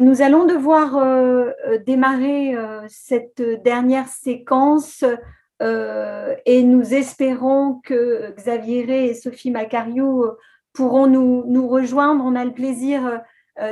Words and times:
Nous 0.00 0.22
allons 0.22 0.44
devoir 0.44 0.96
euh, 0.96 1.50
euh, 1.66 1.78
démarrer 1.78 2.54
euh, 2.54 2.82
cette 2.88 3.42
dernière 3.64 4.08
séquence 4.08 5.04
et 5.60 6.62
nous 6.62 6.94
espérons 6.94 7.80
que 7.82 8.32
Xavier 8.36 9.08
et 9.08 9.14
Sophie 9.14 9.50
Macariou 9.50 10.24
pourront 10.72 11.08
nous, 11.08 11.68
rejoindre. 11.68 12.24
On 12.24 12.36
a 12.36 12.44
le 12.44 12.52
plaisir 12.52 13.20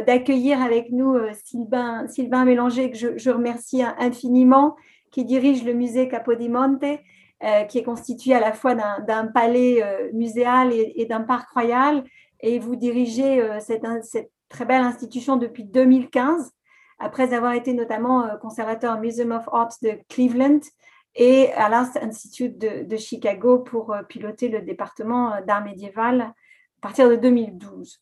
d'accueillir 0.05 0.61
avec 0.61 0.91
nous 0.91 1.17
Sylvain, 1.45 2.45
Mélanger, 2.45 2.91
que 2.91 2.97
je, 2.97 3.31
remercie 3.31 3.85
infiniment, 4.01 4.75
qui 5.13 5.25
dirige 5.25 5.65
le 5.65 5.75
musée 5.75 6.09
Capodimonte, 6.09 6.83
qui 7.69 7.79
est 7.79 7.85
constitué 7.85 8.35
à 8.35 8.41
la 8.41 8.53
fois 8.53 8.75
d'un 8.75 9.29
palais 9.29 10.11
muséal 10.13 10.73
et, 10.73 10.93
et 10.97 11.07
d'un 11.07 11.23
parc 11.23 11.49
royal. 11.51 12.03
Et 12.41 12.59
vous 12.59 12.75
dirigez 12.75 13.49
cette, 13.61 13.87
cette 14.03 14.33
très 14.49 14.65
belle 14.65 14.83
institution 14.83 15.37
depuis 15.37 15.65
2015, 15.65 16.53
après 16.99 17.35
avoir 17.35 17.53
été 17.53 17.75
notamment 17.75 18.25
euh, 18.25 18.37
conservateur 18.37 18.97
au 18.97 19.01
Museum 19.01 19.33
of 19.33 19.49
Art 19.53 19.75
de 19.83 19.99
Cleveland 20.09 20.61
et 21.15 21.53
à 21.53 21.69
l'Art 21.69 21.97
Institute 22.01 22.59
de, 22.59 22.97
Chicago 22.97 23.59
pour 23.59 23.93
euh, 23.93 24.03
piloter 24.03 24.49
le 24.49 24.63
département 24.63 25.35
euh, 25.35 25.41
d'art 25.43 25.65
médiéval 25.65 26.21
à 26.21 26.35
partir 26.81 27.09
de 27.09 27.17
2012. 27.17 28.01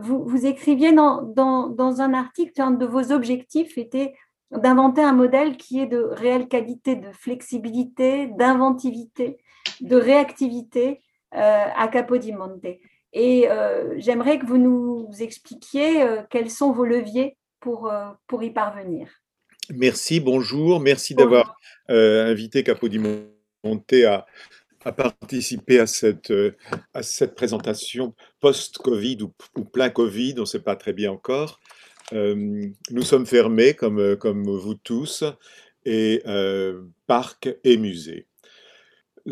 vous, 0.00 0.46
écriviez 0.46 0.92
dans, 0.92 2.00
un 2.00 2.14
article, 2.14 2.60
un 2.62 2.70
de 2.70 2.86
vos 2.86 3.12
objectifs 3.12 3.76
était 3.76 4.14
d'inventer 4.50 5.02
un 5.02 5.12
modèle 5.12 5.56
qui 5.56 5.80
est 5.80 5.86
de 5.86 6.00
réelle 6.00 6.48
qualité, 6.48 6.96
de 6.96 7.12
flexibilité, 7.12 8.28
d'inventivité, 8.28 9.38
de 9.80 9.96
réactivité 9.96 11.02
à 11.32 11.86
Capodimonte. 11.88 12.66
Et 13.12 13.48
euh, 13.50 13.94
j'aimerais 13.98 14.38
que 14.38 14.46
vous 14.46 14.58
nous 14.58 15.10
expliquiez 15.18 16.02
euh, 16.02 16.22
quels 16.30 16.50
sont 16.50 16.72
vos 16.72 16.84
leviers 16.84 17.36
pour, 17.58 17.90
euh, 17.90 18.06
pour 18.26 18.42
y 18.42 18.50
parvenir. 18.50 19.08
Merci, 19.74 20.20
bonjour. 20.20 20.80
Merci 20.80 21.14
d'avoir 21.14 21.56
invité 21.88 22.62
Capodimonte 22.62 23.92
à, 24.04 24.26
à 24.84 24.92
participer 24.92 25.78
à 25.78 25.86
cette, 25.86 26.32
à 26.94 27.02
cette 27.02 27.34
présentation 27.34 28.14
post-Covid 28.40 29.18
ou, 29.22 29.32
ou, 29.56 29.64
plein 29.64 29.90
Covid, 29.90 30.34
on 30.38 30.40
ne 30.40 30.44
sait 30.44 30.62
pas 30.62 30.76
très 30.76 30.92
bien 30.92 31.12
encore. 31.12 31.60
nous 32.12 33.02
sommes 33.02 33.26
fermés, 33.26 33.74
comme, 33.74 34.16
comme 34.16 34.50
vous 34.50 34.74
tous, 34.74 35.22
et 35.84 36.22
parcs 37.06 37.50
et 37.62 37.76
musées. 37.76 38.26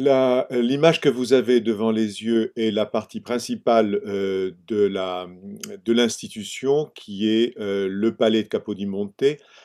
L'image 0.01 1.01
que 1.01 1.09
vous 1.09 1.33
avez 1.33 1.61
devant 1.61 1.91
les 1.91 2.23
yeux 2.23 2.53
est 2.55 2.71
la 2.71 2.87
partie 2.87 3.21
principale 3.21 4.01
euh, 4.07 4.53
de 4.69 5.93
l'institution, 5.93 6.89
qui 6.95 7.29
est 7.29 7.59
euh, 7.59 7.89
le 7.91 8.15
palais 8.15 8.45
de 8.45 8.49
Capodimonte, 8.49 9.25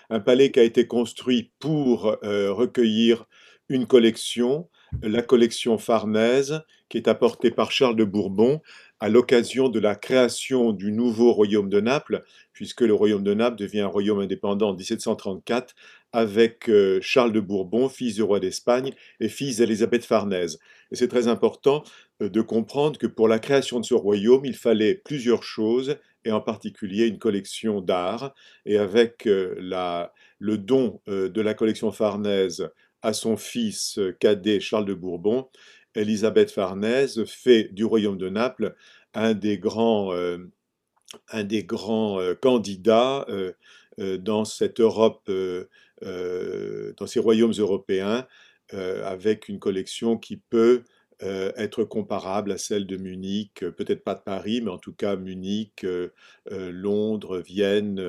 un 0.10 0.20
palais 0.20 0.50
qui 0.50 0.60
a 0.60 0.64
été 0.64 0.88
construit 0.88 1.52
pour 1.60 2.18
euh, 2.24 2.52
recueillir 2.52 3.26
une 3.70 3.86
collection, 3.86 4.70
la 5.04 5.22
collection 5.22 5.78
Farnèse, 5.78 6.64
qui 6.90 6.98
est 6.98 7.08
apportée 7.08 7.52
par 7.52 7.72
Charles 7.72 7.96
de 7.96 8.04
Bourbon 8.04 8.60
à 9.00 9.10
l'occasion 9.10 9.70
de 9.70 9.80
la 9.80 9.96
création 9.96 10.72
du 10.72 10.92
nouveau 10.92 11.34
royaume 11.34 11.70
de 11.70 11.80
Naples, 11.80 12.24
puisque 12.54 12.82
le 12.82 12.94
royaume 12.96 13.24
de 13.24 13.36
Naples 13.36 13.58
devient 13.58 13.82
un 13.82 13.88
royaume 13.88 14.20
indépendant 14.20 14.70
en 14.70 14.74
1734 14.74 15.76
avec 16.14 16.70
euh, 16.70 17.00
Charles 17.02 17.34
de 17.34 17.40
Bourbon, 17.40 17.90
fils 17.90 18.16
du 18.16 18.22
roi 18.22 18.40
d'Espagne 18.40 18.94
et 19.20 19.28
fils 19.28 19.58
d'Élisabeth 19.58 20.06
Farnèse. 20.06 20.60
Et 20.92 20.96
c'est 20.96 21.08
très 21.08 21.28
important 21.28 21.84
euh, 22.22 22.30
de 22.30 22.42
comprendre 22.42 23.00
que 23.00 23.08
pour 23.08 23.28
la 23.28 23.40
création 23.40 23.80
de 23.80 23.86
ce 23.86 23.96
royaume, 23.96 24.46
il 24.46 24.56
fallait 24.56 24.94
plusieurs 24.94 25.44
choses, 25.44 25.98
et 26.24 26.32
en 26.32 26.40
particulier 26.40 27.08
une 27.08 27.18
collection 27.18 27.82
d'art. 27.82 28.34
Et 28.66 28.78
avec 28.78 29.28
euh, 29.28 29.56
le 30.40 30.58
don 30.58 31.02
de 31.08 31.42
la 31.42 31.54
collection 31.54 31.92
Farnèse 31.92 32.70
à 33.02 33.12
son 33.12 33.36
fils 33.36 34.00
cadet 34.20 34.60
Charles 34.60 34.86
de 34.86 34.94
Bourbon, 34.94 35.50
Élisabeth 35.96 36.52
Farnèse 36.52 37.24
fait 37.26 37.70
du 37.74 37.84
royaume 37.84 38.18
de 38.18 38.30
Naples 38.30 38.76
un 39.14 39.34
des 39.34 39.58
grands, 39.58 40.14
un 40.14 41.44
des 41.44 41.64
grands 41.64 42.20
candidats 42.42 43.26
dans 43.98 44.46
cette 44.46 44.80
Europe 44.80 45.30
dans 46.04 47.08
ces 47.08 47.20
royaumes 47.20 47.54
européens 47.58 48.28
euh, 48.74 49.06
avec 49.06 49.50
une 49.50 49.60
collection 49.60 50.18
qui 50.18 50.38
peut 50.38 50.84
euh, 51.22 51.52
être 51.56 51.84
comparable 51.84 52.52
à 52.52 52.58
celle 52.58 52.86
de 52.86 52.98
Munich, 52.98 53.60
peut-être 53.60 54.04
pas 54.04 54.16
de 54.16 54.22
Paris, 54.22 54.62
mais 54.62 54.72
en 54.72 54.78
tout 54.78 54.94
cas 54.94 55.16
Munich, 55.16 55.86
Londres, 56.50 57.40
Vienne, 57.40 58.02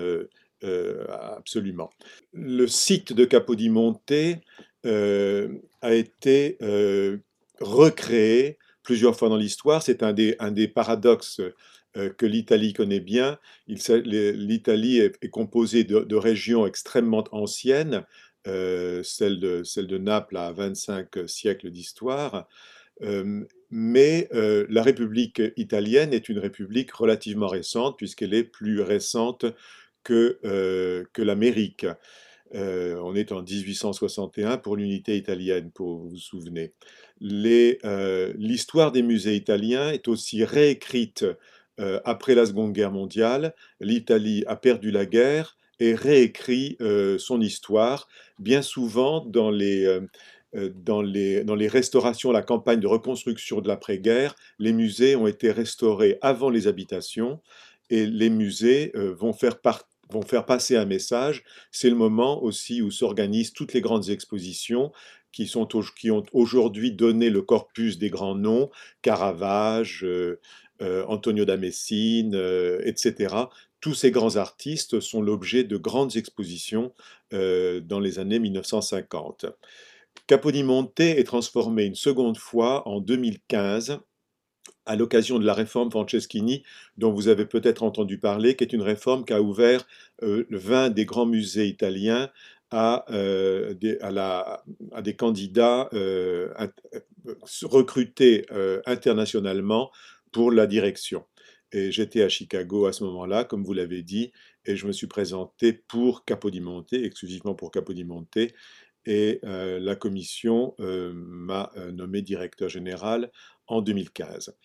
absolument. 1.11 1.91
Le 2.33 2.67
site 2.67 3.13
de 3.13 3.25
Capodimonte 3.25 4.13
a 4.85 5.95
été 5.95 6.59
recréé 7.61 8.59
plusieurs 8.85 9.17
fois 9.17 9.29
dans 9.29 9.37
l'histoire. 9.37 9.83
C'est 9.83 10.05
un 10.05 10.13
des, 10.13 10.37
un 10.39 10.53
des 10.53 10.69
paradoxes 10.69 11.41
euh, 11.41 11.55
que 11.95 12.27
l'Italie 12.27 12.73
connaît 12.73 13.01
bien. 13.01 13.39
L'Italie 13.67 14.99
est, 14.99 15.29
composée 15.31 15.85
de, 15.85 16.17
régions 16.17 16.67
extrêmement 16.67 17.25
anciennes, 17.33 18.05
euh, 18.47 19.03
celle, 19.03 19.41
de, 19.41 19.63
celle 19.63 19.87
de 19.87 19.99
Naples 19.99 20.37
a 20.37 20.53
25 20.53 21.29
siècles 21.29 21.71
d'histoire, 21.71 22.49
euh, 23.03 23.45
mais 23.71 24.29
la 24.33 24.83
République 24.83 25.43
italienne 25.57 26.13
est 26.13 26.29
une 26.29 26.39
république 26.39 26.93
relativement 26.93 27.49
récente, 27.49 27.97
puisqu'elle 27.97 28.35
est 28.35 28.45
plus 28.45 28.81
récente 28.81 29.47
que, 30.05 30.39
que 31.13 31.23
l'Amérique. 31.23 31.87
on 32.53 33.17
est 33.17 33.33
en 33.33 33.43
1861 33.43 34.59
pour 34.59 34.77
l'unité 34.77 35.17
italienne, 35.17 35.71
pour 35.73 35.99
vous 35.99 36.11
vous 36.11 36.17
souvenez. 36.19 36.73
L'histoire 37.21 38.93
des 38.93 39.03
musées 39.03 39.35
italiens 39.35 39.91
est 39.91 40.07
aussi 40.07 40.45
réécrite 40.45 41.25
euh, 41.81 42.01
après 42.05 42.35
la 42.35 42.47
Seconde 42.47 42.73
Guerre 42.73 42.93
mondiale, 42.93 43.55
l'Italie 43.81 44.45
a 44.47 44.57
perdu 44.57 44.91
la 44.91 45.07
guerre 45.07 45.57
et 45.81 45.95
réécrit 45.95 46.77
euh, 46.81 47.19
son 47.19 47.41
histoire, 47.41 48.09
bien 48.39 48.63
souvent 48.63 49.25
dans 49.25 49.51
les, 49.51 49.85
euh, 49.85 50.71
dans, 50.75 51.03
les, 51.03 51.43
dans 51.43 51.57
les 51.57 51.67
restaurations, 51.67 52.31
la 52.31 52.43
campagne 52.43 52.81
de 52.81 52.87
reconstruction 52.87 53.61
de 53.61 53.69
l'après-guerre, 53.69 54.37
les 54.59 54.73
musées 54.73 55.17
ont 55.17 55.27
été 55.27 55.51
restaurés 55.51 56.19
avant 56.23 56.51
les 56.51 56.69
habitations 56.69 57.41
et 57.91 58.07
les 58.07 58.31
musées 58.31 58.93
vont 58.95 59.33
faire 59.33 59.59
vont 60.11 60.23
faire 60.23 60.47
passer 60.47 60.77
un 60.77 60.85
message. 60.85 61.43
C'est 61.71 61.91
le 61.91 61.97
moment 61.97 62.43
aussi 62.43 62.83
où 62.83 62.91
s'organisent 62.91 63.53
toutes 63.53 63.73
les 63.73 63.81
grandes 63.81 64.11
expositions 64.11 64.93
qui, 65.33 65.47
sont, 65.49 65.67
qui 65.99 66.11
ont 66.11 66.25
aujourd'hui 66.33 66.93
donné 66.93 67.29
le 67.29 67.43
corpus 67.43 67.99
des 67.99 68.11
grands 68.11 68.37
noms, 68.37 68.71
Caravage, 69.03 70.07
Antonio 70.81 71.45
da 71.45 71.57
Messine, 71.57 72.35
euh, 72.35 72.81
etc. 72.85 73.35
Tous 73.81 73.95
ces 73.95 74.11
grands 74.11 74.37
artistes 74.37 75.01
sont 75.01 75.23
l'objet 75.23 75.65
de 75.65 75.77
grandes 75.77 76.17
expositions 76.17 76.93
euh, 77.33 77.81
dans 77.81 78.01
les 78.01 78.19
années 78.19 78.39
1950. 78.39 79.47
Capodimonte 80.27 80.99
est 81.01 81.25
transformé 81.25 81.85
une 81.85 81.95
seconde 81.95 82.39
fois 82.39 82.87
en 82.89 83.01
2015 83.01 84.01
à 84.87 84.97
l'occasion 84.97 85.39
de 85.39 85.47
la 85.47 85.55
réforme 85.55 85.91
Franceschini, 85.91 86.63
dont 86.99 87.13
vous 87.13 87.29
avez 87.29 87.47
peut-être 87.47 87.83
entendu 87.83 88.19
parler, 88.19 88.57
qui 88.57 88.65
est 88.65 88.73
une 88.73 88.83
réforme 88.83 89.25
qui 89.25 89.33
a 89.33 89.41
ouvert 89.41 89.87
20 90.21 90.91
des 90.91 91.07
grands 91.07 91.27
musées 91.27 91.67
italiens 91.67 92.31
à 92.71 93.07
des, 93.11 95.17
candidats 95.17 95.89
recrutés 97.63 98.47
internationalement 98.85 99.91
pour 100.35 100.51
la 100.51 100.67
direction. 100.67 101.25
Et 101.71 101.93
j'étais 101.93 102.23
à 102.23 102.29
Chicago 102.29 102.87
à 102.87 102.93
ce 102.93 103.05
moment-là, 103.05 103.45
comme 103.45 103.65
vous 103.65 103.73
l'avez 103.73 104.03
dit, 104.03 104.33
et 104.67 104.77
je 104.77 104.87
me 104.87 104.93
suis 104.93 105.07
présenté 105.07 105.73
pour 105.73 106.25
Capodimonte, 106.25 106.93
exclusivement 106.93 107.55
pour 107.55 107.71
Capodimonte, 107.71 108.37
et 109.07 109.39
euh, 109.45 109.79
la 109.79 109.95
commission 109.95 110.75
euh, 110.81 111.13
m'a 111.15 111.71
euh, 111.77 111.93
nommé 111.93 112.21
directeur 112.21 112.69
général 112.69 113.31
en 113.69 113.81
2015. 113.81 114.57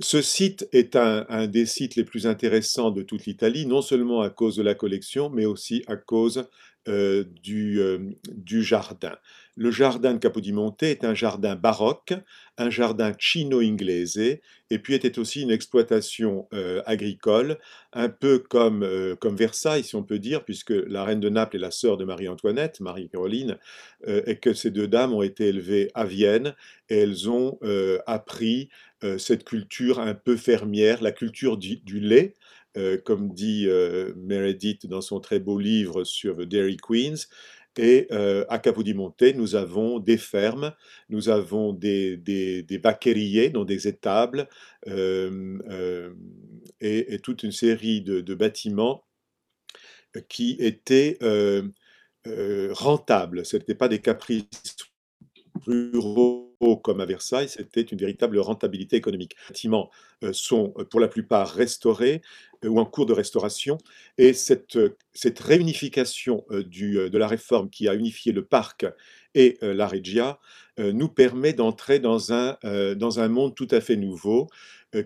Ce 0.00 0.22
site 0.22 0.68
est 0.72 0.96
un, 0.96 1.46
des 1.46 1.66
sites 1.66 1.94
les 1.94 2.04
plus 2.04 2.26
intéressants 2.26 2.90
de 2.90 3.02
toute 3.02 3.26
l'Italie, 3.26 3.64
non 3.64 3.80
seulement 3.80 4.22
à 4.22 4.28
cause 4.28 4.56
de 4.56 4.62
la 4.62 4.74
collection, 4.74 5.30
mais 5.30 5.46
aussi 5.46 5.84
à 5.86 5.96
cause 5.96 6.50
du, 6.86 7.80
du, 8.28 8.62
jardin. 8.62 9.16
Le 9.58 9.70
jardin 9.70 10.12
de 10.12 10.18
Capodimonte 10.18 10.82
est 10.82 11.02
un 11.02 11.14
jardin 11.14 11.56
baroque, 11.56 12.12
un 12.58 12.68
jardin 12.68 13.12
chino-inglese, 13.18 14.38
et 14.68 14.78
puis 14.78 14.92
était 14.92 15.18
aussi 15.18 15.40
une 15.40 15.50
exploitation 15.50 16.46
euh, 16.52 16.82
agricole, 16.84 17.58
un 17.94 18.10
peu 18.10 18.38
comme, 18.38 18.82
euh, 18.82 19.16
comme 19.16 19.34
Versailles, 19.34 19.82
si 19.82 19.96
on 19.96 20.02
peut 20.02 20.18
dire, 20.18 20.44
puisque 20.44 20.74
la 20.86 21.04
reine 21.04 21.20
de 21.20 21.30
Naples 21.30 21.56
est 21.56 21.60
la 21.60 21.70
sœur 21.70 21.96
de 21.96 22.04
Marie-Antoinette, 22.04 22.80
Marie-Caroline, 22.80 23.56
euh, 24.06 24.20
et 24.26 24.36
que 24.36 24.52
ces 24.52 24.70
deux 24.70 24.88
dames 24.88 25.14
ont 25.14 25.22
été 25.22 25.46
élevées 25.46 25.90
à 25.94 26.04
Vienne, 26.04 26.54
et 26.90 26.98
elles 26.98 27.30
ont 27.30 27.58
appris 28.06 28.68
cette 29.18 29.44
culture 29.44 29.98
un 30.00 30.14
peu 30.14 30.36
fermière, 30.36 31.02
la 31.02 31.12
culture 31.12 31.56
du 31.56 32.00
lait, 32.00 32.34
comme 33.04 33.32
dit 33.32 33.66
Meredith 34.16 34.86
dans 34.86 35.00
son 35.00 35.20
très 35.20 35.40
beau 35.40 35.58
livre 35.58 36.04
sur 36.04 36.36
The 36.36 36.42
Dairy 36.42 36.76
Queens. 36.76 37.26
Et 37.78 38.08
à 38.48 38.58
Capodimonte, 38.58 39.22
nous 39.34 39.54
avons 39.54 39.98
des 39.98 40.16
fermes, 40.16 40.74
nous 41.08 41.28
avons 41.28 41.72
des, 41.72 42.16
des, 42.16 42.62
des 42.62 42.78
donc 43.50 43.68
des 43.68 43.88
étables, 43.88 44.48
et, 46.80 47.18
toute 47.22 47.42
une 47.42 47.52
série 47.52 48.00
de, 48.00 48.34
bâtiments 48.34 49.04
qui 50.28 50.56
étaient 50.58 51.18
rentables. 52.70 53.44
Ce 53.44 53.56
n'étaient 53.56 53.74
pas 53.74 53.88
des 53.88 54.00
caprices 54.00 54.76
ruraux 55.66 56.46
comme 56.82 57.00
à 57.00 57.06
Versailles, 57.06 57.48
c'était 57.48 57.82
une 57.82 57.98
véritable 57.98 58.38
rentabilité 58.38 58.96
économique. 58.96 59.36
Les 59.36 59.52
bâtiments 59.52 59.90
sont 60.32 60.72
pour 60.90 61.00
la 61.00 61.08
plupart 61.08 61.50
restaurés 61.50 62.22
ou 62.66 62.78
en 62.78 62.84
cours 62.84 63.06
de 63.06 63.12
restauration, 63.12 63.78
et 64.18 64.32
cette, 64.32 64.78
cette 65.12 65.38
réunification 65.38 66.44
du, 66.50 66.94
de 67.10 67.18
la 67.18 67.28
réforme 67.28 67.70
qui 67.70 67.88
a 67.88 67.94
unifié 67.94 68.32
le 68.32 68.44
parc 68.44 68.86
et 69.34 69.58
la 69.62 69.86
Regia 69.86 70.38
nous 70.78 71.08
permet 71.08 71.52
d'entrer 71.52 71.98
dans 71.98 72.32
un 72.32 73.28
monde 73.28 73.54
tout 73.54 73.68
à 73.70 73.80
fait 73.80 73.96
nouveau, 73.96 74.48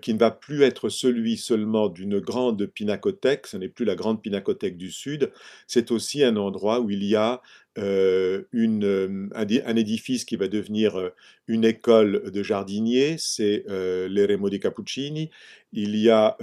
qui 0.03 0.15
ne 0.15 0.19
va 0.19 0.31
plus 0.31 0.62
être 0.62 0.89
celui 0.89 1.37
seulement 1.37 1.89
d'une 1.89 2.21
grande 2.21 2.67
pinacothèque, 2.67 3.47
ce 3.47 3.57
n'est 3.57 3.69
plus 3.69 3.85
la 3.85 3.95
grande 3.95 4.23
pinacothèque 4.23 4.77
du 4.77 4.91
Sud, 4.91 5.33
c'est 5.67 5.91
aussi 5.91 6.23
un 6.23 6.37
endroit 6.37 6.81
où 6.81 6.91
il 6.91 7.05
y 7.05 7.17
a 7.17 7.41
une, 7.76 9.31
un, 9.34 9.76
édifice 9.76 10.25
qui 10.25 10.37
va 10.37 10.49
devenir 10.49 11.12
une 11.46 11.64
école 11.64 12.31
de 12.31 12.43
jardiniers, 12.43 13.17
c'est 13.19 13.64
l'Eremo 13.69 14.50
dei 14.50 14.61
Cappuccini. 14.61 15.31
Il 15.72 15.96
y 15.96 16.11
a 16.11 16.37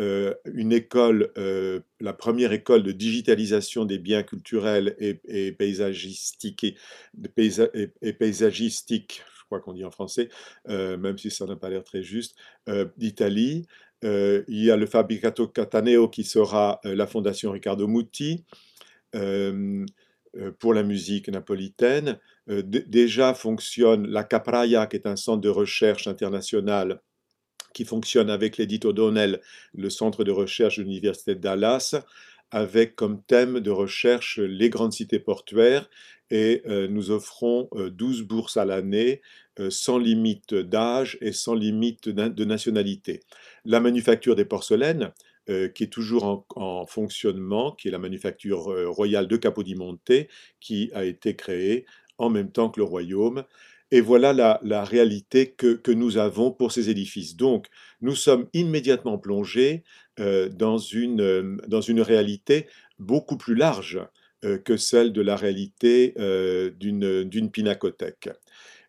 une 0.46 0.74
école, 0.74 1.32
la 2.00 2.14
première 2.14 2.54
école 2.54 2.84
de 2.84 2.92
digitalisation 2.92 3.86
des 3.86 4.00
biens 4.00 4.24
culturels 4.24 4.96
et, 5.00 5.52
paysagistiques, 5.52 6.64
et, 6.64 6.76
et 8.02 8.14
paysagistiques 8.14 9.24
crois 9.48 9.60
qu'on 9.60 9.74
dit 9.74 9.84
en 9.84 9.92
français, 9.92 10.30
euh, 10.70 10.98
même 10.98 11.18
si 11.18 11.32
ça 11.32 11.46
n'a 11.46 11.56
pas 11.56 11.70
l'air 11.70 11.84
très 11.84 12.04
juste, 12.04 12.36
euh, 12.70 12.86
d'Italie. 12.98 13.66
Euh, 14.04 14.44
il 14.48 14.64
y 14.64 14.70
a 14.70 14.78
le 14.78 14.86
Fabricato 14.86 15.48
Cataneo 15.48 16.08
qui 16.08 16.24
sera 16.24 16.80
la 16.84 17.08
fondation 17.08 17.52
Riccardo 17.52 17.88
Muti 17.88 18.46
pour 20.60 20.74
la 20.74 20.84
musique 20.84 21.30
napolitaine. 21.30 22.20
déjà 22.48 23.34
fonctionne 23.34 24.08
la 24.08 24.24
Capraia, 24.24 24.88
qui 24.88 24.98
est 24.98 25.08
un 25.08 25.16
centre 25.16 25.42
de 25.42 25.50
recherche 25.50 26.08
international 26.08 27.02
qui 27.74 27.86
fonctionne 27.86 28.32
avec 28.32 28.58
l'édito 28.58 28.90
O'Donnell, 28.90 29.40
le 29.76 29.90
centre 29.92 30.24
de 30.24 30.32
recherche 30.32 30.78
de 30.78 30.84
l'Université 30.84 31.36
de 31.36 31.40
Dallas, 31.40 31.96
avec 32.50 32.96
comme 32.96 33.22
thème 33.22 33.60
de 33.60 33.70
recherche 33.70 34.40
les 34.40 34.70
grandes 34.70 34.94
cités 34.94 35.20
portuaires 35.20 35.88
et 36.30 36.62
euh, 36.68 36.88
nous 36.88 37.12
offrons 37.12 37.70
12 37.74 38.22
euh, 38.22 38.26
bourses 38.26 38.58
à 38.58 38.66
l'année 38.66 39.22
euh, 39.60 39.70
sans 39.70 39.98
limite 39.98 40.54
d'âge 40.54 41.18
et 41.22 41.32
sans 41.32 41.54
limite 41.54 42.10
de 42.10 42.46
nationalité. 42.46 43.22
La 43.66 43.80
manufacture 43.80 44.36
des 44.36 44.46
porcelaines, 44.46 45.12
qui 45.48 45.84
est 45.84 45.92
toujours 45.92 46.46
en, 46.56 46.86
fonctionnement, 46.86 47.72
qui 47.72 47.88
est 47.88 47.92
la 47.92 48.00
manufacture 48.00 48.66
royale 48.88 49.28
de 49.28 49.38
Capodimonte, 49.38 50.12
qui 50.60 50.92
a 50.94 51.06
été 51.06 51.36
créée 51.36 51.86
en 52.18 52.30
même 52.30 52.52
temps 52.52 52.70
que 52.70 52.80
le 52.80 52.84
royaume. 52.84 53.44
Et 53.92 54.02
voilà 54.02 54.34
la, 54.34 54.84
réalité 54.84 55.52
que, 55.52 55.92
nous 55.92 56.18
avons 56.18 56.52
pour 56.52 56.74
ces 56.74 56.90
édifices. 56.90 57.38
Donc, 57.38 57.68
nous 58.02 58.16
sommes 58.16 58.48
immédiatement 58.54 59.18
plongés 59.18 59.84
dans, 60.18 60.78
une, 60.78 61.58
dans 61.68 61.82
une 61.82 62.02
réalité 62.02 62.68
beaucoup 63.00 63.38
plus 63.38 63.56
large 63.56 64.02
euh, 64.46 64.60
que 64.60 64.78
celle 64.78 65.14
de 65.14 65.22
la 65.22 65.36
réalité 65.36 66.14
euh, 66.20 66.70
d'une 66.70 67.50
pinacothèque. 67.52 68.30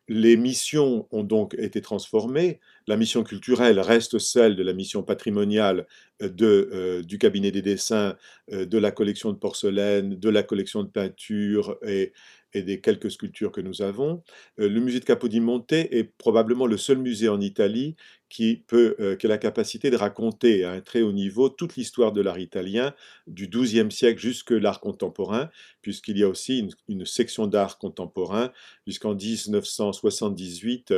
Les 0.09 0.37
missions 0.37 1.07
ont 1.11 1.23
donc 1.23 1.55
été 1.59 1.81
transformées. 1.83 2.61
La 2.87 2.97
mission 2.97 3.23
culturelle 3.23 3.79
reste 3.79 4.19
celle 4.19 4.57
de 4.57 4.63
la 4.63 4.73
mission 4.73 5.03
patrimoniale 5.03 5.87
euh, 6.23 6.29
de, 6.29 7.03
du 7.07 7.19
cabinet 7.19 7.51
des 7.51 7.63
dessins, 7.63 8.17
de 8.51 8.79
la 8.79 8.91
collection 8.91 9.33
de 9.33 9.39
porcelaine, 9.39 10.19
de 10.19 10.29
la 10.29 10.43
collection 10.43 10.83
de 10.83 10.89
peinture 10.89 11.77
et, 11.87 12.13
des 12.55 12.81
quelques 12.81 13.11
sculptures 13.11 13.53
que 13.53 13.61
nous 13.61 13.83
avons. 13.83 14.23
Euh, 14.59 14.69
le 14.69 14.81
musée 14.81 15.01
de 15.01 15.05
Capodimonte 15.05 15.73
est 15.73 16.11
probablement 16.17 16.67
le 16.67 16.77
seul 16.77 16.99
musée 16.99 17.29
en 17.29 17.41
Italie 17.41 17.95
qui, 18.29 18.63
peut, 18.67 18.95
euh, 19.01 19.17
a 19.23 19.27
la 19.27 19.39
capacité 19.39 19.91
de 19.91 19.97
raconter 19.97 20.65
à 20.65 20.73
un 20.73 20.81
très 20.81 21.03
haut 21.03 21.13
niveau 21.13 21.49
toute 21.49 21.77
l'histoire 21.77 22.13
de 22.13 22.21
l'art 22.21 22.39
italien, 22.39 22.95
du 23.27 23.49
XIIe 23.49 23.91
siècle 23.91 24.21
jusque 24.21 24.51
l'art 24.51 24.81
contemporain, 24.81 25.51
puisqu'il 25.83 26.19
y 26.19 26.25
a 26.25 26.29
aussi 26.29 26.69
une, 26.89 27.07
section 27.07 27.47
d'art 27.47 27.79
contemporain, 27.79 28.53
puisqu'en 28.85 29.15
1978, 29.15 30.93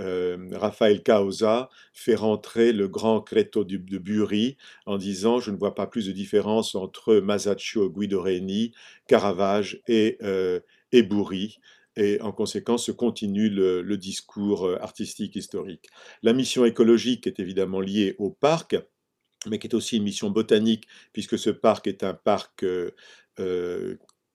euh, 0.00 0.48
Raphaël 0.52 1.02
Causa 1.02 1.68
fait 1.92 2.14
rentrer 2.14 2.72
le 2.72 2.88
grand 2.88 3.20
Creto 3.20 3.64
de 3.64 3.98
Buri 3.98 4.56
en 4.86 4.96
disant 4.96 5.38
Je 5.38 5.50
ne 5.50 5.56
vois 5.56 5.74
pas 5.74 5.86
plus 5.86 6.06
de 6.06 6.12
différence 6.12 6.74
entre 6.74 7.16
Masaccio 7.16 7.90
Guidoreni, 7.90 8.72
Caravage 9.06 9.82
et, 9.86 10.16
euh, 10.22 10.60
et 10.92 11.02
Buri. 11.02 11.58
Et 11.96 12.20
en 12.20 12.32
conséquence, 12.32 12.86
se 12.86 12.92
continue 12.92 13.50
le, 13.50 13.96
discours 13.96 14.66
euh, 14.66 14.78
artistique 14.80 15.36
historique. 15.36 15.88
La 16.22 16.32
mission 16.32 16.64
écologique 16.64 17.26
est 17.26 17.40
évidemment 17.40 17.80
liée 17.80 18.14
au 18.18 18.30
parc, 18.30 18.76
mais 19.48 19.58
qui 19.58 19.66
est 19.66 19.74
aussi 19.74 19.96
une 19.96 20.04
mission 20.04 20.30
botanique, 20.30 20.86
puisque 21.12 21.38
ce 21.38 21.50
parc 21.50 21.86
est 21.86 22.04
un 22.04 22.14
parc 22.14 22.64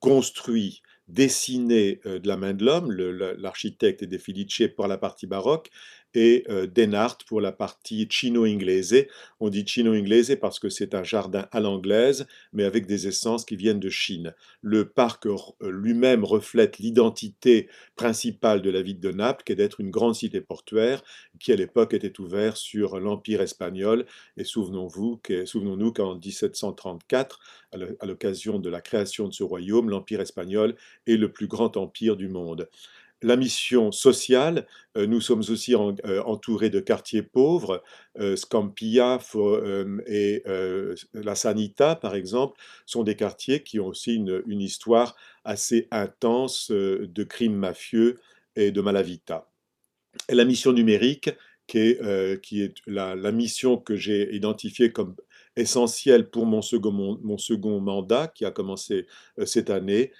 construit 0.00 0.82
dessiné 1.08 2.00
euh, 2.06 2.18
de 2.18 2.28
la 2.28 2.36
main 2.36 2.52
de 2.52 2.64
l'homme, 2.64 2.92
l'architecte 2.92 4.02
est 4.02 4.06
De 4.06 4.18
Felice 4.18 4.62
pour 4.76 4.86
la 4.86 4.98
partie 4.98 5.26
baroque, 5.26 5.70
et 6.14 6.44
euh, 6.48 6.66
Denart 6.66 7.18
pour 7.26 7.40
la 7.40 7.52
partie 7.52 8.06
chino-inglese. 8.08 9.06
On 9.40 9.48
dit 9.48 9.66
chino-inglese 9.66 10.36
parce 10.40 10.58
que 10.58 10.68
c'est 10.68 10.94
un 10.94 11.02
jardin 11.02 11.46
à 11.52 11.60
l'anglaise, 11.60 12.26
mais 12.52 12.64
avec 12.64 12.86
des 12.86 13.06
essences 13.06 13.44
qui 13.44 13.56
viennent 13.56 13.80
de 13.80 13.90
Chine. 13.90 14.34
Le 14.62 14.88
parc 14.88 15.26
euh, 15.26 15.36
lui-même 15.62 16.24
reflète 16.24 16.78
l'identité 16.78 17.68
principale 17.96 18.62
de 18.62 18.70
la 18.70 18.82
ville 18.82 19.00
de 19.00 19.12
Naples, 19.12 19.44
qui 19.44 19.52
est 19.52 19.56
d'être 19.56 19.80
une 19.80 19.90
grande 19.90 20.14
cité 20.14 20.40
portuaire, 20.40 21.02
qui 21.38 21.52
à 21.52 21.56
l'époque 21.56 21.94
était 21.94 22.20
ouverte 22.20 22.56
sur 22.56 22.98
l'Empire 22.98 23.40
espagnol. 23.40 24.06
Et 24.36 24.44
souvenons-vous, 24.44 25.20
souvenons-nous 25.44 25.92
qu'en 25.92 26.16
1734, 26.16 27.40
à 27.72 28.06
l'occasion 28.06 28.58
de 28.58 28.70
la 28.70 28.80
création 28.80 29.28
de 29.28 29.34
ce 29.34 29.42
royaume, 29.42 29.90
l'Empire 29.90 30.20
espagnol 30.20 30.74
est 31.06 31.16
le 31.16 31.30
plus 31.30 31.46
grand 31.46 31.76
empire 31.76 32.16
du 32.16 32.28
monde 32.28 32.68
la 33.22 33.36
mission 33.36 33.90
sociale, 33.90 34.66
euh, 34.96 35.06
nous 35.06 35.20
sommes 35.20 35.40
aussi 35.40 35.74
euh, 35.74 36.22
entourés 36.22 36.70
de 36.70 36.80
quartiers 36.80 37.22
pauvres. 37.22 37.82
Euh, 38.18 38.36
Scampia 38.36 39.18
et 40.06 40.42
La 41.14 41.34
Sanita, 41.34 41.96
par 41.96 42.14
exemple, 42.14 42.58
sont 42.86 43.02
des 43.02 43.16
quartiers 43.16 43.62
qui 43.62 43.80
ont 43.80 43.86
aussi 43.86 44.14
une, 44.14 44.60
histoire 44.60 45.16
assez 45.44 45.88
intense 45.90 46.70
de 46.70 47.24
crimes 47.24 47.56
mafieux 47.56 48.18
et 48.56 48.70
de 48.70 48.80
malavita. 48.80 49.48
La 50.28 50.44
mission 50.44 50.72
numérique, 50.72 51.30
qui 51.66 51.78
est, 51.78 52.74
la, 52.86 53.32
mission 53.32 53.76
que 53.76 53.94
j'ai 53.94 54.34
identifiée 54.34 54.90
comme 54.90 55.14
essentielle 55.56 56.30
pour 56.30 56.46
mon 56.46 56.62
second, 56.62 57.80
mandat, 57.80 58.28
qui 58.28 58.44
a 58.44 58.50
commencé 58.50 59.06
cette 59.44 59.70
année, 59.70 60.12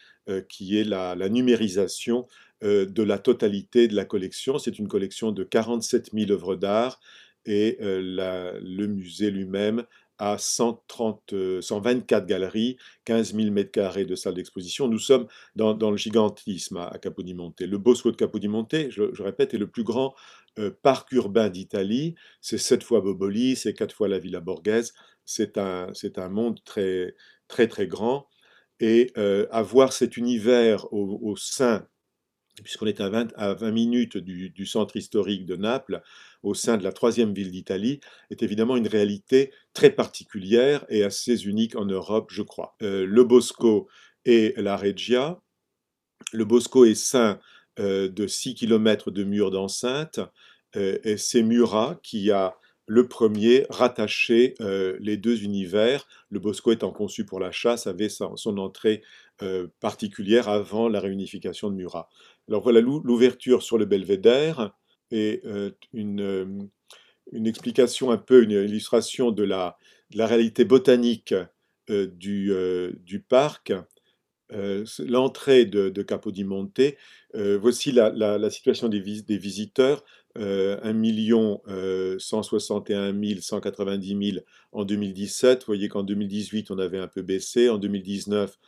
qui 0.48 0.78
est 0.78 0.84
la 0.84 1.28
numérisation 1.28 2.26
euh, 2.64 2.86
de 2.86 3.04
la 3.04 3.20
totalité 3.20 3.86
de 3.86 3.94
la 3.94 4.04
collection. 4.04 4.58
C'est 4.58 4.80
une 4.80 4.88
collection 4.88 5.30
de 5.30 5.44
47 5.44 6.10
000 6.12 6.32
œuvres 6.32 6.56
d'art 6.56 6.98
et 7.46 7.78
euh, 7.80 8.58
le 8.60 8.86
musée 8.88 9.30
lui-même 9.30 9.84
a 10.18 10.38
130, 10.38 11.60
124 11.60 12.24
euh, 12.24 12.26
galeries, 12.26 12.76
15 13.04 13.36
000 13.36 13.52
mètres 13.52 13.70
carrés 13.70 14.06
de 14.06 14.16
salles 14.16 14.34
d'exposition. 14.34 14.88
Nous 14.88 14.98
sommes 14.98 15.28
dans, 15.54 15.72
le 15.88 15.96
gigantisme 15.96 16.78
à, 16.78 16.98
Capodimonte. 17.00 17.60
Le 17.60 17.78
Bosco 17.78 18.10
de 18.10 18.16
Capodimonte, 18.16 18.74
je, 18.90 19.14
je 19.14 19.22
répète, 19.22 19.54
est 19.54 19.58
le 19.58 19.70
plus 19.70 19.84
grand 19.84 20.16
parc 20.82 21.12
urbain 21.12 21.50
d'Italie. 21.50 22.16
C'est 22.40 22.58
sept 22.58 22.82
fois 22.82 23.00
Boboli, 23.00 23.54
c'est 23.54 23.72
quatre 23.72 23.94
fois 23.94 24.08
la 24.08 24.18
Villa 24.18 24.40
Borghese. 24.40 24.94
C'est 25.24 25.58
un, 25.58 25.92
un 26.16 26.28
monde 26.28 26.58
très, 26.64 27.14
très, 27.46 27.68
très 27.68 27.86
grand. 27.86 28.26
Et 28.80 29.12
avoir 29.52 29.92
cet 29.92 30.16
univers 30.16 30.92
au, 30.92 31.20
au 31.22 31.36
sein 31.36 31.86
puisqu'on 32.62 32.86
est 32.86 33.00
à 33.00 33.08
20, 33.08 33.32
à 33.36 33.54
20 33.54 33.70
minutes 33.70 34.16
du, 34.16 34.66
centre 34.66 34.96
historique 34.96 35.46
de 35.46 35.56
Naples, 35.56 36.02
au 36.42 36.54
sein 36.54 36.76
de 36.76 36.84
la 36.84 36.92
troisième 36.92 37.32
ville 37.32 37.50
d'Italie, 37.50 38.00
est 38.30 38.42
évidemment 38.42 38.76
une 38.76 38.88
réalité 38.88 39.52
très 39.72 39.90
particulière 39.90 40.84
et 40.88 41.02
assez 41.02 41.46
unique 41.46 41.76
en 41.76 41.84
Europe, 41.84 42.30
je 42.32 42.42
crois. 42.42 42.76
Euh, 42.82 43.06
le 43.06 43.24
Bosco 43.24 43.88
et 44.24 44.54
la 44.56 44.76
Regia. 44.76 45.40
Le 46.32 46.44
Bosco 46.44 46.84
est 46.84 46.94
ceint 46.94 47.38
euh, 47.78 48.08
de 48.08 48.26
6 48.26 48.54
km 48.54 49.10
de 49.10 49.24
murs 49.24 49.50
d'enceinte, 49.50 50.20
euh, 50.76 50.98
et 51.04 51.16
c'est 51.16 51.42
Murat 51.42 51.98
qui 52.02 52.30
a 52.30 52.56
le 52.90 53.06
premier 53.06 53.66
rattachait 53.68 54.54
les 54.98 55.18
deux 55.18 55.44
univers. 55.44 56.08
Le 56.30 56.40
Bosco 56.40 56.72
étant 56.72 56.90
conçu 56.90 57.26
pour 57.26 57.38
la 57.38 57.50
chasse, 57.50 57.86
avait 57.86 58.08
son, 58.08 58.56
entrée 58.56 59.02
particulière 59.78 60.48
avant 60.48 60.88
la 60.88 60.98
réunification 60.98 61.68
de 61.68 61.74
Murat. 61.74 62.08
Alors 62.48 62.62
voilà 62.62 62.80
l'ouverture 62.80 63.62
sur 63.62 63.78
le 63.78 63.84
belvédère 63.84 64.72
et 65.10 65.42
une, 65.92 66.70
une, 67.32 67.46
explication 67.46 68.10
un 68.10 68.16
peu, 68.16 68.42
une 68.42 68.52
illustration 68.52 69.30
de 69.30 69.42
la, 69.42 69.76
la 70.14 70.26
réalité 70.26 70.64
botanique 70.64 71.34
du, 71.88 72.52
du, 73.04 73.20
parc. 73.20 73.72
L'entrée 74.98 75.66
de, 75.66 75.90
de 75.90 76.02
Capodimonte, 76.02 76.80
voici 77.34 77.92
la, 77.92 78.10
la, 78.10 78.50
situation 78.50 78.88
des, 78.88 79.00
des 79.00 79.38
visiteurs. 79.38 80.02
1 80.36 82.18
161 82.18 83.40
190 83.40 84.32
000 84.32 84.44
en 84.72 84.84
2017. 84.84 85.60
Vous 85.60 85.66
voyez 85.66 85.88
qu'en 85.88 86.02
2018, 86.02 86.70
on 86.70 86.78
avait 86.78 86.98
un 86.98 87.08
peu 87.08 87.22
baissé. 87.22 87.68
En 87.68 87.78
2019, 87.78 88.58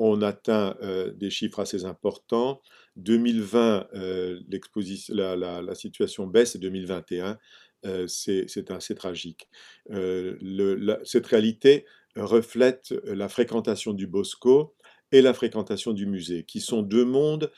on 0.00 0.22
atteint 0.22 0.76
euh, 0.82 1.12
des 1.12 1.30
chiffres 1.30 1.60
assez 1.60 1.84
importants. 1.84 2.60
2020, 2.96 3.88
euh, 3.94 4.40
la, 5.10 5.74
situation 5.74 6.26
baisse 6.26 6.56
et 6.56 6.58
2021, 6.58 7.38
euh, 7.86 8.06
c'est 8.06 8.70
assez 8.70 8.94
tragique. 8.94 9.48
cette 9.88 11.26
réalité 11.26 11.84
reflète 12.16 12.94
la 13.04 13.28
fréquentation 13.28 13.92
du 13.92 14.06
Bosco 14.06 14.74
et 15.12 15.22
la 15.22 15.34
fréquentation 15.34 15.92
du 15.92 16.06
musée, 16.06 16.44
qui 16.44 16.60
sont 16.60 16.82
deux 16.82 17.04
mondes 17.04 17.50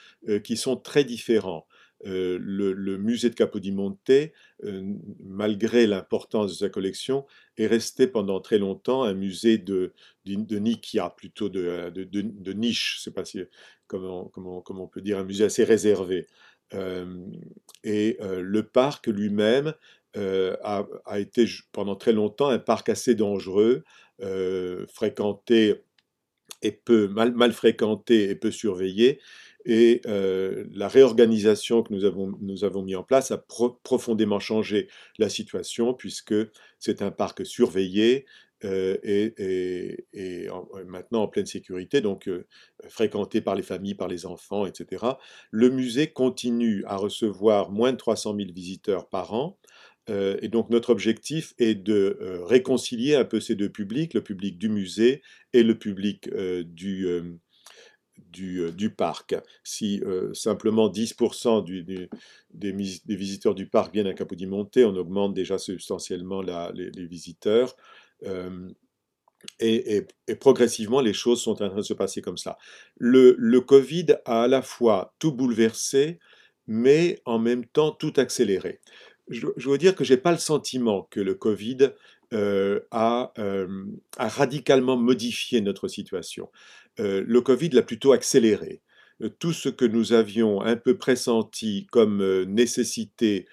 qui 0.45 0.57
sont 0.57 0.77
très 0.77 1.05
différents. 1.05 1.67
Euh, 2.05 2.39
le, 2.41 2.99
musée 2.99 3.31
de 3.31 3.35
Capodimonte, 3.35 4.11
euh, 4.11 4.95
malgré 5.21 5.87
l'importance 5.87 6.51
de 6.51 6.57
sa 6.57 6.69
collection, 6.69 7.27
est 7.57 7.67
resté 7.67 8.07
pendant 8.07 8.41
très 8.41 8.59
longtemps 8.59 9.05
un 9.05 9.15
musée 9.15 9.59
de, 9.59 9.93
de, 10.25 11.09
plutôt 11.17 11.49
de, 11.49 12.53
niche, 12.53 12.97
je 12.97 13.03
sais 13.03 13.11
pas 13.13 13.25
si, 13.25 13.41
comment, 13.87 14.25
comment, 14.27 14.61
comment, 14.61 14.85
on 14.85 14.89
peut 14.89 15.01
dire, 15.01 15.19
un 15.19 15.25
musée 15.25 15.45
assez 15.45 15.65
réservé. 15.65 16.27
Euh, 16.75 17.25
et 17.85 18.19
le 18.21 18.63
parc 18.63 19.07
lui-même 19.07 19.75
a, 20.15 20.87
a, 21.05 21.21
été 21.21 21.47
pendant 21.71 21.97
très 21.97 22.13
longtemps 22.13 22.49
un 22.49 22.59
parc 22.59 22.89
assez 22.89 23.15
dangereux, 23.15 23.85
fréquenté 24.89 25.83
et 26.63 26.73
peu 26.73 27.09
mal, 27.09 27.33
mal 27.33 27.53
fréquenté 27.53 28.31
et 28.31 28.35
peu 28.35 28.51
surveillé, 28.51 29.21
et 29.65 30.01
euh, 30.07 30.65
la 30.73 30.89
réorganisation 30.89 31.83
que 31.83 31.93
nous 31.93 32.05
avons, 32.05 32.35
nous 32.41 32.65
avons 32.65 32.83
mis 32.83 32.97
en 32.97 33.03
place 33.03 33.31
a 33.31 33.39
profondément 33.85 34.41
changé 34.41 34.89
la 35.19 35.29
situation 35.29 35.95
puisque 35.95 36.35
c'est 36.79 37.03
un 37.03 37.11
parc 37.11 37.47
surveillé 37.47 38.27
euh, 38.65 38.97
et, 39.03 40.49
maintenant 40.87 41.23
en 41.23 41.29
pleine 41.29 41.47
sécurité, 41.47 42.01
donc 42.01 42.29
euh, 42.29 42.47
fréquenté 42.89 43.41
par 43.41 43.57
les 43.57 43.63
familles, 43.63 43.95
par 43.95 44.09
les 44.09 44.25
enfants, 44.25 44.67
etc. 44.67 45.05
Le 45.51 45.71
musée 45.71 46.09
continue 46.13 46.85
à 46.87 46.97
recevoir 46.97 47.71
moins 47.71 47.93
de 47.93 47.97
300 47.97 48.37
000 48.37 48.51
visiteurs 48.53 49.09
par 49.09 49.35
an. 49.35 49.59
et 50.09 50.49
donc 50.49 50.71
notre 50.71 50.91
objectif 50.91 51.55
est 51.59 51.77
de 51.77 52.19
réconcilier 52.45 53.15
un 53.15 53.25
peu 53.25 53.41
ces 53.41 53.55
deux 53.55 53.71
publics, 53.71 54.15
le 54.15 54.23
public 54.23 54.59
du 54.59 54.69
musée 54.69 55.23
et 55.53 55.63
le 55.63 55.79
public 55.79 56.29
du, 56.65 57.07
euh, 58.41 58.71
du, 58.73 58.91
parc. 58.91 59.35
Si 59.63 60.01
euh, 60.05 60.33
simplement 60.33 60.89
10% 60.91 61.65
des, 62.55 63.17
visiteurs 63.17 63.55
du 63.55 63.67
parc 63.67 63.93
viennent 63.93 64.07
à 64.07 64.15
Capodimonte, 64.15 64.77
on 64.79 64.97
augmente 64.97 65.35
déjà 65.35 65.59
substantiellement 65.59 66.41
les, 66.43 67.07
visiteurs. 67.07 67.77
Euh, 68.25 68.69
et, 69.61 70.07
progressivement, 70.41 71.01
les 71.01 71.13
choses 71.13 71.43
sont 71.43 71.63
en 71.63 71.69
train 71.69 71.77
de 71.77 71.83
se 71.83 71.95
passer 71.95 72.23
comme 72.23 72.39
ça. 72.39 72.59
Le, 72.97 73.35
le 73.39 73.61
Covid 73.61 74.07
a 74.25 74.43
à 74.45 74.49
la 74.49 74.63
fois 74.63 75.15
tout 75.19 75.33
bouleversé, 75.33 76.19
mais 76.67 77.21
en 77.25 77.39
même 77.39 77.67
temps 77.67 77.91
tout 77.91 78.15
accéléré. 78.17 78.81
Je, 79.29 79.47
je 79.57 79.69
veux 79.69 79.79
dire 79.79 79.95
que 79.95 80.05
je 80.05 80.15
n'ai 80.15 80.21
pas 80.21 80.33
le 80.33 80.39
sentiment 80.39 81.09
que 81.11 81.21
le 81.21 81.35
Covid 81.35 81.91
a, 82.91 83.33
a, 83.37 84.29
radicalement 84.29 84.97
modifié 84.97 85.61
notre 85.61 85.87
situation. 85.87 86.49
Euh, 87.01 87.25
le 87.27 87.41
Covid 87.41 87.71
l'a 87.71 87.83
plutôt 87.83 88.13
accéléré. 88.13 88.83
Euh, 89.23 89.31
tout 89.39 89.53
ce 89.53 89.69
que 89.69 89.85
nous 89.85 90.13
avions 90.13 90.63
un 90.63 90.77
peu 90.77 90.97
pressenti 90.97 91.87
comme 91.91 92.21
euh, 92.21 92.45
nécessité 92.45 93.47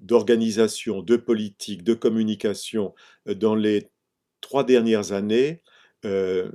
d'organisation, 0.00 1.02
de 1.02 1.16
politique, 1.16 1.84
de 1.84 1.92
communication 1.92 2.94
dans 3.26 3.54
les 3.54 3.90
trois 4.40 4.64
dernières 4.64 5.12
années 5.12 5.60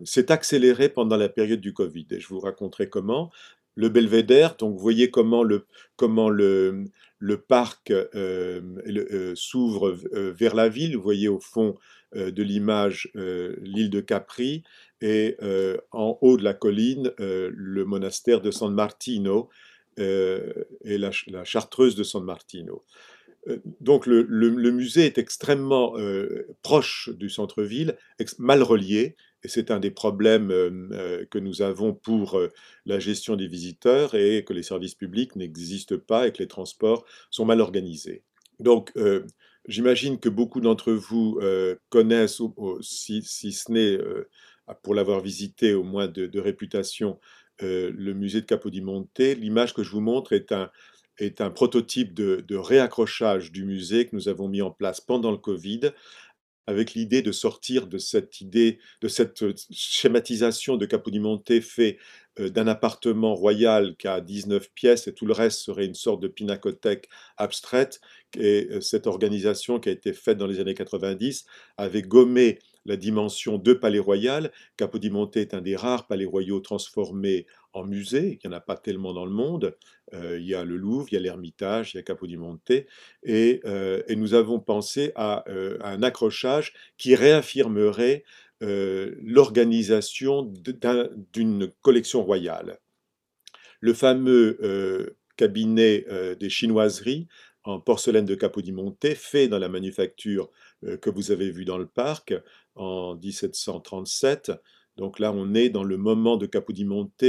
s'est 0.03 0.31
accéléré 0.31 0.89
pendant 0.89 1.15
la 1.15 1.29
période 1.29 1.61
du 1.61 1.73
Covid. 1.73 2.07
Et 2.09 2.19
je 2.19 2.27
vous 2.27 2.39
raconterai 2.39 2.89
comment. 2.89 3.31
Le 3.75 3.89
belvédère, 3.89 4.55
donc 4.55 4.73
vous 4.73 4.81
voyez 4.81 5.11
comment 5.11 5.43
le, 5.43 5.67
comment 5.95 6.31
le, 6.31 6.85
le 7.19 7.37
parc 7.39 7.93
s'ouvre 9.35 9.95
vers 10.11 10.55
la 10.55 10.69
ville. 10.69 10.97
Vous 10.97 11.03
voyez 11.03 11.27
au 11.27 11.39
fond 11.39 11.77
de 12.15 12.41
l'image 12.41 13.11
l'île 13.13 13.91
de 13.91 14.01
Capri 14.01 14.63
et 15.01 15.35
euh, 15.41 15.77
en 15.91 16.17
haut 16.21 16.37
de 16.37 16.43
la 16.43 16.53
colline, 16.53 17.11
euh, 17.19 17.49
le 17.53 17.85
monastère 17.85 18.41
de 18.41 18.51
San 18.51 18.73
Martino 18.73 19.49
euh, 19.99 20.53
et 20.85 20.97
la, 20.97 21.11
chartreuse 21.43 21.95
de 21.95 22.03
San 22.03 22.23
Martino. 22.23 22.83
Donc 23.79 24.05
le, 24.05 24.23
musée 24.71 25.07
est 25.07 25.17
extrêmement 25.17 25.95
proche 26.61 27.09
du 27.09 27.27
centre-ville, 27.27 27.97
mal 28.37 28.61
relié, 28.61 29.15
et 29.43 29.47
c'est 29.47 29.71
un 29.71 29.79
des 29.79 29.89
problèmes 29.89 30.49
que 31.31 31.39
nous 31.39 31.63
avons 31.63 31.91
pour 31.91 32.39
la 32.85 32.99
gestion 32.99 33.35
des 33.35 33.47
visiteurs 33.47 34.13
et 34.13 34.45
que 34.45 34.53
les 34.53 34.61
services 34.61 34.93
publics 34.93 35.35
n'existent 35.35 35.97
pas 35.97 36.27
et 36.27 36.31
que 36.31 36.37
les 36.37 36.47
transports 36.47 37.03
sont 37.31 37.45
mal 37.45 37.61
organisés. 37.61 38.21
Donc 38.59 38.93
j'imagine 39.67 40.19
que 40.19 40.29
beaucoup 40.29 40.61
d'entre 40.61 40.91
vous 40.91 41.39
connaissent, 41.89 42.43
si, 42.81 43.23
si, 43.23 43.51
ce 43.53 43.71
n'est 43.71 43.97
pour 44.75 44.95
l'avoir 44.95 45.21
visité 45.21 45.73
au 45.73 45.83
moins 45.83 46.07
de, 46.07 46.39
réputation, 46.39 47.19
euh, 47.61 47.91
le 47.93 48.13
musée 48.13 48.41
de 48.41 48.45
Capodimonte. 48.45 49.19
L'image 49.19 49.73
que 49.73 49.83
je 49.83 49.91
vous 49.91 50.01
montre 50.01 50.33
est 50.33 50.51
un, 50.51 50.69
est 51.17 51.41
un 51.41 51.49
prototype 51.49 52.13
de, 52.13 52.43
de, 52.47 52.55
réaccrochage 52.55 53.51
du 53.51 53.65
musée 53.65 54.07
que 54.07 54.15
nous 54.15 54.29
avons 54.29 54.47
mis 54.47 54.61
en 54.61 54.71
place 54.71 55.01
pendant 55.01 55.31
le 55.31 55.37
Covid, 55.37 55.91
avec 56.67 56.93
l'idée 56.93 57.21
de 57.21 57.31
sortir 57.31 57.87
de 57.87 57.97
cette 57.97 58.41
idée, 58.41 58.79
de 59.01 59.07
cette 59.07 59.43
schématisation 59.71 60.77
de 60.77 60.85
Capodimonte 60.85 61.59
fait 61.61 61.97
euh, 62.39 62.49
d'un 62.49 62.67
appartement 62.67 63.35
royal 63.35 63.95
qui 63.97 64.07
a 64.07 64.21
19 64.21 64.71
pièces 64.73 65.07
et 65.07 65.13
tout 65.13 65.25
le 65.25 65.33
reste 65.33 65.59
serait 65.59 65.85
une 65.85 65.95
sorte 65.95 66.21
de 66.21 66.27
pinacothèque 66.27 67.09
abstraite. 67.37 67.99
Et 68.37 68.67
euh, 68.71 68.81
cette 68.81 69.07
organisation 69.07 69.79
qui 69.79 69.89
a 69.89 69.91
été 69.91 70.13
faite 70.13 70.37
dans 70.37 70.47
les 70.47 70.59
années 70.59 70.73
90 70.73 71.45
avait 71.77 72.03
gommé 72.03 72.59
la 72.85 72.97
dimension 72.97 73.57
de 73.57 73.73
palais 73.73 73.99
royal. 73.99 74.51
Capodimonte 74.77 75.37
est 75.37 75.53
un 75.53 75.61
des 75.61 75.75
rares 75.75 76.07
palais 76.07 76.25
royaux 76.25 76.59
transformés 76.59 77.45
en 77.73 77.85
musée. 77.85 78.39
Il 78.43 78.47
n'y 78.47 78.53
en 78.53 78.57
a 78.57 78.61
pas 78.61 78.75
tellement 78.75 79.13
dans 79.13 79.25
le 79.25 79.31
monde. 79.31 79.75
Euh, 80.13 80.37
il 80.39 80.45
y 80.45 80.55
a 80.55 80.63
le 80.63 80.75
Louvre, 80.77 81.07
il 81.11 81.15
y 81.15 81.17
a 81.17 81.21
l'Ermitage, 81.21 81.93
il 81.93 81.97
y 81.97 81.99
a 81.99 82.03
Capodimonte. 82.03 82.71
Et, 83.23 83.61
euh, 83.65 84.01
nous 84.09 84.33
avons 84.33 84.59
pensé 84.59 85.11
à, 85.15 85.43
euh, 85.49 85.77
un 85.81 86.03
accrochage 86.03 86.73
qui 86.97 87.15
réaffirmerait 87.15 88.23
l'organisation 88.63 90.43
d'une 91.33 91.71
collection 91.81 92.23
royale. 92.23 92.77
Le 93.79 93.95
fameux 93.95 95.15
cabinet 95.35 96.05
des 96.39 96.49
chinoiseries 96.51 97.27
en 97.63 97.79
porcelaine 97.79 98.25
de 98.25 98.35
Capodimonte, 98.35 99.15
fait 99.15 99.47
dans 99.47 99.57
la 99.57 99.67
manufacture 99.67 100.51
que 100.83 101.09
vous 101.09 101.31
avez 101.31 101.49
vue 101.49 101.65
dans 101.65 101.79
le 101.79 101.87
parc, 101.87 102.35
en 102.75 103.15
1737. 103.15 104.51
Donc 104.97 105.19
là, 105.19 105.31
on 105.31 105.53
est 105.53 105.69
dans 105.69 105.83
le 105.83 105.97
moment 105.97 106.37
de 106.37 106.45
Capodimonte 106.45 107.23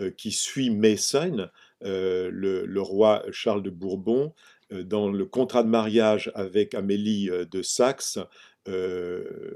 euh, 0.00 0.10
qui 0.10 0.32
suit 0.32 0.70
Meissen, 0.70 1.50
euh, 1.84 2.30
le, 2.32 2.80
roi 2.80 3.24
Charles 3.30 3.62
de 3.62 3.70
Bourbon, 3.70 4.34
euh, 4.72 4.82
dans 4.82 5.10
le 5.10 5.24
contrat 5.24 5.62
de 5.62 5.68
mariage 5.68 6.30
avec 6.34 6.74
Amélie 6.74 7.30
de 7.50 7.62
Saxe, 7.62 8.18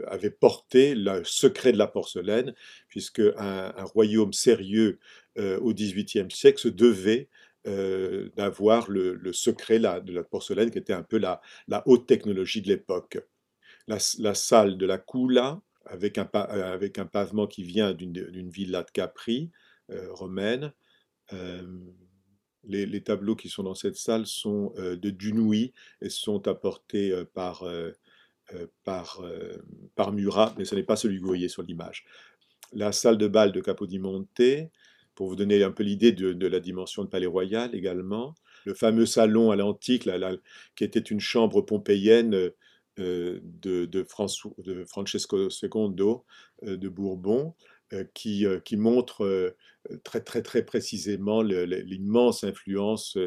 avait 0.06 0.30
porté 0.30 0.94
le 0.94 1.24
secret 1.24 1.72
de 1.72 1.78
la 1.78 1.88
porcelaine, 1.88 2.54
puisque 2.86 3.22
un, 3.36 3.72
royaume 3.82 4.32
sérieux 4.32 5.00
au 5.36 5.74
XVIIIe 5.74 6.30
siècle 6.30 6.60
se 6.60 6.68
devait 6.68 7.28
d'avoir 8.36 8.88
le, 8.88 9.32
secret 9.32 9.80
de 9.80 10.12
la 10.12 10.22
porcelaine, 10.22 10.70
qui 10.70 10.78
était 10.78 10.92
un 10.92 11.02
peu 11.02 11.18
la 11.18 11.40
haute 11.86 12.06
technologie 12.06 12.62
de 12.62 12.68
l'époque 12.68 13.18
la, 14.18 14.34
salle 14.34 14.76
de 14.76 14.86
la 14.86 14.98
Cula, 14.98 15.60
avec 15.84 16.18
un, 16.18 16.28
euh, 16.34 16.72
avec 16.72 16.98
un 16.98 17.06
pavement 17.06 17.46
qui 17.46 17.62
vient 17.62 17.92
d'une 17.92 18.50
villa 18.50 18.82
de 18.82 18.90
Capri, 18.90 19.50
euh, 19.90 20.12
romaine. 20.12 20.72
Euh, 21.32 21.62
Les, 22.64 23.02
tableaux 23.02 23.36
qui 23.36 23.48
sont 23.48 23.62
dans 23.62 23.74
cette 23.74 23.96
salle 23.96 24.26
sont 24.26 24.74
de 24.76 25.10
Dunoui 25.10 25.72
et 26.02 26.10
sont 26.10 26.46
apportés 26.46 27.10
par, 27.32 27.64
par, 28.84 29.24
par 29.94 30.12
Murat, 30.12 30.54
mais 30.58 30.66
ce 30.66 30.74
n'est 30.74 30.82
pas 30.82 30.96
celui 30.96 31.16
que 31.16 31.22
vous 31.22 31.28
voyez 31.28 31.48
sur 31.48 31.62
l'image. 31.62 32.04
La 32.74 32.92
salle 32.92 33.16
de 33.16 33.28
bal 33.28 33.52
de 33.52 33.62
Capodimonte, 33.62 34.42
pour 35.14 35.28
vous 35.28 35.36
donner 35.36 35.62
un 35.62 35.72
peu 35.72 35.84
l'idée 35.84 36.12
de, 36.12 36.46
la 36.46 36.60
dimension 36.60 37.02
de 37.02 37.08
Palais 37.08 37.26
Royal 37.26 37.74
également. 37.74 38.34
Le 38.66 38.74
fameux 38.74 39.06
salon 39.06 39.50
à 39.50 39.56
l'antique, 39.56 40.06
qui 40.76 40.84
était 40.84 41.00
une 41.00 41.20
chambre 41.20 41.62
pompéienne 41.62 42.52
de, 42.96 43.42
de, 43.86 44.04
Francesco 44.04 45.48
II 45.48 46.16
de 46.62 46.88
Bourbon, 46.88 47.54
euh, 47.92 48.04
qui, 48.14 48.46
euh, 48.46 48.60
qui, 48.60 48.76
montre 48.76 49.24
euh, 49.24 49.56
très, 50.04 50.20
très, 50.20 50.42
très 50.42 50.62
précisément 50.62 51.42
l'immense 51.42 52.44
influence 52.44 53.18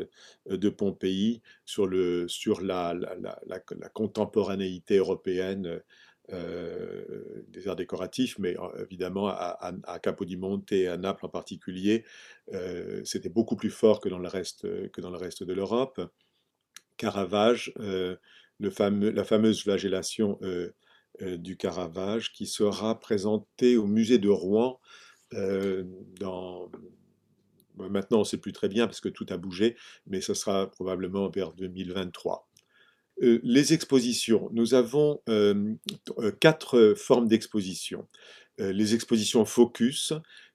de 0.49 0.69
Pompéi 0.69 1.41
sur, 1.65 1.85
le, 1.85 2.29
sur 2.29 2.61
la, 2.61 2.93
la, 2.93 3.89
contemporanéité 3.89 4.97
européenne 4.97 5.81
des 6.29 7.67
arts 7.67 7.75
décoratifs, 7.75 8.39
mais 8.39 8.55
évidemment 8.79 9.27
à, 9.27 9.73
à, 9.83 9.99
Capodimonte 9.99 10.71
et 10.71 10.87
à 10.87 10.95
Naples 10.95 11.25
en 11.25 11.29
particulier, 11.29 12.05
c'était 13.03 13.29
beaucoup 13.29 13.57
plus 13.57 13.71
fort 13.71 13.99
que 13.99 14.07
dans 14.07 14.19
le 14.19 14.29
reste, 14.29 14.61
que 14.91 15.01
dans 15.01 15.09
le 15.09 15.17
reste 15.17 15.43
de 15.43 15.53
l'Europe. 15.53 15.99
Caravage, 16.95 17.73
la 18.59 19.23
fameuse 19.23 19.61
flagellation 19.63 20.39
euh, 21.21 21.37
du 21.37 21.57
Caravage 21.57 22.33
qui 22.33 22.47
sera 22.47 22.99
présenté 22.99 23.77
au 23.77 23.85
musée 23.85 24.17
de 24.17 24.29
Rouen 24.29 24.79
euh. 25.33 25.83
Maintenant, 27.77 28.17
on 28.17 28.19
ne 28.19 28.25
sait 28.25 28.37
plus 28.37 28.53
très 28.53 28.67
bien 28.67 28.85
parce 28.87 28.99
que 28.99 29.09
tout 29.09 29.25
a 29.29 29.37
bougé, 29.37 29.75
mais 30.05 30.21
ce 30.21 30.33
sera 30.33 30.69
probablement 30.69 31.29
vers 31.29 31.53
2023. 31.53 32.47
Euh, 33.21 33.39
les 33.43 33.73
expositions. 33.73 34.49
Nous 34.53 34.73
avons 34.73 35.21
quatre 36.39 36.93
formes 36.95 37.27
d'exposition. 37.27 38.07
les 38.57 38.93
expositions 38.95 39.45
focus, 39.45 40.13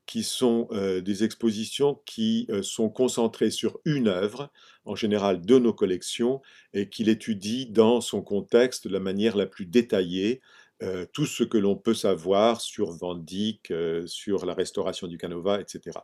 qui 0.08 0.24
sont 0.24 0.68
des 0.72 1.22
expositions 1.22 2.00
qui 2.06 2.48
sont 2.62 2.88
concentrées 2.88 3.50
sur 3.50 3.78
une 3.84 4.08
œuvre, 4.08 4.50
en 4.86 4.96
général 4.96 5.42
de 5.42 5.58
nos 5.58 5.74
collections, 5.74 6.40
et 6.72 6.88
qu'il 6.88 7.10
étudie 7.10 7.66
dans 7.66 8.00
son 8.00 8.22
contexte 8.22 8.88
de 8.88 8.92
la 8.92 9.00
manière 9.00 9.36
la 9.36 9.46
plus 9.46 9.66
détaillée, 9.66 10.40
tout 11.12 11.26
ce 11.26 11.44
que 11.44 11.58
l'on 11.58 11.76
peut 11.76 11.94
savoir 11.94 12.60
sur 12.62 12.92
Van 12.92 13.16
Dyck, 13.16 13.72
sur 14.06 14.46
la 14.46 14.54
restauration 14.54 15.08
du 15.08 15.18
Canova, 15.18 15.60
etc. 15.60 15.98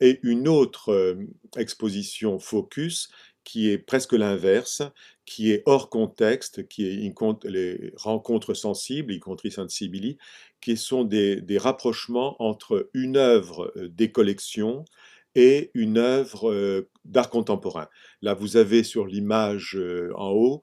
Et 0.00 0.20
une 0.22 0.46
autre 0.46 1.18
exposition 1.56 2.38
focus 2.38 3.10
qui 3.44 3.70
est 3.70 3.78
presque 3.78 4.12
l'inverse, 4.12 4.82
qui 5.24 5.50
est 5.50 5.62
hors 5.66 5.90
contexte, 5.90 6.68
qui 6.68 6.86
est 6.86 7.12
les 7.44 7.92
rencontres 7.96 8.54
sensibles, 8.54 9.12
y 9.12 9.20
compris 9.20 9.50
sensibili, 9.50 10.18
qui 10.60 10.76
sont 10.76 11.04
des, 11.04 11.42
rapprochements 11.58 12.40
entre 12.42 12.90
une 12.94 13.16
œuvre 13.16 13.72
des 13.76 14.12
collections 14.12 14.84
et 15.34 15.70
une 15.74 15.98
œuvre 15.98 16.86
d'art 17.04 17.30
contemporain. 17.30 17.88
Là, 18.22 18.34
vous 18.34 18.56
avez 18.56 18.82
sur 18.82 19.06
l'image 19.06 19.78
en 20.16 20.30
haut 20.30 20.62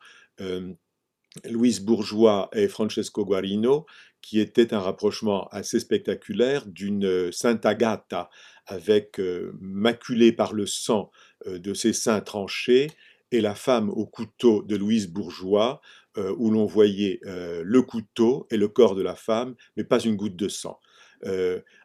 Louise 1.46 1.80
Bourgeois 1.80 2.50
et 2.54 2.68
Francesco 2.68 3.26
Guarino, 3.26 3.86
qui 4.22 4.40
était 4.40 4.74
un 4.74 4.80
rapprochement 4.80 5.48
assez 5.50 5.80
spectaculaire 5.80 6.66
d'une 6.66 7.32
Sainte 7.32 7.66
Agatha 7.66 8.30
avec 8.66 9.22
maculée 9.60 10.32
par 10.32 10.54
le 10.54 10.66
sang 10.66 11.12
de 11.46 11.74
ses 11.74 11.94
seins 11.94 12.22
tranchés 12.22 12.92
et 13.32 13.42
la 13.42 13.56
femme 13.56 13.90
au 13.90 14.06
couteau 14.06 14.64
de 14.64 14.76
Louise 14.76 15.08
Bourgeois, 15.08 15.82
où 16.18 16.50
l'on 16.50 16.66
voyait 16.66 17.20
le 17.24 17.82
couteau 17.82 18.48
et 18.52 18.58
le 18.58 18.68
corps 18.68 18.96
de 18.96 19.02
la 19.02 19.16
femme, 19.16 19.56
mais 19.78 19.84
pas 19.84 20.00
une 20.00 20.16
goutte 20.16 20.36
de 20.36 20.50
sang. 20.50 20.80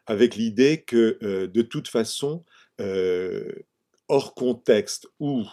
avec 0.05 0.35
l'idée 0.35 0.83
que 0.83 1.17
de 1.45 1.61
toute 1.61 1.87
façon, 1.87 2.43
hors 4.09 4.35
contexte 4.35 5.07
ou 5.19 5.43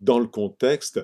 dans 0.00 0.18
le 0.18 0.26
contexte, 0.26 1.00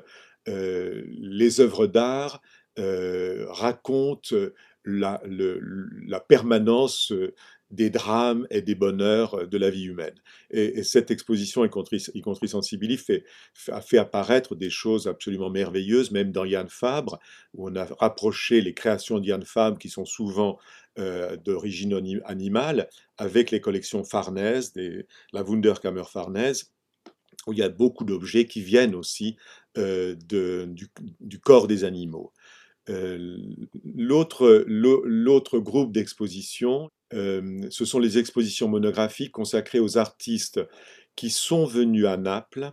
les 0.48 1.60
œuvres 1.60 1.86
d'art 1.86 2.40
racontent 2.76 4.36
la, 4.84 5.20
la, 5.26 6.20
permanence 6.20 7.12
des 7.70 7.90
drames 7.90 8.46
et 8.50 8.62
des 8.62 8.74
bonheurs 8.74 9.46
de 9.46 9.58
la 9.58 9.70
vie 9.70 9.84
humaine. 9.84 10.14
Et, 10.50 10.82
cette 10.82 11.10
exposition, 11.10 11.64
y 11.64 11.70
compris, 11.70 12.48
Sensibili, 12.48 12.96
fait, 12.96 13.24
a 13.68 13.80
fait 13.80 13.98
apparaître 13.98 14.54
des 14.54 14.70
choses 14.70 15.06
absolument 15.06 15.50
merveilleuses, 15.50 16.10
même 16.10 16.32
dans 16.32 16.44
Yann 16.44 16.68
Fabre, 16.68 17.18
où 17.54 17.68
on 17.68 17.76
a 17.76 17.84
rapproché 17.98 18.60
les 18.60 18.74
créations 18.74 19.18
d'Yann 19.18 19.42
Fabre, 19.42 19.78
qui 19.78 19.90
sont 19.90 20.06
souvent 20.06 20.58
d'origine 21.44 22.20
animale, 22.24 22.88
avec 23.18 23.52
les 23.52 23.60
collections 23.60 24.02
Farnèse, 24.02 24.72
la 25.32 25.42
Wunderkammer 25.44 26.02
Farnèse, 26.10 26.72
où 27.46 27.52
il 27.52 27.58
y 27.58 27.62
a 27.62 27.68
beaucoup 27.68 28.04
d'objets 28.04 28.46
qui 28.46 28.60
viennent 28.60 28.94
aussi 28.94 29.36
euh, 29.76 30.16
du, 31.20 31.38
corps 31.40 31.68
des 31.68 31.84
animaux. 31.84 32.32
Euh, 32.88 33.38
l'autre 33.84 35.58
groupe 35.58 35.92
d'expositions, 35.92 36.90
euh, 37.14 37.60
ce 37.70 37.84
sont 37.84 37.98
les 37.98 38.18
expositions 38.18 38.68
monographiques 38.68 39.32
consacrées 39.32 39.78
aux 39.78 39.98
artistes 39.98 40.60
qui 41.14 41.30
sont 41.30 41.64
venus 41.64 42.06
à 42.06 42.16
Naples 42.16 42.72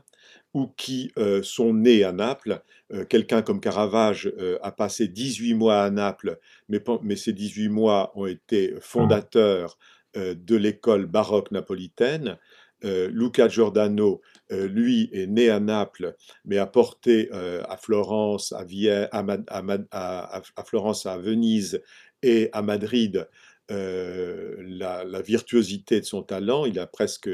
ou 0.54 0.68
qui 0.78 1.12
sont 1.44 1.74
nés 1.74 2.06
à 2.06 2.14
Naples. 2.14 2.62
Quelqu'un 3.10 3.42
comme 3.42 3.60
Caravage 3.60 4.32
a 4.62 4.72
passé 4.72 5.10
18 5.10 5.54
mois 5.54 5.84
à 5.84 5.90
Naples, 5.90 6.40
mais, 6.70 6.82
mais, 7.04 7.18
ces 7.18 7.34
18 7.34 7.68
mois 7.68 8.14
ont 8.16 8.26
été 8.26 8.74
fondateurs 8.80 9.78
de 10.16 10.56
l'école 10.56 11.08
baroque 11.08 11.52
napolitaine. 11.52 12.38
Luca 12.84 13.50
Giordano, 13.50 14.22
lui, 14.50 15.10
est 15.12 15.28
né 15.28 15.50
à 15.50 15.60
Naples, 15.60 16.16
mais 16.46 16.58
a 16.58 16.68
porté 16.68 17.30
euh, 17.34 17.64
à 17.68 17.78
Florence, 17.78 18.54
à, 18.54 18.66
à, 19.12 20.64
Florence, 20.66 21.06
à 21.06 21.18
Venise 21.18 21.82
et 22.22 22.50
à 22.54 22.62
Madrid 22.62 23.28
la, 23.70 25.22
virtuosité 25.22 26.00
de 26.00 26.06
son 26.06 26.22
talent. 26.22 26.66
Il 26.66 26.80
a 26.80 26.86
presque, 26.86 27.30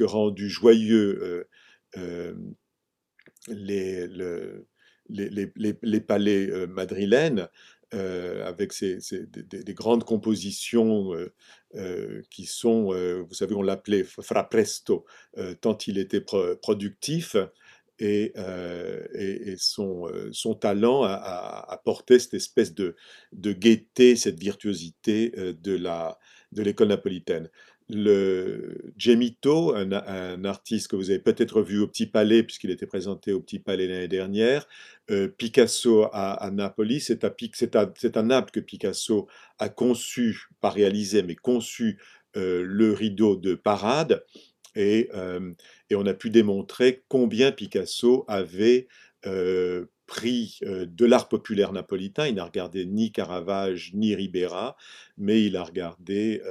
rendu 0.00 0.50
joyeux 0.50 1.46
les, 3.48 4.06
palais 6.06 6.66
madrilènes. 6.66 7.48
Euh, 7.94 8.44
avec 8.44 8.72
des, 8.80 9.74
grandes 9.74 10.02
compositions 10.04 11.14
euh, 11.14 11.32
euh, 11.76 12.22
qui 12.28 12.44
sont, 12.44 12.92
vous 13.22 13.34
savez, 13.34 13.54
on 13.54 13.62
l'appelait 13.62 14.04
fra 14.04 14.48
presto, 14.48 15.04
tant 15.60 15.78
il 15.86 15.98
était 15.98 16.20
productif. 16.20 17.36
Et, 18.00 18.32
son, 19.58 20.10
son, 20.32 20.54
talent 20.54 21.04
a, 21.04 21.64
apporté 21.68 22.18
cette 22.18 22.34
espèce 22.34 22.74
de, 22.74 22.96
de 23.32 23.52
gaieté, 23.52 24.16
cette 24.16 24.40
virtuosité 24.40 25.30
de 25.30 26.62
l'école 26.62 26.88
de 26.88 26.94
napolitaine 26.94 27.50
le 27.90 28.92
Gemito, 28.96 29.74
un, 29.74 30.44
artiste 30.44 30.88
que 30.88 30.96
vous 30.96 31.10
avez 31.10 31.18
peut-être 31.18 31.60
vu 31.62 31.80
au 31.80 31.86
Petit 31.86 32.06
Palais, 32.06 32.42
puisqu'il 32.42 32.70
était 32.70 32.86
présenté 32.86 33.32
au 33.32 33.40
Petit 33.40 33.58
Palais 33.58 33.86
l'année 33.86 34.08
dernière, 34.08 34.66
euh, 35.10 35.28
Picasso 35.28 36.08
à, 36.12 36.50
Napoli, 36.50 37.00
c'est 37.00 37.24
à, 37.24 38.22
Naples 38.22 38.50
que 38.52 38.60
Picasso 38.60 39.28
a 39.58 39.68
conçu, 39.68 40.48
pas 40.60 40.70
réalisé, 40.70 41.22
mais 41.22 41.34
conçu 41.34 42.00
euh, 42.36 42.64
le 42.66 42.92
rideau 42.92 43.36
de 43.36 43.54
parade, 43.54 44.24
euh, 44.76 45.52
et, 45.90 45.94
on 45.94 46.06
a 46.06 46.14
pu 46.14 46.30
démontrer 46.30 47.04
combien 47.08 47.52
Picasso 47.52 48.24
avait 48.28 48.88
pris 50.06 50.58
de 50.62 51.06
l'art 51.06 51.28
populaire 51.28 51.72
napolitain. 51.72 52.26
Il 52.26 52.34
n'a 52.34 52.44
regardé 52.44 52.84
ni 52.84 53.10
Caravage 53.10 53.92
ni 53.94 54.14
Ribera, 54.14 54.76
mais 55.16 55.42
il 55.42 55.56
a 55.56 55.62
regardé 55.64 56.42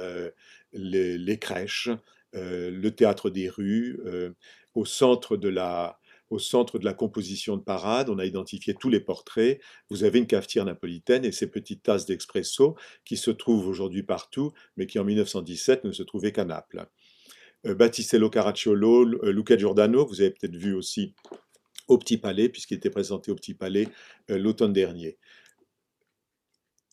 les, 0.74 1.38
crèches, 1.38 1.88
euh, 2.34 2.70
le 2.70 2.90
théâtre 2.90 3.30
des 3.30 3.48
rues, 3.48 4.00
euh, 4.04 4.30
au 4.74 4.84
centre 4.84 5.36
de 5.36 5.48
la, 5.48 5.98
au 6.30 6.38
centre 6.38 6.78
de 6.78 6.84
la 6.84 6.94
composition 6.94 7.56
de 7.56 7.62
parade, 7.62 8.10
on 8.10 8.18
a 8.18 8.24
identifié 8.24 8.74
tous 8.74 8.90
les 8.90 9.00
portraits. 9.00 9.60
Vous 9.88 10.04
avez 10.04 10.18
une 10.18 10.26
cafetière 10.26 10.64
napolitaine 10.64 11.24
et 11.24 11.32
ces 11.32 11.48
petites 11.48 11.82
tasses 11.82 12.06
d'expresso 12.06 12.76
qui 13.04 13.16
se 13.16 13.30
trouvent 13.30 13.68
aujourd'hui 13.68 14.02
partout, 14.02 14.52
mais 14.76 14.86
qui 14.86 14.98
en 14.98 15.04
1917 15.04 15.84
ne 15.84 15.92
se 15.92 16.02
trouvaient 16.02 16.32
qu'à 16.32 16.44
Naples. 16.44 16.86
Euh, 17.66 17.74
Battistello 17.74 18.30
Caracciolo, 18.30 19.04
Luca 19.30 19.56
Giordano, 19.56 20.06
vous 20.06 20.20
avez 20.20 20.30
peut-être 20.30 20.56
vu 20.56 20.74
aussi 20.74 21.14
au 21.86 21.98
Petit 21.98 22.16
Palais, 22.16 22.48
puisqu'il 22.48 22.74
était 22.74 22.90
présenté 22.90 23.30
au 23.30 23.34
Petit 23.34 23.54
Palais 23.54 23.88
l'automne 24.28 24.72
dernier 24.72 25.18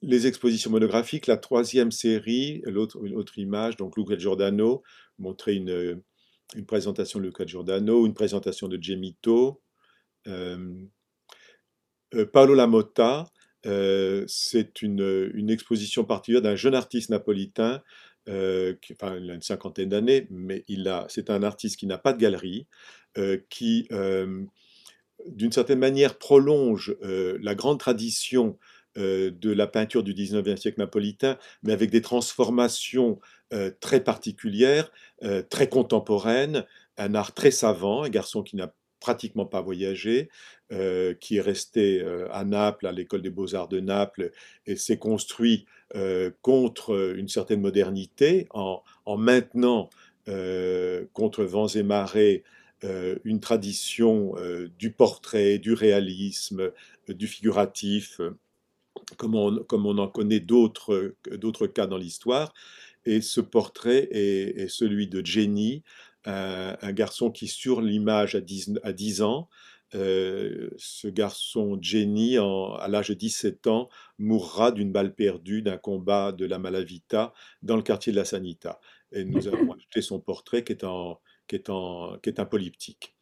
les 0.01 0.27
expositions 0.27 0.71
monographiques, 0.71 1.27
la 1.27 1.37
troisième 1.37 1.91
série, 1.91 2.61
l'autre, 2.65 2.99
autre 3.13 3.37
image, 3.37 3.77
donc 3.77 3.97
Luca 3.97 4.17
Giordano 4.17 4.83
montrait 5.19 5.55
une, 5.55 6.01
une 6.55 6.65
présentation 6.65 7.19
de 7.19 7.25
Luca 7.25 7.45
Giordano, 7.45 8.05
une 8.05 8.13
présentation 8.13 8.67
de 8.67 8.81
Gemito. 8.81 9.61
Paolo 12.33 12.55
Lamotta, 12.55 13.25
c'est 13.63 14.81
une, 14.81 15.31
une, 15.33 15.49
exposition 15.49 16.03
particulière 16.03 16.41
d'un 16.41 16.55
jeune 16.55 16.75
artiste 16.75 17.09
napolitain 17.09 17.81
enfin, 18.27 19.17
il 19.17 19.31
a 19.31 19.33
une 19.33 19.41
cinquantaine 19.41 19.89
d'années, 19.89 20.27
mais 20.29 20.65
c'est 21.07 21.29
un 21.29 21.43
artiste 21.43 21.77
qui 21.77 21.87
n'a 21.87 21.97
pas 21.97 22.13
de 22.13 22.19
galerie, 22.19 22.67
qui, 23.49 23.87
d'une 25.27 25.51
certaine 25.51 25.79
manière, 25.79 26.17
prolonge 26.17 26.95
la 27.01 27.55
grande 27.55 27.79
tradition 27.79 28.57
de 28.95 29.51
la 29.51 29.67
peinture 29.67 30.03
du 30.03 30.13
19e 30.13 30.57
siècle 30.57 30.79
napolitain, 30.79 31.37
mais 31.63 31.73
avec 31.73 31.89
des 31.91 32.01
transformations 32.01 33.19
très 33.79 34.03
particulières, 34.03 34.91
très 35.49 35.69
contemporaines, 35.69 36.65
un 36.97 37.15
art 37.15 37.33
très 37.33 37.51
savant, 37.51 38.03
un 38.03 38.09
garçon 38.09 38.43
qui 38.43 38.55
n'a 38.55 38.73
pratiquement 38.99 39.45
pas 39.45 39.61
voyagé, 39.61 40.29
qui 40.69 41.37
est 41.37 41.41
resté 41.41 42.05
à 42.31 42.43
Naples, 42.43 42.87
à 42.87 42.91
l'école 42.91 43.21
des 43.21 43.29
beaux-arts 43.29 43.67
de 43.67 43.79
Naples, 43.79 44.31
et 44.65 44.75
s'est 44.75 44.99
construit 44.99 45.65
contre 46.41 47.15
une 47.17 47.27
certaine 47.27 47.61
modernité 47.61 48.47
en, 48.51 48.81
en 49.05 49.17
maintenant 49.17 49.89
contre 51.13 51.43
vents 51.43 51.67
et 51.67 51.83
marées 51.83 52.43
une 53.23 53.39
tradition 53.39 54.35
du 54.79 54.91
portrait, 54.91 55.59
du 55.59 55.73
réalisme, 55.73 56.71
du 57.07 57.27
figuratif, 57.27 58.21
comme 59.17 59.35
on, 59.35 59.57
comme 59.63 59.85
on 59.85 59.97
en 59.97 60.07
connaît 60.07 60.39
d'autres 60.39 61.15
cas 61.73 61.87
dans 61.87 61.97
l'histoire. 61.97 62.53
Et 63.05 63.21
ce 63.21 63.41
portrait 63.41 64.07
est, 64.11 64.67
celui 64.67 65.07
de 65.07 65.25
Jenny, 65.25 65.83
un, 66.25 66.91
garçon 66.91 67.31
qui, 67.31 67.47
sur 67.47 67.81
l'image 67.81 68.35
à 68.35 68.41
10, 68.41 68.73
à 68.83 68.93
10 68.93 69.21
ans, 69.23 69.49
ce 69.93 71.07
garçon 71.07 71.77
Jenny, 71.81 72.37
à 72.37 72.87
l'âge 72.87 73.09
de 73.09 73.13
17 73.15 73.67
ans, 73.67 73.89
mourra 74.19 74.71
d'une 74.71 74.91
balle 74.91 75.15
perdue 75.15 75.61
d'un 75.61 75.77
combat 75.77 76.31
de 76.31 76.45
la 76.45 76.59
Malavita 76.59 77.33
dans 77.61 77.75
le 77.75 77.81
quartier 77.81 78.11
de 78.11 78.17
la 78.17 78.25
Sanita. 78.25 78.79
Et 79.11 79.25
nous 79.25 79.47
avons 79.47 79.73
ajouté 79.73 80.01
son 80.01 80.19
portrait 80.19 80.63
qui 80.63 80.73
est, 80.73 80.83
en, 80.83 81.19
qui 81.47 81.55
est, 81.55 81.69
en, 81.69 82.17
qui 82.19 82.29
est 82.29 82.39
un 82.39 82.45
polyptyque. 82.45 83.15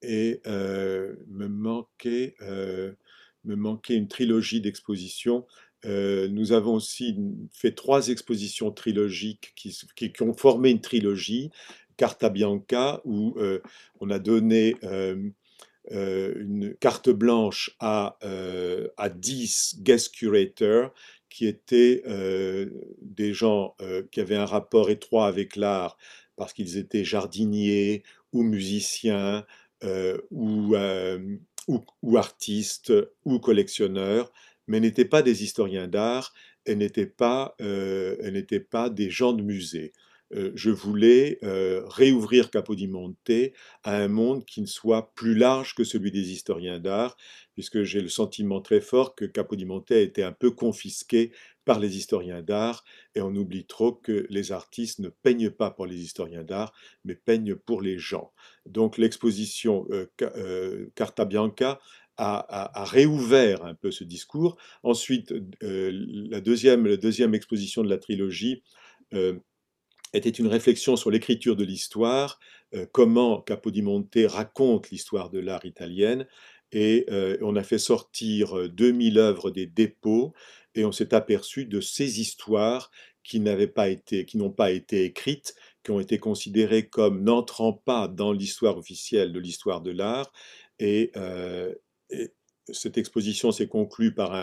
Et 0.00 0.40
me 0.46 1.46
manquait 1.46 2.34
me 3.44 3.56
manquait 3.56 3.94
une 3.94 4.08
trilogie 4.08 4.60
d'expositions. 4.60 5.46
Euh, 5.84 6.28
nous 6.28 6.52
avons 6.52 6.74
aussi 6.74 7.16
fait 7.52 7.72
trois 7.72 8.08
expositions 8.08 8.70
trilogiques 8.70 9.52
qui, 9.56 9.76
qui, 9.96 10.22
ont 10.22 10.34
formé 10.34 10.70
une 10.70 10.80
trilogie, 10.80 11.50
Carta 11.96 12.30
Bianca, 12.30 13.00
où 13.04 13.34
euh, 13.38 13.60
on 14.00 14.10
a 14.10 14.18
donné 14.18 14.76
euh, 14.84 15.30
une 15.90 16.74
carte 16.80 17.10
blanche 17.10 17.74
à, 17.80 18.16
à 18.96 19.08
10 19.08 19.80
guest 19.80 20.14
curators 20.14 20.94
qui 21.28 21.46
étaient 21.46 22.04
des 23.00 23.34
gens 23.34 23.74
qui 24.12 24.20
avaient 24.20 24.36
un 24.36 24.46
rapport 24.46 24.90
étroit 24.90 25.26
avec 25.26 25.56
l'art 25.56 25.98
parce 26.36 26.52
qu'ils 26.52 26.76
étaient 26.76 27.04
jardiniers 27.04 28.04
ou 28.32 28.44
musiciens 28.44 29.44
ou 30.30 30.76
ou, 31.68 32.16
artistes 32.16 32.92
ou 33.24 33.38
collectionneurs, 33.38 34.32
mais 34.66 34.80
n'étaient 34.80 35.04
pas 35.04 35.22
des 35.22 35.44
historiens 35.44 35.88
d'art 35.88 36.32
et 36.66 36.74
n'étaient 36.74 37.06
pas, 37.06 37.54
euh, 37.60 38.16
pas 38.70 38.90
des 38.90 39.10
gens 39.10 39.32
de 39.32 39.42
musée. 39.42 39.92
Euh, 40.34 40.50
je 40.54 40.70
voulais 40.70 41.38
euh, 41.42 41.82
réouvrir 41.86 42.50
Capodimonte 42.50 43.30
à 43.82 43.96
un 43.96 44.08
monde 44.08 44.44
qui 44.46 44.62
ne 44.62 44.66
soit 44.66 45.12
plus 45.14 45.34
large 45.34 45.74
que 45.74 45.84
celui 45.84 46.10
des 46.10 46.32
historiens 46.32 46.78
d'art, 46.78 47.16
puisque 47.54 47.82
j'ai 47.82 48.00
le 48.00 48.08
sentiment 48.08 48.62
très 48.62 48.80
fort 48.80 49.14
que 49.14 49.26
Capodimonte 49.26 49.90
a 49.90 49.98
été 49.98 50.22
un 50.22 50.32
peu 50.32 50.50
confisqué 50.50 51.32
par 51.64 51.78
les 51.78 51.96
historiens 51.96 52.42
d'art, 52.42 52.84
et 53.14 53.20
on 53.20 53.34
oublie 53.34 53.64
trop 53.64 53.92
que 53.92 54.26
les 54.30 54.52
artistes 54.52 54.98
ne 54.98 55.08
peignent 55.08 55.50
pas 55.50 55.70
pour 55.70 55.86
les 55.86 56.00
historiens 56.00 56.42
d'art, 56.42 56.72
mais 57.04 57.14
peignent 57.14 57.54
pour 57.54 57.82
les 57.82 57.98
gens. 57.98 58.32
Donc 58.66 58.98
l'exposition 58.98 59.86
euh, 59.90 60.06
euh, 60.22 60.90
Carta 60.94 61.24
Bianca 61.24 61.80
a, 62.18 62.84
réouvert 62.84 63.64
un 63.64 63.74
peu 63.74 63.90
ce 63.90 64.04
discours. 64.04 64.56
Ensuite, 64.84 65.32
euh, 65.64 65.90
la, 66.30 66.40
deuxième, 66.40 67.34
exposition 67.34 67.82
de 67.82 67.88
la 67.88 67.98
trilogie 67.98 68.62
était 70.14 70.30
une 70.30 70.46
réflexion 70.46 70.94
sur 70.94 71.10
l'écriture 71.10 71.56
de 71.56 71.64
l'histoire, 71.64 72.38
comment 72.92 73.40
Capodimonte 73.40 74.16
raconte 74.26 74.90
l'histoire 74.90 75.30
de 75.30 75.40
l'art 75.40 75.64
italienne, 75.64 76.26
et 76.70 77.06
on 77.40 77.56
a 77.56 77.62
fait 77.62 77.78
sortir 77.78 78.68
2000 78.68 79.18
œuvres 79.18 79.50
des 79.50 79.66
dépôts 79.66 80.32
et 80.74 80.84
on 80.84 80.92
s'est 80.92 81.14
aperçu 81.14 81.66
de 81.66 81.80
ces 81.80 82.20
histoires 82.20 82.90
qui 83.22 83.40
n'avaient 83.40 83.68
pas 83.68 83.88
été, 83.88 84.24
qui 84.24 84.36
n'ont 84.36 84.50
pas 84.50 84.70
été 84.70 85.04
écrites, 85.04 85.54
qui 85.84 85.90
ont 85.90 86.00
été 86.00 86.18
considérées 86.18 86.88
comme 86.88 87.22
n'entrant 87.22 87.72
pas 87.72 88.08
dans 88.08 88.32
l'histoire 88.32 88.76
officielle 88.78 89.32
de 89.32 89.40
l'histoire 89.40 89.80
de 89.80 89.90
l'art. 89.90 90.32
Et, 90.78 91.12
euh, 91.16 91.74
cette 92.70 92.98
exposition 92.98 93.52
s'est 93.52 93.68
conclue 93.68 94.14
par 94.14 94.34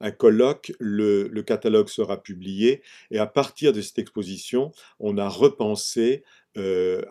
un, 0.00 0.10
colloque, 0.10 0.72
le, 0.78 1.28
catalogue 1.42 1.88
sera 1.88 2.22
publié, 2.22 2.82
et 3.10 3.18
à 3.18 3.26
partir 3.26 3.72
de 3.72 3.80
cette 3.80 3.98
exposition, 3.98 4.72
on 4.98 5.18
a 5.18 5.28
repensé 5.28 6.24
euh, 6.56 7.02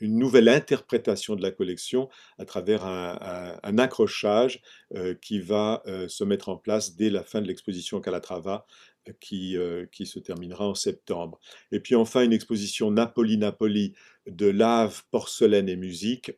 une 0.00 0.18
nouvelle 0.18 0.48
interprétation 0.48 1.36
de 1.36 1.42
la 1.42 1.52
collection 1.52 2.08
à 2.38 2.44
travers 2.44 2.84
un, 2.84 3.78
accrochage 3.78 4.60
euh, 4.94 5.14
qui 5.14 5.38
va 5.38 5.82
euh, 5.86 6.08
se 6.08 6.24
mettre 6.24 6.48
en 6.48 6.56
place 6.56 6.96
dès 6.96 7.08
la 7.08 7.22
fin 7.22 7.40
de 7.40 7.46
l'exposition 7.46 8.00
Calatrava 8.00 8.66
qui, 9.18 9.56
qui 9.90 10.06
se 10.06 10.20
terminera 10.20 10.64
en 10.64 10.76
septembre. 10.76 11.40
Et 11.72 11.80
puis 11.80 11.96
enfin 11.96 12.22
une 12.22 12.32
exposition 12.32 12.92
Napoli-Napoli 12.92 13.94
de 14.28 14.46
lave, 14.46 15.02
porcelaine 15.10 15.68
et 15.68 15.74
musique 15.74 16.32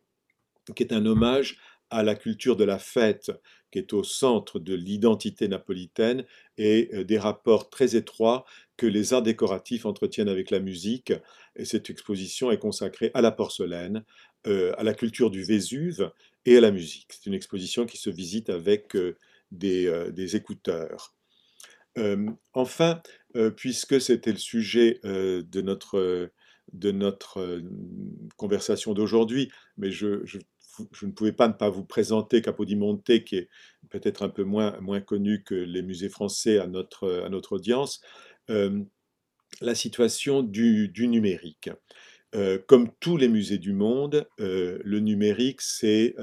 qui 0.75 0.83
est 0.83 0.95
un 0.95 1.05
hommage 1.05 1.59
à 1.95 2.03
la 2.03 2.17
culture 2.17 2.57
de 2.57 2.65
la 2.65 2.79
fête 2.79 3.31
qui 3.71 3.79
est 3.79 3.93
au 3.93 4.05
centre 4.05 4.59
de 4.59 4.75
l'identité 4.75 5.49
napolitaine 5.49 6.25
et 6.59 7.05
des 7.05 7.19
rapports 7.19 7.71
très 7.71 7.97
étroits 7.97 8.45
que 8.77 8.87
les 8.87 9.13
arts 9.13 9.23
décoratifs 9.23 9.87
entretiennent 9.87 10.29
avec 10.29 10.51
la 10.51 10.61
musique. 10.61 11.13
Et 11.57 11.65
cette 11.65 11.91
exposition 11.91 12.51
est 12.51 12.59
consacrée 12.59 13.11
à 13.15 13.21
la 13.21 13.33
porcelaine, 13.33 14.05
à 14.45 14.83
la 14.83 14.95
culture 14.95 15.31
du 15.31 15.43
Vésuve 15.43 16.11
et 16.47 16.57
à 16.57 16.61
la 16.61 16.71
musique. 16.71 17.07
C'est 17.11 17.27
une 17.27 17.35
exposition 17.35 17.87
qui 17.87 17.97
se 17.97 18.11
visite 18.11 18.51
avec 18.51 18.97
des, 19.51 20.37
écouteurs. 20.37 21.13
enfin, 22.53 23.03
puisque 23.57 24.01
c'était 24.01 24.33
le 24.33 24.39
sujet 24.39 25.01
de 25.03 25.61
notre, 25.63 26.31
de 26.73 26.91
notre 26.93 27.61
conversation 28.37 28.95
d'aujourd'hui, 28.95 29.51
mais 29.77 29.91
je, 29.91 30.25
je 30.93 31.07
ne 31.07 31.13
pouvais 31.13 31.33
pas 31.33 31.49
ne 31.49 31.53
pas 31.53 31.71
vous 31.71 31.85
présenter 31.85 32.43
Capodimonte, 32.43 33.05
qui 33.25 33.37
est 33.37 33.49
peut-être 33.91 34.23
un 34.23 34.29
peu 34.29 34.45
moins, 34.45 34.79
moins 34.81 35.01
connu 35.01 35.43
que 35.43 35.55
les 35.55 35.83
musées 35.83 36.09
français 36.09 36.59
à 36.59 36.67
notre, 36.67 37.23
à 37.25 37.29
notre 37.29 37.53
audience, 37.53 38.01
euh, 38.51 38.81
la 39.61 39.75
situation 39.75 40.43
du, 40.43 40.89
du 40.89 41.09
numérique. 41.09 41.71
Euh, 42.35 42.59
comme 42.67 42.91
tous 42.99 43.17
les 43.17 43.29
musées 43.29 43.59
du 43.59 43.73
monde, 43.73 44.27
euh, 44.41 44.79
le 44.85 44.99
numérique 45.01 45.61
s'est 45.61 46.15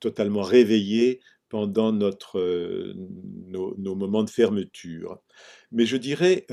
totalement 0.00 0.42
réveillé 0.42 1.20
pendant 1.48 1.92
notre, 1.92 2.40
nos, 3.48 3.94
moments 3.94 4.24
de 4.24 4.30
fermeture. 4.30 5.20
Mais 5.70 5.86
je 5.86 5.96
dirais, 5.96 6.46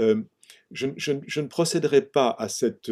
je, 0.72 0.88
je, 0.98 1.14
je, 1.26 1.42
ne 1.42 1.48
procéderai 1.48 2.02
pas 2.02 2.36
à 2.38 2.48
cette 2.48 2.92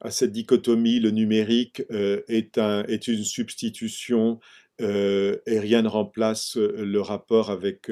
à 0.00 0.10
cette 0.10 0.32
dichotomie, 0.32 0.98
le 0.98 1.10
numérique 1.10 1.82
euh, 1.90 2.22
est, 2.28 2.58
un, 2.58 2.84
est, 2.84 3.08
une 3.08 3.24
substitution 3.24 4.40
euh, 4.80 5.36
et 5.46 5.60
rien 5.60 5.82
ne 5.82 5.88
remplace 5.88 6.56
euh, 6.56 6.84
le 6.84 7.00
rapport 7.00 7.50
avec, 7.50 7.90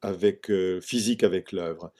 avec 0.00 0.50
physique 0.80 1.24
avec 1.24 1.52
l'œuvre. 1.52 1.92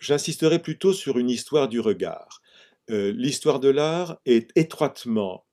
J'insisterai 0.00 0.60
plutôt 0.60 0.92
sur 0.92 1.18
une 1.18 1.28
histoire 1.28 1.68
du 1.68 1.80
regard. 1.80 2.40
l'histoire 2.88 3.60
de 3.60 3.68
l'art 3.68 4.20
est 4.24 4.56
étroitement 4.56 5.44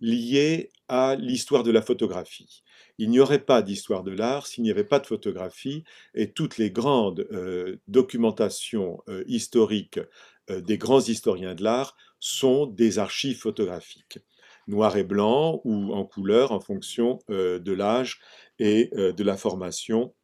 liée 0.00 0.70
à 0.88 1.14
l'histoire 1.16 1.62
de 1.62 1.70
la 1.70 1.82
photographie. 1.82 2.62
Il 2.98 3.10
n'y 3.10 3.20
aurait 3.20 3.44
pas 3.44 3.60
d'histoire 3.62 4.02
de 4.02 4.12
l'art 4.12 4.46
s'il 4.46 4.64
n'y 4.64 4.70
avait 4.70 4.82
pas 4.82 4.98
de 4.98 5.06
photographie 5.06 5.84
et 6.14 6.32
toutes 6.32 6.56
les 6.56 6.70
grandes 6.70 7.28
documentations 7.86 9.02
historiques 9.26 9.98
euh, 9.98 10.10
des 10.48 10.78
grands 10.78 11.00
historiens 11.00 11.54
de 11.54 11.64
l'art 11.64 11.96
sont 12.20 12.66
des 12.66 12.98
archives 12.98 13.38
photographiques, 13.38 14.18
noir 14.66 14.96
et 14.96 15.04
blanc 15.04 15.60
ou 15.64 15.92
en 15.92 16.04
couleur 16.04 16.52
en 16.52 16.60
fonction 16.60 17.18
euh, 17.30 17.58
de 17.58 17.72
l'âge 17.72 18.20
et 18.58 18.90
euh, 18.94 19.12
de 19.12 19.24
la 19.24 19.36
formation 19.36 20.14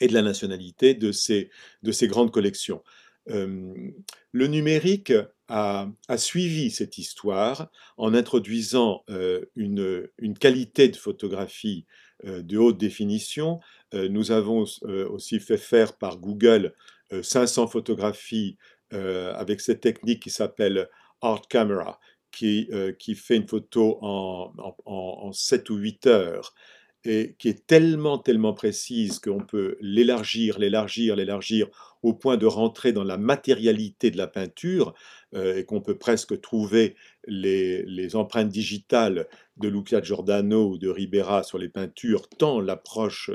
et 0.00 0.08
de 0.08 0.14
la 0.14 0.22
nationalité 0.22 0.94
de 0.94 1.12
ces, 1.12 1.50
de 1.82 1.92
ces 1.92 2.08
grandes 2.08 2.32
collections. 2.32 2.82
le 3.26 4.46
numérique 4.48 5.12
a, 5.48 5.86
suivi 6.16 6.70
cette 6.70 6.98
histoire 6.98 7.70
en 7.98 8.14
introduisant 8.14 9.04
une, 9.54 10.08
une, 10.18 10.36
qualité 10.36 10.88
de 10.88 10.96
photographie 10.96 11.86
de 12.24 12.56
haute 12.56 12.78
définition. 12.78 13.60
nous 13.92 14.32
avons 14.32 14.64
aussi 15.10 15.38
fait 15.38 15.58
faire 15.58 15.98
par 15.98 16.16
Google 16.16 16.74
500 17.20 17.68
photographies 17.68 18.56
avec 18.92 19.60
cette 19.60 19.80
technique 19.80 20.22
qui 20.22 20.30
s'appelle 20.30 20.88
Art 21.20 21.48
Camera, 21.48 21.98
qui, 22.30 22.68
qui, 22.98 23.14
fait 23.14 23.36
une 23.36 23.48
photo 23.48 23.98
en, 24.02 24.52
en, 24.84 25.32
7 25.32 25.70
ou 25.70 25.76
8 25.76 26.06
heures 26.06 26.54
et 27.04 27.34
qui 27.38 27.48
est 27.48 27.66
tellement, 27.66 28.18
tellement 28.18 28.54
précise 28.54 29.18
qu'on 29.18 29.40
peut 29.40 29.76
l'élargir, 29.80 30.58
l'élargir, 30.58 31.16
l'élargir 31.16 31.68
au 32.02 32.14
point 32.14 32.36
de 32.36 32.46
rentrer 32.46 32.92
dans 32.92 33.04
la 33.04 33.16
matérialité 33.16 34.10
de 34.10 34.16
la 34.16 34.28
peinture 34.28 34.94
euh, 35.34 35.56
et 35.56 35.64
qu'on 35.64 35.80
peut 35.80 35.98
presque 35.98 36.40
trouver 36.40 36.94
les, 37.26 38.14
empreintes 38.14 38.48
digitales 38.48 39.26
de 39.56 39.68
Luca 39.68 40.00
Giordano 40.02 40.70
ou 40.70 40.78
de 40.78 40.88
Ribera 40.88 41.42
sur 41.42 41.58
les 41.58 41.68
peintures, 41.68 42.28
tant 42.28 42.60
l'approche 42.60 43.30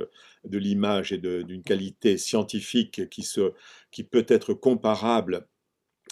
de 0.48 0.58
l'image 0.58 1.12
est 1.12 1.18
d'une 1.18 1.64
qualité 1.64 2.18
scientifique 2.18 3.10
qui, 3.10 3.24
se, 3.24 3.54
qui 3.92 4.04
peut 4.04 4.26
être 4.28 4.54
comparable 4.54 5.48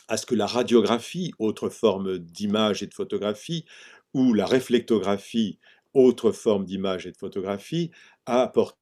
à 0.08 0.18
ce 0.18 0.26
que 0.26 0.36
la 0.36 0.48
radiographie, 0.48 1.34
autre 1.40 1.70
forme 1.70 2.20
d'image 2.20 2.84
et 2.84 2.88
de 2.88 2.94
photographie, 2.94 3.66
ou 4.14 4.34
la 4.34 4.46
réflectographie, 4.46 5.60
autre 5.94 6.32
forme 6.32 6.66
d'image 6.66 7.08
et 7.08 7.12
de 7.12 7.18
photographie, 7.18 7.92
a 8.26 8.42
apporté. 8.42 8.76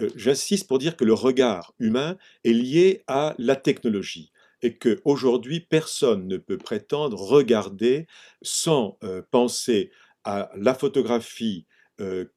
Euh, 0.00 0.08
j'insiste 0.16 0.66
pour 0.66 0.78
dire 0.78 0.96
que 0.96 1.04
le 1.04 1.14
regard 1.14 1.74
humain 1.78 2.16
est 2.44 2.52
lié 2.52 3.04
à 3.06 3.34
la 3.38 3.54
technologie 3.54 4.32
et 4.62 4.76
qu'aujourd'hui, 4.76 5.60
personne 5.60 6.26
ne 6.26 6.36
peut 6.36 6.58
prétendre 6.58 7.20
regarder 7.20 8.06
sans 8.42 8.98
euh, 9.04 9.22
penser 9.30 9.92
à 10.24 10.50
la 10.56 10.74
photographie 10.74 11.66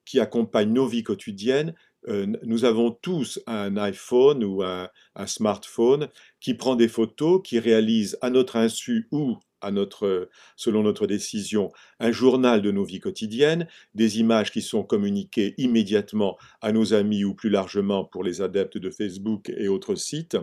qui 0.05 0.19
accompagne 0.19 0.73
nos 0.73 0.87
vies 0.87 1.03
quotidiennes. 1.03 1.73
nous 2.07 2.65
avons 2.65 2.91
tous 2.91 3.39
un 3.45 3.77
iPhone 3.77 4.43
ou 4.43 4.63
un, 4.63 4.89
smartphone 5.25 6.09
qui 6.39 6.53
prend 6.53 6.75
des 6.75 6.87
photos, 6.87 7.41
qui 7.43 7.59
réalise 7.59 8.17
à 8.21 8.29
notre 8.29 8.55
insu 8.55 9.07
ou 9.11 9.37
à 9.61 9.71
notre, 9.71 10.29
selon 10.55 10.83
notre 10.83 11.07
décision, 11.07 11.71
un 11.99 12.11
journal 12.11 12.61
de 12.61 12.71
nos 12.71 12.83
vies 12.83 12.99
quotidiennes, 12.99 13.67
des 13.93 14.19
images 14.19 14.51
qui 14.51 14.61
sont 14.61 14.83
communiquées 14.83 15.53
immédiatement 15.57 16.37
à 16.61 16.71
nos 16.71 16.93
amis 16.93 17.23
ou 17.23 17.33
plus 17.35 17.49
largement 17.49 18.03
pour 18.03 18.23
les 18.23 18.41
adeptes 18.41 18.77
de 18.77 18.89
Facebook 18.89 19.49
et 19.49 19.67
autres 19.67 19.95
sites. 19.95 20.37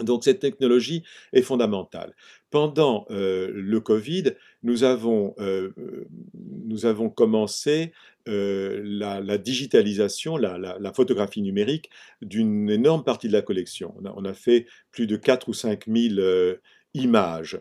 Donc 0.00 0.24
cette 0.24 0.40
technologie 0.40 1.04
est 1.32 1.42
fondamentale. 1.42 2.14
Pendant 2.50 3.06
euh, 3.10 3.50
le 3.54 3.80
Covid, 3.80 4.34
nous 4.62 4.84
avons, 4.84 5.34
euh, 5.38 5.72
nous 6.34 6.86
avons 6.86 7.08
commencé 7.08 7.92
euh, 8.28 8.80
la, 8.84 9.38
digitalisation, 9.38 10.36
la, 10.36 10.92
photographie 10.94 11.42
numérique 11.42 11.90
d'une 12.22 12.70
énorme 12.70 13.04
partie 13.04 13.28
de 13.28 13.32
la 13.32 13.42
collection. 13.42 13.94
On 14.02 14.24
a, 14.24 14.34
fait 14.34 14.66
plus 14.90 15.06
de 15.06 15.16
4 15.16 15.48
ou 15.48 15.54
5 15.54 15.86
000 15.86 16.20
images. 16.94 17.60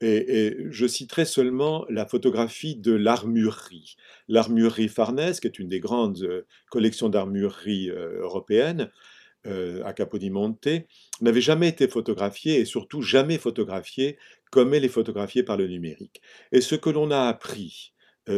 Et, 0.00 0.56
je 0.70 0.86
citerai 0.86 1.24
seulement 1.24 1.86
la 1.88 2.06
photographie 2.06 2.76
de 2.76 2.92
l'armurerie. 2.92 3.96
L'armurerie 4.28 4.88
Farnèse, 4.88 5.40
qui 5.40 5.46
est 5.46 5.58
une 5.58 5.68
des 5.68 5.80
grandes 5.80 6.22
euh, 6.22 6.46
collections 6.70 7.08
d'armurerie 7.08 7.90
euh, 7.90 8.20
européennes, 8.20 8.90
euh, 9.46 9.82
à 9.84 9.94
Capodimonte, 9.94 10.68
n'avait 11.20 11.40
jamais 11.40 11.68
été 11.68 11.88
photographiée 11.88 12.60
et 12.60 12.64
surtout 12.64 13.00
jamais 13.00 13.38
photographiée 13.38 14.18
comme 14.50 14.74
elle 14.74 14.84
est 14.84 14.88
photographiée 14.88 15.44
par 15.44 15.56
le 15.56 15.66
numérique. 15.66 16.20
Et 16.52 16.60
ce 16.60 16.74
que 16.74 16.90
l'on 16.90 17.10
a 17.10 17.22
appris 17.28 17.92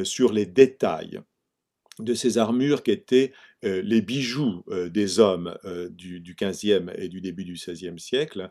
sur 0.05 0.35
les 0.35 0.45
détails 0.45 1.19
de 1.99 2.15
ces 2.15 2.39
armures 2.39 2.83
qui 2.83 2.91
étaient 2.91 3.33
les 3.63 4.01
bijoux 4.01 4.65
des 4.91 5.19
hommes 5.19 5.57
du, 5.91 6.21
du 6.21 6.35
15e 6.35 6.93
et 6.97 7.09
du 7.09 7.21
début 7.21 7.45
du 7.45 7.55
16e 7.55 7.99
siècle, 7.99 8.51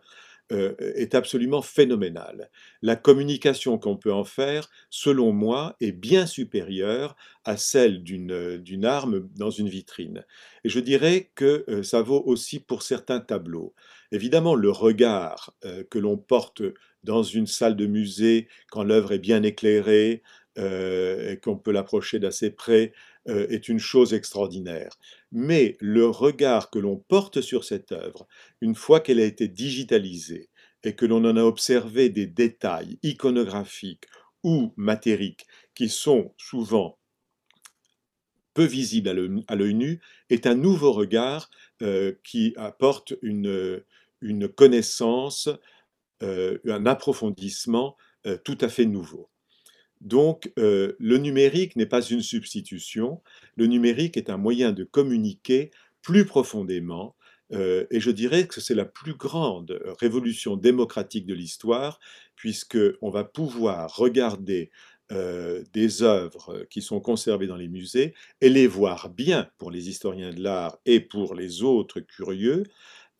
est 0.50 1.14
absolument 1.14 1.62
phénoménale. 1.62 2.50
La 2.82 2.96
communication 2.96 3.78
qu'on 3.78 3.98
peut 3.98 4.14
en 4.14 4.24
faire, 4.24 4.70
selon 4.90 5.34
moi, 5.34 5.76
est 5.82 5.92
bien 5.92 6.26
supérieure 6.26 7.18
à 7.44 7.58
celle 7.58 8.02
d'une 8.02 8.86
arme 8.86 9.28
dans 9.36 9.50
une 9.50 9.68
vitrine. 9.68 10.24
Et 10.64 10.70
je 10.70 10.80
dirais 10.80 11.32
que 11.36 11.66
ça 11.84 12.02
vaut 12.02 12.24
aussi 12.26 12.60
pour 12.60 12.82
certains 12.82 13.20
tableaux. 13.20 13.74
Évidemment, 14.14 14.56
le 14.56 14.72
regard 14.72 15.54
que 15.90 16.00
l'on 16.00 16.18
porte 16.18 16.62
dans 17.04 17.24
une 17.24 17.48
salle 17.48 17.76
de 17.76 17.86
musée, 17.86 18.48
quand 18.72 18.84
l'œuvre 18.84 19.12
est 19.12 19.20
bien 19.20 19.44
éclairée, 19.44 20.24
et 20.56 21.38
qu'on 21.44 21.58
peut 21.58 21.72
l'approcher 21.72 22.20
d'assez 22.20 22.52
près, 22.52 22.94
est 23.28 23.68
une 23.68 23.80
chose 23.80 24.14
extraordinaire 24.14 24.98
mais 25.32 25.78
le 25.80 26.08
regard 26.08 26.70
que 26.70 26.80
l'on 26.80 26.98
porte 26.98 27.42
sur 27.42 27.64
cette 27.64 27.92
œuvre, 27.92 28.28
une 28.62 28.76
fois 28.76 29.00
qu'elle 29.00 29.20
a 29.20 29.26
été 29.26 29.48
digitalisée 29.48 30.50
et 30.84 30.96
que 30.96 31.06
l'on 31.06 31.26
en 31.26 31.36
a 31.36 31.44
observé 31.44 32.10
des 32.10 32.28
détails 32.28 32.98
iconographiques 33.04 34.06
ou 34.44 34.74
matériques 34.78 35.46
qui 35.76 35.90
sont 35.90 36.34
souvent 36.38 36.98
peu 38.54 38.64
visibles 38.64 39.10
à 39.48 39.56
l'œil 39.56 39.74
nu, 39.76 40.02
est 40.30 40.48
un 40.48 40.56
nouveau 40.56 40.92
regard 40.92 41.52
euh, 41.84 42.14
qui 42.24 42.54
apporte 42.58 43.14
une, 43.22 43.84
connaissance, 44.56 45.50
euh, 46.24 46.58
un 46.66 46.88
approfondissement 46.88 47.98
euh, 48.26 48.38
tout 48.44 48.58
à 48.62 48.70
fait 48.70 48.86
nouveau. 48.86 49.30
Donc, 50.02 50.52
euh, 50.60 50.94
le 51.00 51.18
numérique 51.18 51.76
n'est 51.76 51.86
pas 51.86 52.02
une 52.02 52.22
substitution, 52.22 53.22
le 53.56 53.68
numérique 53.68 54.18
est 54.18 54.30
un 54.30 54.38
moyen 54.38 54.72
de 54.72 54.84
communiquer 54.84 55.72
plus 56.02 56.26
profondément, 56.26 57.16
euh, 57.54 57.86
et 57.92 58.00
je 58.00 58.12
dirais 58.12 58.48
que 58.48 58.60
c'est 58.62 58.76
la 58.76 58.86
plus 58.86 59.16
grande 59.16 59.80
révolution 60.00 60.58
démocratique 60.58 61.26
de 61.26 61.34
l'histoire, 61.34 62.00
puisqu'on 62.36 63.10
va 63.10 63.24
pouvoir 63.24 63.96
regarder 63.96 64.70
euh, 65.14 65.64
des 65.72 66.04
œuvres 66.04 66.66
qui 66.70 66.82
sont 66.82 67.00
conservées 67.00 67.48
dans 67.48 67.56
les 67.56 67.70
musées 67.70 68.14
et 68.42 68.50
les 68.50 68.68
voir 68.68 69.10
bien 69.10 69.50
pour 69.58 69.72
les 69.72 69.88
historiens 69.88 70.32
de 70.32 70.44
l'art 70.44 70.78
et 70.86 71.00
pour 71.00 71.34
les 71.34 71.64
autres 71.64 72.02
curieux, 72.02 72.64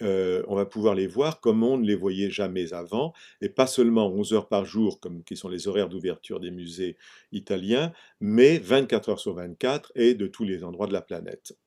euh, 0.02 0.44
on 0.48 0.56
va 0.56 0.66
pouvoir 0.66 0.96
les 0.96 1.08
voir 1.08 1.40
comme 1.40 1.64
on 1.64 1.78
ne 1.78 1.86
les 1.86 1.96
voyait 1.96 2.30
jamais 2.30 2.74
avant, 2.74 3.14
et 3.42 3.50
pas 3.50 3.68
seulement 3.68 4.08
11 4.08 4.34
heures 4.34 4.48
par 4.48 4.66
jour, 4.66 5.00
comme 5.00 5.24
qui 5.24 5.36
sont 5.36 5.50
les 5.50 5.68
horaires 5.68 5.90
d'ouverture 5.90 6.40
des 6.40 6.52
musées 6.52 6.98
italiens, 7.32 7.92
mais 8.20 8.58
24 8.60 9.10
heures 9.10 9.20
sur 9.20 9.34
24 9.34 9.92
et 9.96 10.14
de 10.14 10.28
tous 10.28 10.44
les 10.44 10.64
endroits 10.64 10.88
de 10.88 10.94
la 10.94 11.02
planète. 11.02 11.58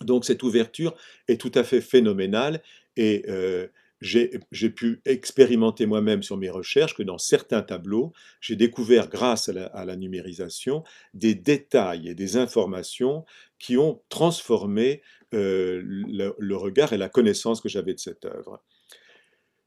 Donc 0.00 0.24
cette 0.24 0.42
ouverture 0.42 0.94
est 1.28 1.40
tout 1.40 1.52
à 1.54 1.64
fait 1.64 1.80
phénoménale 1.80 2.62
et 2.96 3.24
euh, 3.28 3.68
j'ai 4.00 4.70
pu 4.70 5.02
expérimenter 5.04 5.86
moi-même 5.86 6.22
sur 6.22 6.36
mes 6.36 6.48
recherches 6.48 6.94
que 6.94 7.02
dans 7.02 7.18
certains 7.18 7.62
tableaux, 7.62 8.12
j'ai 8.40 8.56
découvert 8.56 9.08
grâce 9.08 9.48
à 9.48 9.84
la, 9.84 9.96
numérisation 9.96 10.84
des 11.12 11.34
détails 11.34 12.08
et 12.08 12.14
des 12.14 12.36
informations 12.36 13.24
qui 13.58 13.76
ont 13.76 14.02
transformé 14.08 15.02
euh, 15.34 15.82
le, 15.84 16.56
regard 16.56 16.92
et 16.92 16.98
la 16.98 17.08
connaissance 17.08 17.60
que 17.60 17.68
j'avais 17.68 17.94
de 17.94 18.00
cette 18.00 18.24
œuvre. 18.24 18.62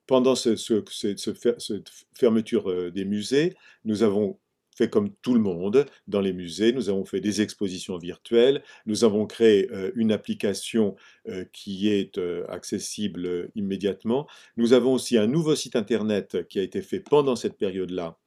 Pendant 0.08 0.36
ce, 0.36 0.56
cette 0.56 1.91
fermeture 2.13 2.69
euh, 2.69 2.91
des 2.91 3.06
musées, 3.06 3.56
nous 3.86 4.04
avons 4.04 4.39
fait 4.75 4.89
comme 4.89 5.12
tout 5.21 5.33
le 5.33 5.39
monde 5.39 5.86
dans 6.07 6.21
les 6.21 6.33
musées. 6.33 6.73
Nous 6.73 6.89
avons 6.89 7.05
fait 7.05 7.21
des 7.21 7.41
expositions 7.41 7.97
virtuelles. 7.97 8.63
Nous 8.86 9.03
avons 9.03 9.25
créé 9.25 9.69
euh, 9.71 9.91
une 9.95 10.12
application 10.12 10.95
qui 11.53 11.88
est 11.88 12.19
accessible 12.49 13.49
immédiatement. 13.55 14.27
Nous 14.57 14.73
avons 14.73 14.93
aussi 14.93 15.17
un 15.17 15.27
nouveau 15.27 15.55
site 15.55 15.77
internet 15.77 16.45
qui 16.49 16.59
a 16.59 16.63
été 16.63 16.81
fait 16.81 16.99
pendant 16.99 17.38
cette 17.38 17.57
période-là 17.57 18.17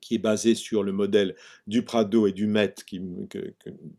qui 0.00 0.16
est 0.16 0.18
basé 0.18 0.54
sur 0.54 0.82
le 0.82 0.92
modèle 0.92 1.34
du 1.66 1.82
Prado 1.82 2.26
et 2.26 2.32
du 2.32 2.46
Met, 2.46 2.74
qui, 2.86 3.00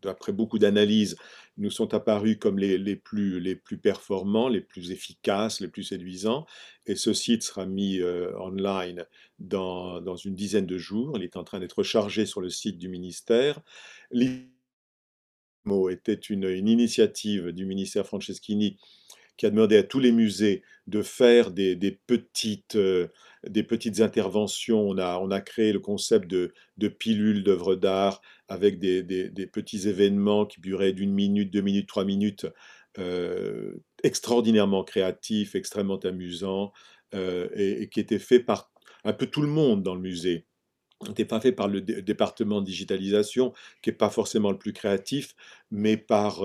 d'après 0.02 0.32
beaucoup 0.32 0.58
d'analyses, 0.58 1.16
nous 1.58 1.70
sont 1.70 1.94
apparus 1.94 2.38
comme 2.40 2.58
les, 2.58 2.96
plus, 2.96 3.78
performants, 3.82 4.48
les 4.48 4.60
plus 4.60 4.92
efficaces, 4.92 5.60
les 5.60 5.68
plus 5.68 5.84
séduisants. 5.84 6.46
Et 6.86 6.96
ce 6.96 7.12
site 7.12 7.42
sera 7.42 7.66
mis 7.66 8.00
euh, 8.00 8.32
online 8.38 9.04
dans, 9.38 10.16
une 10.16 10.34
dizaine 10.34 10.66
de 10.66 10.78
jours. 10.78 11.16
Il 11.16 11.22
est 11.22 11.36
en 11.36 11.44
train 11.44 11.60
d'être 11.60 11.82
chargé 11.82 12.26
sur 12.26 12.40
le 12.40 12.50
site 12.50 12.78
du 12.78 12.88
ministère. 12.88 13.60
L'IMO 14.10 14.48
était 15.90 16.14
une 16.14 16.44
initiative 16.66 17.52
du 17.52 17.66
ministère 17.66 18.06
Franceschini 18.06 18.78
qui 19.40 19.46
a 19.46 19.50
demandé 19.50 19.78
à 19.78 19.82
tous 19.82 20.00
les 20.00 20.12
musées 20.12 20.62
de 20.86 21.00
faire 21.00 21.50
des, 21.50 21.98
petites, 22.06 22.76
euh, 22.76 23.08
des 23.48 23.62
petites 23.62 24.02
interventions. 24.02 24.86
On 24.86 24.98
a, 24.98 25.18
on 25.18 25.30
a 25.30 25.40
créé 25.40 25.72
le 25.72 25.78
concept 25.80 26.28
de, 26.28 26.52
de 26.76 26.88
pilules 26.88 27.42
d'œuvres 27.42 27.74
d'art 27.74 28.20
avec 28.48 28.78
des, 28.78 29.02
petits 29.50 29.88
événements 29.88 30.44
qui 30.44 30.60
duraient 30.60 30.92
d'une 30.92 31.14
minute, 31.14 31.50
deux 31.50 31.62
minutes, 31.62 31.88
trois 31.88 32.04
minutes, 32.04 32.48
euh, 32.98 33.76
extraordinairement 34.02 34.84
créatifs, 34.84 35.54
extrêmement 35.54 36.00
amusants, 36.00 36.74
euh, 37.14 37.48
et, 37.54 37.88
qui 37.88 38.00
étaient 38.00 38.18
faits 38.18 38.44
par 38.44 38.70
un 39.04 39.14
peu 39.14 39.24
tout 39.24 39.40
le 39.40 39.48
monde 39.48 39.82
dans 39.82 39.94
le 39.94 40.02
musée 40.02 40.44
n'était 41.08 41.24
pas 41.24 41.40
fait 41.40 41.52
par 41.52 41.66
le 41.66 41.80
département 41.80 42.60
de 42.60 42.66
digitalisation, 42.66 43.54
qui 43.80 43.88
n'est 43.88 43.96
pas 43.96 44.10
forcément 44.10 44.50
le 44.50 44.58
plus 44.58 44.74
créatif, 44.74 45.34
mais 45.70 45.96
par 45.96 46.44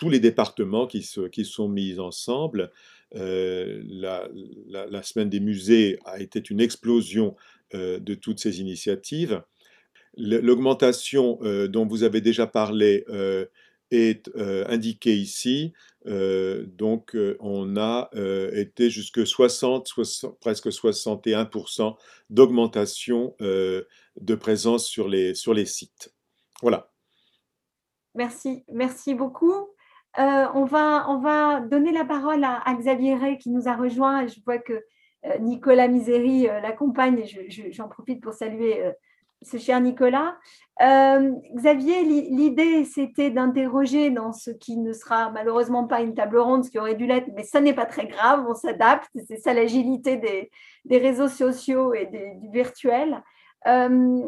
tous 0.00 0.08
les 0.08 0.18
départements 0.18 0.86
qui, 0.86 1.02
sont 1.02 1.68
mis 1.68 2.00
ensemble. 2.00 2.72
Euh, 3.14 3.82
la, 3.86 5.02
semaine 5.02 5.28
des 5.28 5.40
musées 5.40 5.98
a 6.06 6.20
été 6.20 6.42
une 6.50 6.60
explosion 6.60 7.36
de 7.72 8.14
toutes 8.14 8.40
ces 8.40 8.60
initiatives. 8.60 9.42
L'augmentation 10.16 11.38
dont 11.68 11.86
vous 11.86 12.02
avez 12.02 12.20
déjà 12.20 12.46
parlé 12.46 13.04
est 13.90 14.30
indiquée 14.36 15.16
ici. 15.16 15.72
Euh, 16.06 16.64
donc, 16.66 17.14
euh, 17.14 17.36
on 17.40 17.76
a 17.76 18.08
euh, 18.14 18.50
été 18.54 18.90
jusque 18.90 19.26
60, 19.26 19.92
presque 20.40 20.68
61% 20.68 21.96
d'augmentation 22.30 23.34
de 23.40 24.34
présence 24.34 24.86
sur 24.86 25.08
les, 25.08 25.34
sur 25.34 25.54
les 25.54 25.66
sites. 25.66 26.12
Voilà. 26.62 26.90
Merci, 28.14 28.64
merci 28.72 29.14
beaucoup. 29.14 29.69
On, 30.18 30.64
va, 30.64 31.06
on 31.08 31.18
va 31.18 31.60
donner 31.60 31.92
la 31.92 32.04
parole 32.04 32.44
à, 32.44 32.62
Xavier 32.74 33.14
Ray 33.14 33.38
qui 33.38 33.50
nous 33.50 33.68
a 33.68 33.74
rejoint. 33.74 34.26
Je 34.26 34.40
vois 34.44 34.58
que 34.58 34.84
Nicolas 35.40 35.88
Miseri 35.88 36.46
l'accompagne 36.62 37.18
et 37.18 37.72
j'en 37.72 37.88
profite 37.88 38.22
pour 38.22 38.32
saluer 38.32 38.92
ce 39.42 39.58
cher 39.58 39.80
Nicolas. 39.80 40.36
Euh, 40.82 41.32
Xavier, 41.54 42.04
l'idée, 42.04 42.84
c'était 42.84 43.30
d'interroger 43.30 44.10
dans 44.10 44.32
ce 44.32 44.50
qui 44.50 44.76
ne 44.76 44.92
sera 44.92 45.30
malheureusement 45.30 45.86
pas 45.86 46.00
une 46.00 46.14
table 46.14 46.38
ronde, 46.38 46.64
ce 46.64 46.70
qui 46.70 46.78
aurait 46.78 46.94
dû 46.94 47.06
l'être, 47.06 47.28
mais 47.34 47.42
ça 47.42 47.60
n'est 47.60 47.74
pas 47.74 47.86
très 47.86 48.06
grave, 48.06 48.44
on 48.48 48.54
s'adapte, 48.54 49.10
c'est 49.26 49.38
ça 49.38 49.52
l'agilité 49.52 50.16
des, 50.16 50.98
réseaux 50.98 51.28
sociaux 51.28 51.94
et 51.94 52.06
du 52.06 52.50
virtuel, 52.50 53.22
euh, 53.66 54.20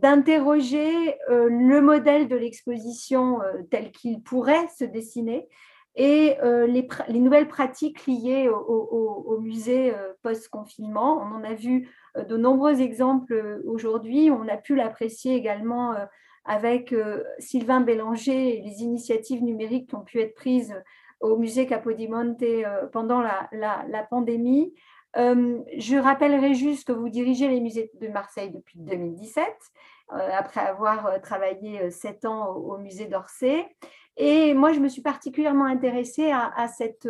d'interroger 0.00 1.14
euh, 1.30 1.48
le 1.48 1.80
modèle 1.80 2.28
de 2.28 2.36
l'exposition 2.36 3.38
tel 3.70 3.90
qu'il 3.90 4.22
pourrait 4.22 4.68
se 4.76 4.84
dessiner 4.84 5.48
et 5.96 6.36
les, 6.68 7.18
nouvelles 7.18 7.48
pratiques 7.48 8.06
liées 8.06 8.48
au 8.48 9.40
musée 9.40 9.92
post-confinement. 10.22 11.18
On 11.18 11.34
en 11.34 11.42
a 11.42 11.54
vu 11.54 11.88
euh, 12.18 12.24
de 12.24 12.36
nombreux 12.36 12.80
exemples 12.80 13.32
euh, 13.32 13.62
aujourd'hui. 13.66 14.30
On 14.30 14.48
a 14.48 14.56
pu 14.56 14.74
l'apprécier 14.74 15.34
également 15.34 15.92
euh, 15.92 16.04
avec 16.44 16.94
Sylvain 17.40 17.82
Bélanger 17.82 18.56
et 18.56 18.62
les 18.62 18.80
initiatives 18.80 19.42
numériques 19.42 19.90
qui 19.90 19.96
ont 19.96 20.04
pu 20.04 20.18
être 20.20 20.34
prises 20.34 20.74
au 21.20 21.36
musée 21.36 21.66
Capodimonte 21.66 22.42
pendant 22.90 23.20
la, 23.20 24.06
pandémie. 24.08 24.72
Je 25.18 26.00
rappellerai 26.00 26.54
juste 26.54 26.86
que 26.86 26.92
vous 26.92 27.08
dirigez 27.08 27.48
les 27.48 27.60
musées 27.60 27.90
de 28.00 28.08
Marseille 28.08 28.50
depuis 28.50 28.78
2017, 28.78 29.44
après 30.10 30.60
avoir 30.60 31.20
travaillé 31.20 31.90
sept 31.90 32.24
ans 32.24 32.50
au, 32.54 32.78
musée 32.78 33.06
d'Orsay. 33.06 33.66
Et 34.16 34.54
moi, 34.54 34.72
je 34.72 34.80
me 34.80 34.88
suis 34.88 35.02
particulièrement 35.02 35.64
intéressée 35.64 36.30
à 36.32 36.68
cette 36.68 37.08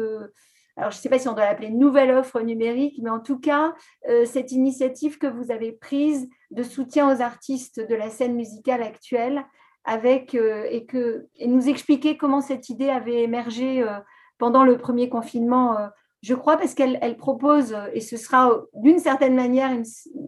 alors 0.79 0.92
je 0.92 0.99
ne 0.99 1.01
sais 1.01 1.09
pas 1.09 1.18
si 1.18 1.29
on 1.29 1.33
doit 1.33 1.44
l'appeler 1.44 1.71
nouvelle 1.71 2.12
offre 2.12 2.40
numérique, 2.40 3.01
mais 3.03 3.11
en 3.11 3.18
tout 3.18 3.40
cas, 3.40 3.75
euh, 4.09 4.25
cette 4.25 4.53
initiative 4.53 5.18
que 5.18 5.27
vous 5.27 5.51
avez 5.51 5.73
prise 5.73 6.29
de 6.53 6.62
soutien 6.62 7.12
aux 7.12 7.21
artistes 7.21 7.81
de 7.81 7.94
la 7.97 8.11
scène 8.11 8.37
musicale 8.37 8.83
actuelle, 8.83 9.44
avec 9.85 10.37
euh, 10.37 10.68
et, 10.71 10.87
que, 10.87 11.27
et 11.35 11.49
nous 11.49 11.68
expliquer 11.68 12.16
comment 12.16 12.40
cette 12.40 12.68
idée 12.68 12.90
avait 12.90 13.25
émergé 13.25 13.83
euh, 13.83 13.99
pendant 14.38 14.62
le 14.62 14.79
premier 14.79 15.09
confinement, 15.09 15.77
je 16.23 16.35
crois, 16.35 16.57
parce 16.57 16.75
qu'elle 16.75 17.17
propose, 17.17 17.77
et 17.93 18.01
ce 18.01 18.17
sera 18.17 18.51
d'une 18.75 18.99
certaine 18.99 19.35
manière 19.35 19.71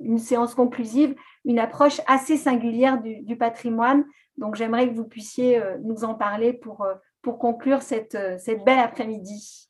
une, 0.03 0.19
séance 0.19 0.55
conclusive, 0.55 1.15
une 1.45 1.59
approche 1.59 2.01
assez 2.07 2.37
singulière 2.37 3.01
du, 3.03 3.37
patrimoine. 3.37 4.05
Donc 4.37 4.55
j'aimerais 4.55 4.89
que 4.89 4.95
vous 4.95 5.05
puissiez 5.05 5.61
nous 5.83 6.05
en 6.05 6.15
parler 6.15 6.53
pour, 6.53 6.87
pour 7.23 7.39
conclure 7.39 7.83
cette, 7.83 8.17
cette 8.39 8.65
belle 8.65 8.79
après-midi. 8.79 9.69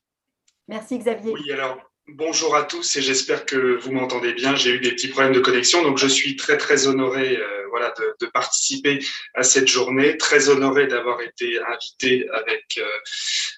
Merci 0.67 0.99
Xavier. 0.99 1.33
Oui, 1.33 1.51
alors 1.51 1.90
bonjour 2.15 2.55
à 2.55 2.63
tous 2.63 2.95
et 2.97 3.01
j'espère 3.01 3.45
que 3.45 3.77
vous 3.77 3.91
m'entendez 3.91 4.33
bien. 4.33 4.55
J'ai 4.55 4.71
eu 4.71 4.79
des 4.79 4.91
petits 4.91 5.07
problèmes 5.07 5.33
de 5.33 5.39
connexion, 5.39 5.81
donc 5.83 5.97
je 5.97 6.07
suis 6.07 6.35
très 6.35 6.57
très 6.57 6.87
honoré 6.87 7.37
euh, 7.37 7.67
voilà, 7.69 7.93
de, 8.19 8.25
participer 8.27 8.99
à 9.33 9.43
cette 9.43 9.67
journée, 9.67 10.17
très 10.17 10.49
honoré 10.49 10.87
d'avoir 10.87 11.21
été 11.21 11.59
invité 11.59 12.27
avec 12.33 12.63
euh, 12.77 12.85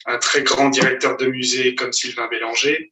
un 0.05 0.17
très 0.17 0.41
grand 0.41 0.69
directeur 0.69 1.17
de 1.17 1.27
musée 1.27 1.75
comme 1.75 1.93
Sylvain 1.93 2.27
Bélanger 2.27 2.91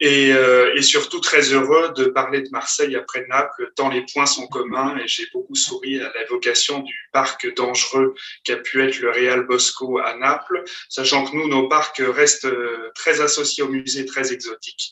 et, 0.00 0.32
euh, 0.32 0.74
et, 0.74 0.82
surtout 0.82 1.20
très 1.20 1.52
heureux 1.52 1.92
de 1.96 2.06
parler 2.06 2.42
de 2.42 2.48
Marseille 2.50 2.96
après 2.96 3.24
Naples, 3.28 3.70
tant 3.76 3.88
les 3.88 4.04
points 4.12 4.26
sont 4.26 4.46
communs 4.48 4.96
et 4.98 5.06
j'ai 5.06 5.26
beaucoup 5.32 5.54
souri 5.54 6.00
à 6.00 6.12
l'évocation 6.18 6.80
du 6.80 6.94
parc 7.12 7.54
dangereux 7.54 8.14
qu'a 8.44 8.56
pu 8.56 8.82
être 8.82 8.98
le 9.00 9.10
Real 9.10 9.46
Bosco 9.46 9.98
à 9.98 10.16
Naples, 10.16 10.64
sachant 10.88 11.24
que 11.24 11.36
nous, 11.36 11.48
nos 11.48 11.68
parcs 11.68 12.02
restent 12.04 12.48
très 12.94 13.20
associés 13.20 13.62
au 13.62 13.68
musée, 13.68 14.06
très 14.06 14.32
exotiques. 14.32 14.91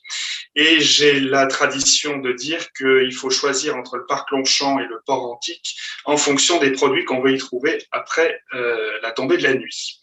Et 0.57 0.81
j'ai 0.81 1.21
la 1.21 1.47
tradition 1.47 2.19
de 2.19 2.33
dire 2.33 2.73
qu'il 2.73 3.15
faut 3.15 3.31
choisir 3.31 3.77
entre 3.77 3.97
le 3.97 4.07
parc 4.07 4.31
Longchamp 4.33 4.81
et 4.81 4.87
le 4.87 5.01
port 5.07 5.31
antique 5.31 5.77
en 6.05 6.17
fonction 6.17 6.59
des 6.59 6.73
produits 6.73 7.05
qu'on 7.05 7.21
veut 7.21 7.33
y 7.33 7.39
trouver 7.39 7.87
après 7.93 8.43
euh, 8.55 8.99
la 9.03 9.13
tombée 9.13 9.37
de 9.37 9.45
la 9.45 9.55
nuit. 9.55 10.01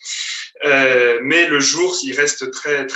Euh, 0.64 1.20
mais 1.22 1.48
le 1.48 1.60
jour, 1.60 1.96
il 2.04 2.14
reste 2.14 2.50
très 2.52 2.88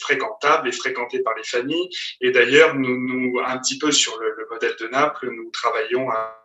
fréquentable 0.00 0.68
et 0.68 0.72
fréquenté 0.72 1.20
par 1.20 1.34
les 1.34 1.44
familles. 1.44 1.88
Et 2.20 2.30
d'ailleurs, 2.30 2.74
nous, 2.74 3.40
un 3.44 3.58
petit 3.58 3.78
peu 3.78 3.90
sur 3.90 4.18
le, 4.20 4.34
le 4.36 4.46
modèle 4.50 4.76
de 4.78 4.88
Naples, 4.88 5.30
nous 5.30 5.50
travaillons 5.50 6.10
à 6.10 6.42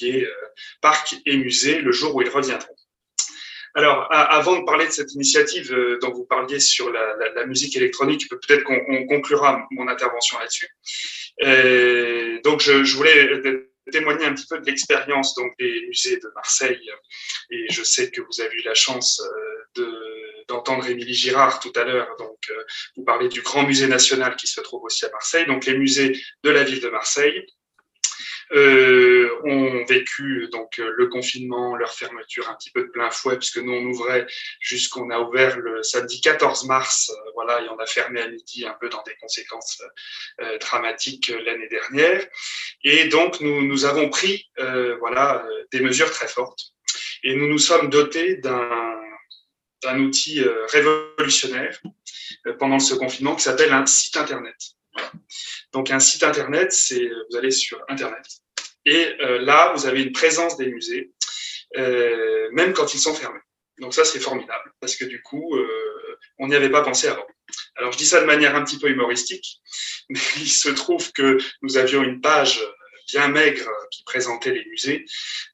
lier 0.00 0.24
euh, 0.24 0.46
parc 0.80 1.16
et 1.24 1.36
musée 1.36 1.80
le 1.80 1.92
jour 1.92 2.14
où 2.14 2.22
ils 2.22 2.28
reviendront. 2.28 2.74
Alors, 3.76 4.06
avant 4.10 4.60
de 4.60 4.64
parler 4.64 4.86
de 4.86 4.92
cette 4.92 5.12
initiative 5.14 5.72
euh, 5.72 5.98
dont 6.00 6.12
vous 6.12 6.24
parliez 6.24 6.60
sur 6.60 6.92
la, 6.92 7.46
musique 7.46 7.76
électronique, 7.76 8.28
peut-être 8.28 8.62
qu'on 8.62 9.06
conclura 9.06 9.66
mon 9.72 9.88
intervention 9.88 10.38
là-dessus. 10.38 10.68
Euh, 11.42 12.40
donc, 12.44 12.60
je, 12.60 12.96
voulais 12.96 13.42
témoigner 13.90 14.26
un 14.26 14.34
petit 14.34 14.46
peu 14.48 14.60
de 14.60 14.66
l'expérience 14.66 15.34
donc 15.34 15.52
des 15.58 15.86
musées 15.88 16.18
de 16.18 16.30
Marseille. 16.36 16.88
Et 17.50 17.66
je 17.70 17.82
sais 17.82 18.10
que 18.10 18.20
vous 18.20 18.40
avez 18.40 18.54
eu 18.54 18.62
la 18.62 18.74
chance 18.74 19.20
de, 19.74 19.90
d'entendre 20.46 20.88
Émilie 20.88 21.14
Girard 21.14 21.58
tout 21.58 21.72
à 21.74 21.82
l'heure. 21.82 22.08
Donc, 22.18 22.38
vous 22.96 23.02
parlez 23.02 23.28
du 23.28 23.42
Grand 23.42 23.64
Musée 23.64 23.88
national 23.88 24.36
qui 24.36 24.46
se 24.46 24.60
trouve 24.60 24.84
aussi 24.84 25.04
à 25.04 25.10
Marseille. 25.10 25.46
Donc, 25.46 25.66
les 25.66 25.76
musées 25.76 26.16
de 26.44 26.50
la 26.50 26.62
ville 26.62 26.80
de 26.80 26.90
Marseille 26.90 27.44
euh, 28.52 29.28
ont 29.44 29.84
vécu 29.84 30.48
donc 30.52 30.76
le 30.78 31.06
confinement, 31.08 31.76
leur 31.76 31.92
fermeture 31.92 32.48
un 32.48 32.54
petit 32.54 32.70
peu 32.70 32.82
de 32.82 32.88
plein 32.88 33.10
fouet, 33.10 33.38
puisque 33.38 33.58
nous 33.58 33.72
on 33.72 33.84
ouvrait 33.84 34.26
jusqu'on 34.60 35.10
a 35.10 35.20
ouvert 35.20 35.58
le 35.58 35.82
samedi 35.82 36.20
14 36.20 36.66
mars, 36.66 37.10
euh, 37.10 37.30
voilà, 37.34 37.62
et 37.62 37.68
on 37.68 37.78
a 37.78 37.86
fermé 37.86 38.20
à 38.20 38.28
midi 38.28 38.66
un 38.66 38.76
peu 38.80 38.88
dans 38.88 39.02
des 39.02 39.14
conséquences 39.16 39.82
euh, 40.40 40.58
dramatiques 40.58 41.30
euh, 41.30 41.42
l'année 41.44 41.68
dernière. 41.68 42.24
Et 42.82 43.06
donc 43.06 43.40
nous 43.40 43.64
nous 43.64 43.84
avons 43.84 44.08
pris 44.10 44.50
euh, 44.58 44.96
voilà 44.98 45.46
des 45.72 45.80
mesures 45.80 46.10
très 46.10 46.28
fortes, 46.28 46.72
et 47.22 47.34
nous 47.34 47.48
nous 47.48 47.58
sommes 47.58 47.88
dotés 47.88 48.36
d'un 48.36 49.00
d'un 49.82 50.00
outil 50.00 50.42
révolutionnaire 50.70 51.78
pendant 52.58 52.78
ce 52.78 52.94
confinement 52.94 53.36
qui 53.36 53.42
s'appelle 53.42 53.72
un 53.72 53.84
site 53.84 54.16
internet. 54.16 54.56
Donc 55.72 55.90
un 55.90 56.00
site 56.00 56.22
internet, 56.22 56.72
c'est 56.72 57.08
vous 57.30 57.36
allez 57.36 57.50
sur 57.50 57.82
internet 57.88 58.24
et 58.86 59.16
euh, 59.20 59.38
là 59.40 59.72
vous 59.74 59.86
avez 59.86 60.02
une 60.02 60.12
présence 60.12 60.56
des 60.56 60.66
musées, 60.66 61.12
euh, 61.76 62.48
même 62.52 62.72
quand 62.72 62.94
ils 62.94 63.00
sont 63.00 63.14
fermés. 63.14 63.40
Donc 63.78 63.94
ça 63.94 64.04
c'est 64.04 64.20
formidable 64.20 64.72
parce 64.80 64.96
que 64.96 65.04
du 65.04 65.22
coup 65.22 65.56
euh, 65.56 66.18
on 66.38 66.48
n'y 66.48 66.54
avait 66.54 66.70
pas 66.70 66.82
pensé 66.82 67.08
avant. 67.08 67.26
Alors 67.76 67.92
je 67.92 67.98
dis 67.98 68.06
ça 68.06 68.20
de 68.20 68.26
manière 68.26 68.54
un 68.54 68.64
petit 68.64 68.78
peu 68.78 68.88
humoristique, 68.88 69.60
mais 70.08 70.20
il 70.36 70.50
se 70.50 70.68
trouve 70.68 71.12
que 71.12 71.38
nous 71.62 71.76
avions 71.76 72.02
une 72.02 72.20
page 72.20 72.60
bien 73.12 73.28
maigre 73.28 73.70
qui 73.90 74.02
présentait 74.04 74.52
les 74.52 74.64
musées 74.66 75.04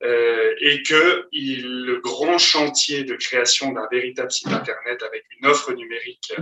euh, 0.03 0.55
et 0.61 0.83
que 0.83 1.29
le 1.33 1.97
grand 2.01 2.39
chantier 2.39 3.05
de 3.05 3.15
création 3.15 3.73
d'un 3.73 3.89
véritable 3.91 4.31
site 4.31 4.49
internet 4.49 5.03
avec 5.03 5.25
une 5.39 5.47
offre 5.47 5.73
numérique 5.73 6.33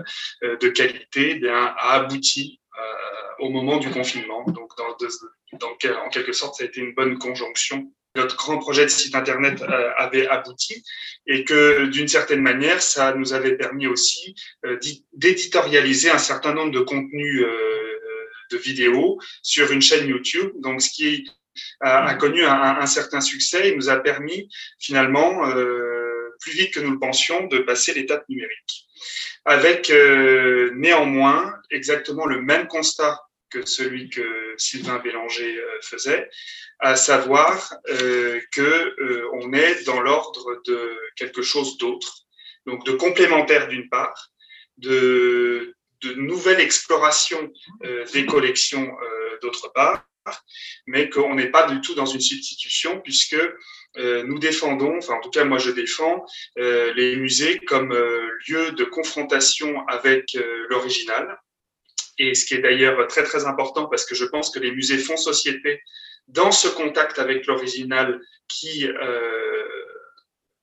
euh, 0.42 0.56
de 0.56 0.68
qualité 0.68 1.40
eh 1.42 1.48
a 1.48 1.74
abouti 1.92 2.60
euh, 2.78 2.82
au 3.40 3.50
moment 3.50 3.78
du 3.78 3.90
confinement. 3.90 4.44
Donc, 4.46 4.72
en 4.80 6.08
quelque 6.10 6.32
sorte, 6.32 6.56
ça 6.56 6.64
a 6.64 6.66
été 6.66 6.80
une 6.80 6.94
bonne 6.94 7.18
conjonction. 7.18 7.92
Notre 8.14 8.36
grand 8.36 8.58
projet 8.58 8.84
de 8.84 8.90
site 8.90 9.14
Internet 9.14 9.62
avait 9.96 10.26
abouti 10.26 10.82
et 11.26 11.44
que 11.44 11.86
d'une 11.86 12.08
certaine 12.08 12.40
manière, 12.40 12.82
ça 12.82 13.14
nous 13.14 13.32
avait 13.32 13.56
permis 13.56 13.86
aussi 13.86 14.34
d'éditorialiser 15.12 16.10
un 16.10 16.18
certain 16.18 16.54
nombre 16.54 16.72
de 16.72 16.80
contenus 16.80 17.44
de 18.50 18.56
vidéos 18.56 19.18
sur 19.42 19.70
une 19.72 19.82
chaîne 19.82 20.08
YouTube. 20.08 20.52
Donc, 20.56 20.82
ce 20.82 20.90
qui 20.90 21.28
a, 21.80 22.06
a 22.06 22.14
connu 22.14 22.44
un, 22.44 22.86
certain 22.86 23.20
succès 23.20 23.68
et 23.68 23.76
nous 23.76 23.88
a 23.88 23.96
permis 23.96 24.48
finalement 24.78 25.42
plus 26.40 26.52
vite 26.52 26.74
que 26.74 26.80
nous 26.80 26.92
le 26.92 26.98
pensions 26.98 27.46
de 27.46 27.58
passer 27.58 27.94
l'étape 27.94 28.28
numérique. 28.28 28.86
Avec 29.44 29.90
euh, 29.90 30.70
néanmoins 30.74 31.54
exactement 31.70 32.26
le 32.26 32.42
même 32.42 32.66
constat 32.68 33.20
que 33.50 33.64
celui 33.64 34.10
que 34.10 34.54
Sylvain 34.58 34.98
Bélanger 34.98 35.58
euh, 35.58 35.78
faisait, 35.82 36.28
à 36.80 36.96
savoir 36.96 37.74
euh, 37.88 38.40
que 38.52 38.94
on 39.32 39.52
est 39.52 39.84
dans 39.84 40.00
l'ordre 40.00 40.60
de 40.66 40.96
quelque 41.16 41.42
chose 41.42 41.78
d'autre, 41.78 42.18
donc 42.66 42.84
de 42.84 42.92
complémentaire 42.92 43.68
d'une 43.68 43.88
part, 43.88 44.30
de, 44.76 45.74
de 46.02 46.14
nouvelles 46.14 46.60
explorations 46.60 47.52
des 48.12 48.26
collections 48.26 48.90
d'autre 49.42 49.72
part, 49.72 50.04
mais 50.86 51.08
qu'on 51.08 51.34
n'est 51.34 51.50
pas 51.50 51.68
du 51.68 51.80
tout 51.80 51.94
dans 51.94 52.06
une 52.06 52.20
substitution 52.20 53.00
puisque 53.00 53.36
euh, 53.96 54.22
nous 54.24 54.38
défendons, 54.38 54.98
enfin 54.98 55.14
en 55.14 55.20
tout 55.20 55.30
cas 55.30 55.44
moi 55.44 55.58
je 55.58 55.70
défends 55.70 56.24
euh, 56.58 56.92
les 56.94 57.16
musées 57.16 57.58
comme 57.60 57.92
euh, 57.92 58.28
lieu 58.46 58.72
de 58.72 58.84
confrontation 58.84 59.86
avec 59.88 60.36
l'original. 60.68 61.38
Et 62.18 62.34
ce 62.34 62.44
qui 62.44 62.54
est 62.54 62.60
d'ailleurs 62.60 63.06
très 63.06 63.22
très 63.22 63.46
important 63.46 63.86
parce 63.86 64.04
que 64.04 64.14
je 64.14 64.24
pense 64.24 64.50
que 64.50 64.58
les 64.58 64.72
musées 64.72 64.98
font 64.98 65.16
société 65.16 65.80
dans 66.26 66.50
ce 66.50 66.68
contact 66.68 67.18
avec 67.18 67.46
l'original 67.46 68.20
qui 68.48 68.88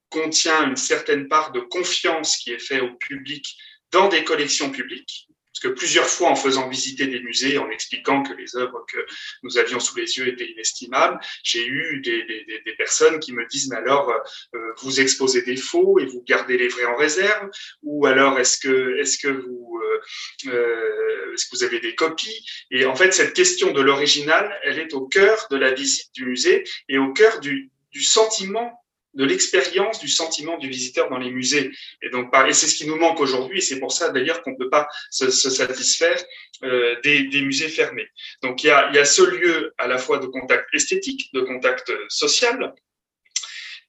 contient 0.09 0.67
une 0.67 0.75
certaine 0.75 1.29
part 1.29 1.53
de 1.53 1.61
confiance 1.61 2.37
qui 2.37 2.51
est 2.51 2.59
faite 2.59 2.81
au 2.81 2.93
public 2.95 3.57
dans 3.95 4.09
des 4.09 4.25
collections 4.25 4.71
publiques. 4.71 5.29
Parce 5.53 5.73
que 5.73 5.79
plusieurs 5.79 6.09
fois, 6.09 6.29
en 6.29 6.35
faisant 6.35 6.67
visiter 6.67 7.07
des 7.07 7.21
musées, 7.21 7.57
en 7.57 7.69
expliquant 7.69 8.23
que 8.23 8.33
les 8.33 8.57
œuvres 8.57 8.85
que 8.91 8.97
nous 9.41 9.57
avions 9.57 9.79
sous 9.79 9.95
les 9.95 10.17
yeux 10.17 10.27
étaient 10.27 10.51
inestimables, 10.51 11.17
j'ai 11.43 11.65
eu 11.65 12.01
des, 12.01 12.75
personnes 12.77 13.21
qui 13.21 13.31
me 13.31 13.47
disent, 13.47 13.69
mais 13.69 13.77
alors, 13.77 14.09
euh, 14.09 14.59
vous 14.81 14.99
exposez 14.99 15.43
des 15.43 15.55
faux 15.55 15.97
et 15.97 16.05
vous 16.07 16.21
gardez 16.27 16.57
les 16.57 16.67
vrais 16.67 16.83
en 16.83 16.97
réserve? 16.97 17.49
Ou 17.83 18.05
alors, 18.05 18.37
est-ce 18.37 18.57
que, 18.59 18.99
est-ce 18.99 19.17
que 19.17 19.29
vous, 19.29 19.79
euh, 19.81 20.01
euh, 20.47 21.33
est-ce 21.33 21.45
que 21.45 21.55
vous 21.55 21.63
avez 21.63 21.79
des 21.79 21.95
copies? 21.95 22.45
Et 22.71 22.85
en 22.85 22.95
fait, 22.95 23.13
cette 23.13 23.33
question 23.33 23.71
de 23.71 23.81
l'original, 23.81 24.53
elle 24.65 24.77
est 24.77 24.93
au 24.93 25.07
cœur 25.07 25.47
de 25.51 25.55
la 25.55 25.71
visite 25.71 26.13
du 26.13 26.25
musée 26.25 26.65
et 26.89 26.97
au 26.97 27.13
cœur 27.13 27.39
du 27.39 27.71
sentiment 28.01 28.84
de 29.15 29.25
l'expérience, 29.25 29.99
du 29.99 30.07
sentiment 30.07 30.57
du 30.57 30.69
visiteur 30.69 31.09
dans 31.09 31.17
les 31.17 31.31
musées. 31.31 31.71
Et 32.01 32.09
donc, 32.09 32.33
et 32.47 32.53
c'est 32.53 32.67
ce 32.67 32.75
qui 32.75 32.87
nous 32.87 32.97
manque 32.97 33.19
aujourd'hui, 33.19 33.59
et 33.59 33.61
c'est 33.61 33.79
pour 33.79 33.91
ça 33.91 34.09
d'ailleurs 34.09 34.41
qu'on 34.41 34.51
ne 34.51 34.57
peut 34.57 34.69
pas 34.69 34.87
se, 35.09 35.29
satisfaire 35.29 36.21
euh, 36.63 36.95
des, 37.03 37.41
musées 37.41 37.69
fermés. 37.69 38.07
Donc, 38.41 38.63
il 38.63 38.67
y, 38.67 38.69
a, 38.69 38.89
il 38.89 38.95
y, 38.95 38.99
a, 38.99 39.05
ce 39.05 39.21
lieu 39.21 39.73
à 39.77 39.87
la 39.87 39.97
fois 39.97 40.19
de 40.19 40.27
contact 40.27 40.73
esthétique, 40.73 41.33
de 41.33 41.41
contact 41.41 41.91
social, 42.09 42.73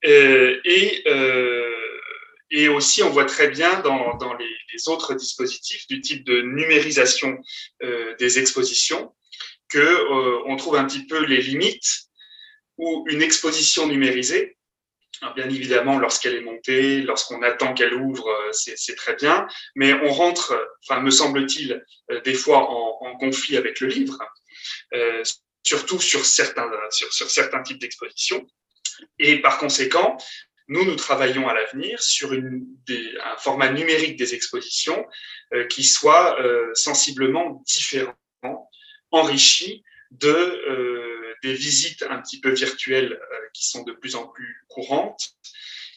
euh, 0.05 0.61
et, 0.65 1.03
euh, 1.07 1.71
et 2.51 2.69
aussi 2.69 3.03
on 3.03 3.11
voit 3.11 3.25
très 3.25 3.49
bien 3.49 3.81
dans, 3.81 4.17
dans 4.17 4.35
les, 4.35 4.49
les, 4.73 4.89
autres 4.89 5.15
dispositifs 5.15 5.87
du 5.89 6.01
type 6.01 6.25
de 6.25 6.43
numérisation 6.43 7.39
euh, 7.83 8.15
des 8.17 8.39
expositions 8.39 9.15
que 9.69 9.79
euh, 9.79 10.43
on 10.47 10.57
trouve 10.57 10.77
un 10.77 10.85
petit 10.85 11.07
peu 11.07 11.25
les 11.25 11.43
limites 11.43 12.03
où 12.77 13.05
une 13.09 13.23
exposition 13.23 13.87
numérisée 13.87 14.56
bien 15.35 15.49
évidemment, 15.49 15.99
lorsqu'elle 15.99 16.35
est 16.35 16.43
montée, 16.43 17.01
lorsqu'on 17.03 17.43
attend 17.43 17.75
qu'elle 17.75 17.95
ouvre, 17.95 18.29
euh, 18.29 18.53
c'est 18.53 18.97
très 18.97 19.15
bien. 19.15 19.47
Mais 19.75 19.93
on 19.95 20.13
rentre, 20.13 20.55
enfin, 20.85 21.01
me 21.01 21.11
semble-t-il, 21.11 21.85
euh, 22.11 22.21
des 22.21 22.35
fois 22.35 22.71
en, 22.71 23.17
conflit 23.19 23.57
avec 23.57 23.81
le 23.81 23.87
livre, 23.87 24.19
euh, 24.93 25.23
surtout 25.63 26.01
sur 26.01 26.27
certains, 26.27 26.69
types 27.63 27.81
d'expositions. 27.81 28.47
Et 29.19 29.41
par 29.41 29.57
conséquent, 29.59 30.19
nous, 30.69 30.85
nous 30.85 30.97
travaillons 30.97 31.49
à 31.49 31.55
l'avenir 31.55 32.03
sur 32.03 32.33
un 32.33 33.37
format 33.39 33.71
numérique 33.71 34.17
des 34.17 34.35
expositions 34.35 35.07
qui 35.71 35.83
soit 35.83 36.37
sensiblement 36.75 37.63
différent, 37.65 38.15
enrichi 39.13 39.83
de 40.11 41.16
des 41.43 41.55
visites 41.55 42.03
un 42.03 42.21
petit 42.21 42.41
peu 42.41 42.51
virtuelles 42.51 43.13
euh, 43.13 43.37
qui 43.53 43.67
sont 43.67 43.83
de 43.83 43.93
plus 43.93 44.17
en 44.17 44.27
plus 44.27 44.65
courantes 44.69 45.35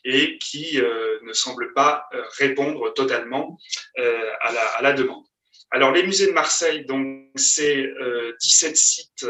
et 0.04 0.38
qui 0.38 0.80
euh, 0.80 1.20
ne 1.24 1.34
semblent 1.34 1.74
pas 1.74 2.06
euh, 2.14 2.24
répondre 2.38 2.94
totalement 2.94 3.58
à 3.98 4.82
la, 4.82 4.94
demande. 4.94 5.26
Alors, 5.72 5.92
les 5.92 6.04
musées 6.04 6.28
de 6.28 6.32
Marseille, 6.32 6.86
donc, 6.86 7.28
c'est 7.36 7.92
17 8.40 8.78
sites, 8.78 9.26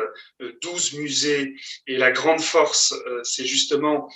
12 0.62 0.94
musées, 0.94 1.56
et 1.88 1.98
la 1.98 2.12
grande 2.12 2.40
force, 2.40 2.94
c'est 3.24 3.46
justement 3.46 4.08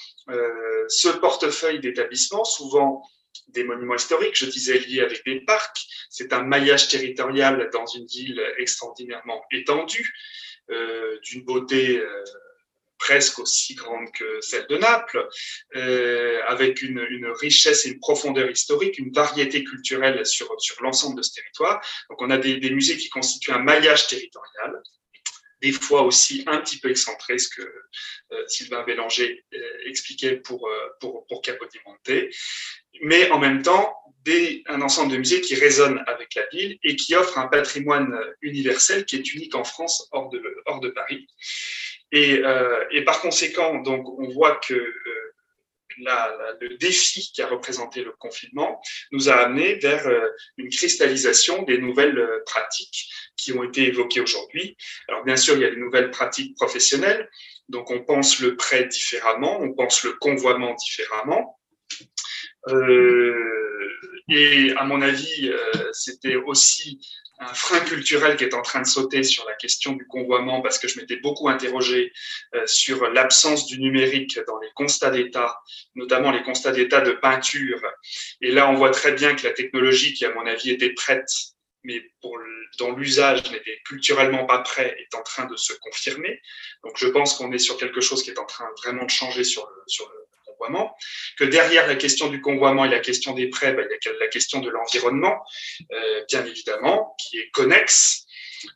ce 0.88 1.10
portefeuille 1.10 1.80
d'établissements, 1.80 2.46
souvent 2.46 3.04
des 3.50 3.64
monuments 3.64 3.96
historiques, 3.96 4.38
je 4.38 4.46
disais 4.46 4.80
liés 4.80 5.02
avec 5.02 5.24
des 5.26 5.42
parcs. 5.42 5.86
C'est 6.10 6.34
un 6.34 6.44
maillage 6.44 6.88
territorial 6.88 7.70
dans 7.74 7.86
une 7.86 8.06
ville 8.06 8.42
extraordinairement 8.58 9.44
étendue. 9.52 10.14
Euh, 10.72 11.20
d'une 11.24 11.44
beauté 11.44 12.00
euh, 12.00 12.24
presque 12.98 13.40
aussi 13.40 13.76
grande 13.76 14.10
que 14.14 14.40
celle 14.40 14.66
de 14.68 14.78
Naples, 14.78 15.28
euh, 15.76 16.40
avec 16.48 16.82
une, 16.82 17.00
richesse 17.42 17.86
et 17.86 17.90
une 17.90 18.00
profondeur 18.00 18.50
historique, 18.50 18.98
une 18.98 19.12
variété 19.12 19.64
culturelle 19.66 20.26
sur, 20.26 20.50
sur 20.60 20.82
l'ensemble 20.82 21.18
de 21.18 21.22
ce 21.22 21.34
territoire. 21.34 21.82
Donc 22.10 22.22
on 22.22 22.30
a 22.30 22.38
des, 22.38 22.70
musées 22.70 22.98
qui 22.98 23.10
constituent 23.10 23.52
un 23.52 23.60
maillage 23.60 24.08
territorial, 24.08 24.82
des 25.64 25.72
fois 25.72 26.04
aussi 26.04 26.44
un 26.46 26.60
petit 26.60 26.78
peu 26.78 26.92
excentré, 26.92 27.40
ce 27.40 27.50
que 27.50 27.62
euh, 27.62 28.44
Sylvain 28.48 28.84
Bélanger 28.84 29.44
euh, 29.54 29.58
expliquait 29.88 30.36
pour, 30.36 30.70
pour, 31.00 31.26
pour 31.28 31.42
Capodimonte, 31.42 32.12
mais 33.02 33.32
en 33.32 33.40
même 33.40 33.64
temps 33.64 33.96
un 34.68 34.82
ensemble 34.82 35.12
de 35.12 35.18
musées 35.18 35.42
qui 35.42 35.56
résonnent 35.56 36.04
avec 36.08 36.36
la 36.36 36.46
ville 36.52 36.78
et 36.84 36.96
qui 36.96 37.16
offrent 37.16 37.38
un 37.38 37.48
patrimoine 37.48 38.18
universel 38.42 39.06
qui 39.06 39.18
est 39.18 39.34
unique 39.34 39.56
en 39.56 39.64
France 39.64 40.08
hors 40.12 40.30
de, 40.30 40.42
hors 40.66 40.80
de 40.80 40.90
Paris. 40.90 41.28
Et, 42.12 42.40
euh, 42.44 42.86
et 42.92 43.04
par 43.04 43.22
conséquent, 43.22 43.82
donc, 43.82 44.08
on 44.20 44.30
voit 44.30 44.56
que 44.56 44.74
euh, 44.74 45.33
le 45.98 46.78
défi 46.78 47.32
qui 47.34 47.42
a 47.42 47.48
représenté 47.48 48.04
le 48.04 48.12
confinement 48.12 48.82
nous 49.12 49.30
a 49.30 49.36
amené 49.36 49.76
vers 49.76 50.08
euh, 50.08 50.28
une 50.58 50.70
cristallisation 50.70 51.64
des 51.64 51.78
nouvelles 51.78 52.18
euh, 52.18 52.44
pratiques 52.46 53.10
qui 53.38 53.54
ont 53.54 53.64
été 53.64 53.88
évoquées 53.88 54.22
aujourd'hui. 54.22 54.78
Alors 55.08 55.24
bien 55.24 55.36
sûr, 55.36 55.56
il 55.56 55.62
y 55.62 55.66
a 55.66 55.70
les 55.70 55.78
nouvelles 55.78 56.12
pratiques 56.12 56.56
professionnelles, 56.56 57.30
donc 57.70 57.92
on 57.92 58.04
pense 58.04 58.40
le 58.40 58.56
prêt 58.56 58.86
différemment, 58.86 59.60
on 59.60 59.74
pense 59.74 60.04
le 60.04 60.14
convoiement 60.14 60.74
différemment. 60.76 61.60
Euh, 62.70 63.90
et 64.30 64.72
à 64.78 64.86
mon 64.86 65.02
avis, 65.02 65.52
c'était 65.92 66.38
aussi 66.38 67.00
un 67.40 67.54
frein 67.54 67.80
culturel 67.80 68.38
qui 68.38 68.44
est 68.44 68.54
en 68.54 68.62
train 68.62 68.82
de 68.82 68.88
sauter 68.88 69.24
sur 69.24 69.46
la 69.48 69.56
question 69.56 69.94
du 69.94 70.06
convoiement 70.06 70.62
parce 70.62 70.78
que 70.78 70.88
je 70.88 71.00
m'étais 71.00 71.18
beaucoup 71.18 71.50
interrogé 71.50 72.14
euh, 72.56 72.66
sur 72.68 73.10
l'absence 73.10 73.66
du 73.66 73.80
numérique 73.80 74.40
dans 74.48 74.60
les 74.60 74.70
constats 74.76 75.10
d'état, 75.10 75.60
notamment 75.96 76.32
les 76.32 76.44
constats 76.44 76.72
d'état 76.72 77.02
de 77.02 77.12
peinture. 77.12 77.82
Et 78.42 78.52
là, 78.52 78.70
on 78.70 78.76
voit 78.76 78.92
très 78.92 79.14
bien 79.14 79.36
que 79.36 79.44
la 79.44 79.54
technologie 79.54 80.14
qui, 80.14 80.26
à 80.26 80.34
mon 80.34 80.46
avis, 80.46 80.70
était 80.70 80.94
prête, 80.94 81.30
mais 81.84 82.02
pour, 82.22 82.38
dont 82.78 82.94
l'usage 82.96 83.52
n'était 83.52 83.80
culturellement 83.86 84.46
pas 84.46 84.60
prêt, 84.60 84.96
est 85.00 85.16
en 85.16 85.24
train 85.24 85.46
de 85.46 85.56
se 85.56 85.74
confirmer. 85.74 86.42
Donc, 86.84 86.98
je 86.98 87.08
pense 87.08 87.36
qu'on 87.36 87.52
est 87.52 87.60
sur 87.60 87.78
quelque 87.78 88.02
chose 88.02 88.24
qui 88.24 88.30
est 88.30 88.40
en 88.40 88.46
train 88.46 88.68
vraiment 88.84 89.06
de 89.06 89.10
changer 89.10 89.44
sur 89.44 89.68
le, 89.68 89.84
sur 89.88 90.10
le 90.10 90.23
que 91.38 91.44
derrière 91.44 91.88
la 91.88 91.96
question 91.96 92.30
du 92.30 92.42
convoiement 92.42 92.86
et 92.86 92.90
la 92.90 93.00
question 93.00 93.34
des 93.34 93.48
prêts, 93.50 93.74
bah, 93.74 93.84
il 93.84 94.06
y 94.06 94.10
a 94.10 94.20
la 94.20 94.28
question 94.28 94.60
de 94.60 94.70
l'environnement, 94.70 95.44
euh, 95.92 96.24
bien 96.30 96.46
évidemment, 96.46 97.16
qui 97.20 97.40
est 97.40 97.50
connexe, 97.52 98.26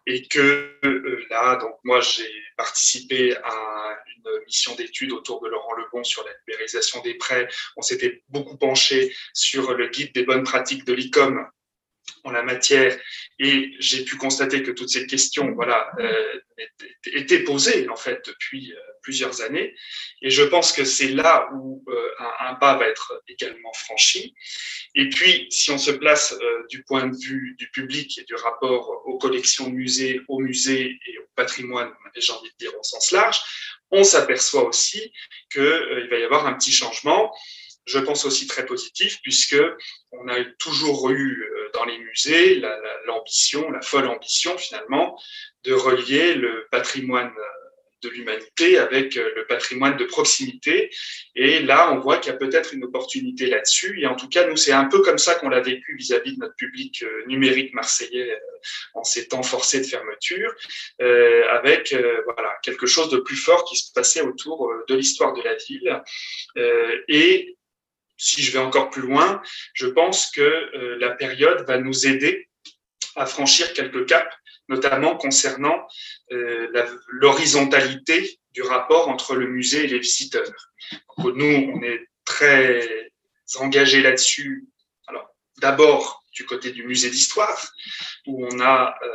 et 0.05 0.27
que 0.27 0.77
euh, 0.83 1.25
là, 1.29 1.55
donc 1.57 1.75
moi 1.83 2.01
j'ai 2.01 2.29
participé 2.57 3.35
à 3.37 3.97
une 4.17 4.45
mission 4.45 4.75
d'études 4.75 5.11
autour 5.11 5.41
de 5.41 5.47
Laurent 5.47 5.73
Lebon 5.75 6.03
sur 6.03 6.25
la 6.25 6.31
numérisation 6.47 7.01
des 7.01 7.13
prêts. 7.13 7.47
On 7.77 7.81
s'était 7.81 8.23
beaucoup 8.29 8.57
penché 8.57 9.15
sur 9.33 9.73
le 9.73 9.87
guide 9.87 10.13
des 10.13 10.23
bonnes 10.23 10.43
pratiques 10.43 10.85
de 10.85 10.93
l'ICOM 10.93 11.47
en 12.23 12.31
la 12.31 12.43
matière 12.43 12.97
et 13.39 13.71
j'ai 13.79 14.03
pu 14.03 14.17
constater 14.17 14.63
que 14.63 14.71
toutes 14.71 14.89
ces 14.89 15.05
questions 15.07 15.51
voilà 15.53 15.89
euh, 15.99 16.39
étaient 17.05 17.43
posées 17.43 17.87
en 17.89 17.95
fait 17.95 18.25
depuis 18.25 18.73
euh, 18.73 18.79
plusieurs 19.01 19.41
années. 19.41 19.73
Et 20.21 20.29
je 20.29 20.43
pense 20.43 20.71
que 20.73 20.83
c'est 20.83 21.09
là 21.09 21.49
où 21.53 21.83
euh, 21.87 22.09
un, 22.19 22.49
un, 22.49 22.55
pas 22.55 22.75
va 22.77 22.87
être 22.87 23.23
également 23.27 23.71
franchi. 23.73 24.33
Et 24.95 25.09
puis 25.09 25.47
si 25.49 25.71
on 25.71 25.77
se 25.77 25.91
place 25.91 26.35
du 26.69 26.83
point 26.83 27.07
de 27.07 27.15
vue 27.15 27.55
du 27.57 27.69
public 27.69 28.17
et 28.17 28.23
du 28.23 28.35
rapport 28.35 29.03
aux 29.05 29.17
collections 29.17 29.69
musées 29.69 30.21
au 30.27 30.39
musée 30.39 30.99
et 31.07 31.17
au 31.19 31.27
patrimoine 31.35 31.91
j'ai 32.15 32.33
envie 32.33 32.49
de 32.49 32.57
dire 32.57 32.71
au 32.77 32.83
sens 32.83 33.11
large 33.11 33.39
on 33.91 34.03
s'aperçoit 34.03 34.67
aussi 34.67 35.13
qu'il 35.51 36.07
va 36.09 36.17
y 36.17 36.23
avoir 36.23 36.45
un 36.47 36.53
petit 36.53 36.71
changement. 36.71 37.33
Je 37.85 37.99
pense 37.99 38.25
aussi 38.25 38.47
très 38.47 38.65
positif, 38.65 39.19
puisque 39.21 39.55
on 40.11 40.27
a 40.27 40.43
toujours 40.59 41.09
eu 41.09 41.49
dans 41.77 41.85
les 41.85 41.97
musées 41.99 42.61
l'ambition, 43.05 43.69
la, 43.69 43.81
folle 43.81 44.07
ambition 44.07 44.57
finalement, 44.57 45.19
de 45.63 45.73
relier 45.73 46.33
le 46.33 46.67
patrimoine 46.71 47.31
euh, 47.37 47.43
de 48.03 48.09
l'humanité 48.09 48.77
avec 48.77 49.15
le 49.15 49.47
patrimoine 49.47 49.97
de 49.97 50.05
proximité. 50.05 50.91
Et 51.33 51.59
là, 51.61 51.91
on 51.91 51.99
voit 51.99 52.17
qu'il 52.17 52.31
y 52.31 52.35
a 52.35 52.37
peut-être 52.37 52.75
une 52.75 52.83
opportunité 52.83 53.47
là-dessus. 53.47 53.99
Et 53.99 54.05
en 54.05 54.15
tout 54.15 54.29
cas, 54.29 54.45
nous, 54.45 54.55
c'est 54.55 54.71
un 54.71 54.85
peu 54.85 55.01
comme 55.01 55.17
ça 55.17 55.33
qu'on 55.33 55.49
l'a 55.49 55.61
vécu 55.61 55.95
vis-à-vis 55.97 56.35
de 56.35 56.39
notre 56.39 56.53
public 56.55 57.03
numérique 57.25 57.73
marseillais 57.73 58.39
en 58.93 59.03
ces 59.03 59.27
temps 59.27 59.41
forcés 59.41 59.81
de 59.81 59.87
fermeture, 59.87 60.53
avec 60.99 61.95
voilà, 62.25 62.53
quelque 62.61 62.85
chose 62.85 63.09
de 63.09 63.17
plus 63.17 63.35
fort 63.35 63.65
qui 63.65 63.75
se 63.77 63.91
passait 63.91 64.21
autour 64.21 64.71
de 64.87 64.93
l'histoire 64.93 65.33
de 65.33 65.41
la 65.41 65.55
ville. 65.55 66.03
et 67.07 67.56
si 68.17 68.41
je 68.41 68.51
vais 68.51 68.59
encore 68.59 68.89
plus 68.89 69.03
loin, 69.03 69.41
je 69.73 69.87
pense 69.87 70.31
que 70.31 70.97
la 70.99 71.11
période 71.11 71.65
va 71.67 71.77
nous 71.77 72.07
aider 72.07 72.49
à 73.15 73.25
franchir 73.25 73.73
quelques 73.73 74.07
caps 74.07 74.35
notamment 74.69 75.15
concernant 75.15 75.87
euh, 76.31 76.67
l'horizontalité 77.07 78.39
du 78.53 78.61
rapport 78.61 79.09
entre 79.09 79.35
le 79.35 79.47
musée 79.47 79.85
et 79.85 79.87
les 79.87 79.99
visiteurs. 79.99 80.51
nous, 81.17 81.71
on 81.73 81.81
est 81.83 82.07
très 82.25 83.11
engagés 83.55 84.01
là-dessus. 84.01 84.67
Alors, 85.07 85.29
d'abord 85.61 86.23
du 86.33 86.45
côté 86.45 86.71
du 86.71 86.83
musée 86.83 87.09
d'histoire, 87.09 87.71
où 88.27 88.45
on 88.45 88.59
a 88.59 88.95
euh, 89.01 89.07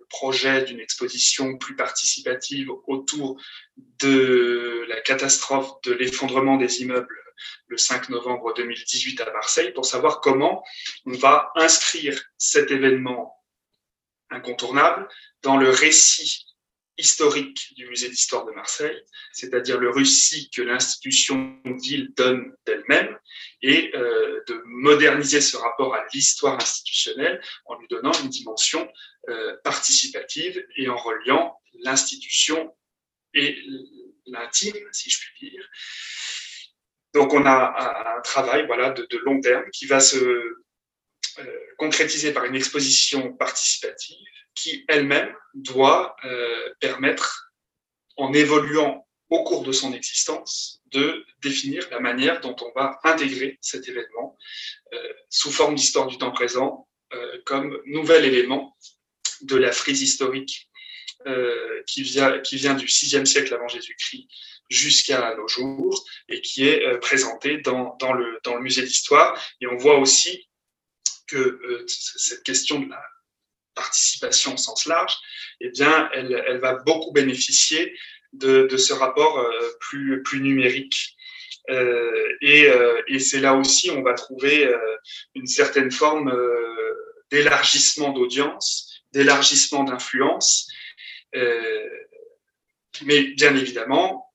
le 0.00 0.06
projet 0.10 0.64
d'une 0.64 0.80
exposition 0.80 1.56
plus 1.56 1.76
participative 1.76 2.68
autour 2.86 3.40
de 4.00 4.84
la 4.88 5.00
catastrophe 5.00 5.80
de 5.84 5.92
l'effondrement 5.92 6.56
des 6.56 6.82
immeubles 6.82 7.18
le 7.66 7.76
5 7.76 8.08
novembre 8.08 8.54
2018 8.54 9.20
à 9.20 9.32
Marseille, 9.32 9.72
pour 9.72 9.84
savoir 9.84 10.20
comment 10.20 10.62
on 11.06 11.12
va 11.12 11.52
inscrire 11.56 12.20
cet 12.38 12.70
événement 12.70 13.34
incontournable 14.30 15.08
dans 15.42 15.56
le 15.56 15.70
récit 15.70 16.46
historique 16.98 17.74
du 17.74 17.86
musée 17.86 18.08
d'histoire 18.08 18.44
de 18.44 18.52
Marseille, 18.52 19.02
c'est-à-dire 19.32 19.78
le 19.78 19.90
récit 19.90 20.50
que 20.50 20.62
l'institution 20.62 21.58
ville 21.64 22.12
donne 22.16 22.54
d'elle-même, 22.66 23.18
et 23.62 23.90
euh, 23.94 24.42
de 24.46 24.62
moderniser 24.66 25.40
ce 25.40 25.56
rapport 25.56 25.94
à 25.94 26.04
l'histoire 26.12 26.56
institutionnelle 26.56 27.40
en 27.66 27.78
lui 27.78 27.88
donnant 27.88 28.12
une 28.12 28.28
dimension 28.28 28.90
euh, 29.28 29.56
participative 29.64 30.64
et 30.76 30.88
en 30.88 30.96
reliant 30.96 31.58
l'institution 31.80 32.74
et 33.34 33.56
l'intime, 34.26 34.76
si 34.92 35.10
je 35.10 35.18
puis 35.18 35.50
dire. 35.50 35.68
Donc 37.14 37.34
on 37.34 37.44
a 37.44 38.16
un, 38.16 38.20
travail 38.22 38.66
voilà, 38.66 38.90
de, 38.90 39.06
long 39.24 39.40
terme 39.40 39.64
qui 39.72 39.86
va 39.86 40.00
se 40.00 40.16
euh, 41.38 41.58
concrétisée 41.78 42.32
par 42.32 42.44
une 42.44 42.54
exposition 42.54 43.32
participative 43.34 44.18
qui 44.54 44.84
elle-même 44.88 45.34
doit 45.54 46.14
euh, 46.24 46.74
permettre, 46.78 47.54
en 48.16 48.32
évoluant 48.32 49.06
au 49.30 49.42
cours 49.44 49.62
de 49.62 49.72
son 49.72 49.94
existence, 49.94 50.82
de 50.86 51.24
définir 51.42 51.88
la 51.90 52.00
manière 52.00 52.40
dont 52.42 52.54
on 52.60 52.70
va 52.78 52.98
intégrer 53.04 53.58
cet 53.62 53.88
événement 53.88 54.36
euh, 54.92 55.12
sous 55.30 55.50
forme 55.50 55.74
d'histoire 55.74 56.06
du 56.06 56.18
temps 56.18 56.32
présent 56.32 56.88
comme 57.44 57.78
nouvel 57.84 58.24
élément 58.24 58.74
de 59.42 59.56
la 59.56 59.70
frise 59.70 60.00
historique 60.00 60.70
qui 61.86 62.02
vient 62.02 62.74
du 62.74 62.86
VIe 62.86 63.26
siècle 63.26 63.52
avant 63.52 63.68
Jésus-Christ 63.68 64.28
jusqu'à 64.72 65.34
nos 65.36 65.48
jours 65.48 66.04
et 66.28 66.40
qui 66.40 66.68
est 66.68 66.98
présenté 67.00 67.58
dans, 67.58 67.96
dans, 68.00 68.12
le, 68.12 68.40
dans 68.44 68.56
le 68.56 68.62
musée 68.62 68.82
d'histoire. 68.82 69.40
Et 69.60 69.66
on 69.66 69.76
voit 69.76 69.98
aussi 69.98 70.48
que 71.32 71.36
euh, 71.36 71.84
cette 71.86 72.42
question 72.42 72.80
de 72.80 72.90
la 72.90 73.02
participation 73.74 74.54
au 74.54 74.56
sens 74.58 74.86
large, 74.86 75.16
eh 75.60 75.70
bien, 75.70 76.10
elle, 76.12 76.44
elle 76.46 76.58
va 76.58 76.74
beaucoup 76.74 77.12
bénéficier 77.12 77.96
de, 78.32 78.66
de 78.66 78.76
ce 78.76 78.92
rapport 78.92 79.38
euh, 79.38 79.72
plus, 79.80 80.22
plus 80.22 80.40
numérique. 80.40 81.16
Euh, 81.70 82.36
et, 82.40 82.68
et 83.06 83.20
c'est 83.20 83.38
là 83.38 83.54
aussi 83.54 83.88
on 83.92 84.02
va 84.02 84.14
trouver 84.14 84.68
une 85.36 85.46
certaine 85.46 85.92
forme 85.92 86.36
d'élargissement 87.30 88.10
d'audience, 88.10 89.04
d'élargissement 89.12 89.84
d'influence, 89.84 90.68
mais 91.32 93.22
bien 93.36 93.54
évidemment 93.54 94.31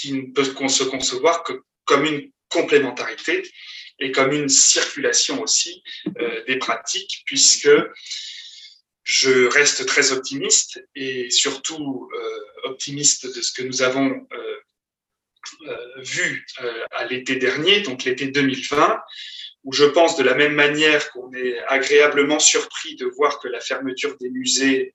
qui 0.00 0.12
ne 0.12 0.32
peut 0.32 0.44
se 0.44 0.84
concevoir 0.84 1.42
que 1.42 1.62
comme 1.84 2.04
une 2.04 2.30
complémentarité 2.48 3.42
et 3.98 4.12
comme 4.12 4.32
une 4.32 4.48
circulation 4.48 5.42
aussi 5.42 5.82
euh, 6.18 6.44
des 6.46 6.58
pratiques, 6.58 7.22
puisque 7.26 7.70
je 9.02 9.46
reste 9.46 9.86
très 9.86 10.12
optimiste 10.12 10.82
et 10.94 11.30
surtout 11.30 12.08
euh, 12.14 12.68
optimiste 12.70 13.26
de 13.34 13.42
ce 13.42 13.52
que 13.52 13.62
nous 13.62 13.82
avons 13.82 14.26
euh, 14.32 14.56
vu 15.98 16.46
à 16.90 17.06
l'été 17.06 17.36
dernier, 17.36 17.80
donc 17.80 18.04
l'été 18.04 18.26
2020, 18.26 19.00
où 19.64 19.72
je 19.72 19.84
pense 19.84 20.16
de 20.16 20.22
la 20.22 20.34
même 20.34 20.54
manière 20.54 21.10
qu'on 21.10 21.32
est 21.32 21.58
agréablement 21.66 22.38
surpris 22.38 22.94
de 22.96 23.06
voir 23.06 23.40
que 23.40 23.48
la 23.48 23.60
fermeture 23.60 24.16
des 24.18 24.30
musées 24.30 24.94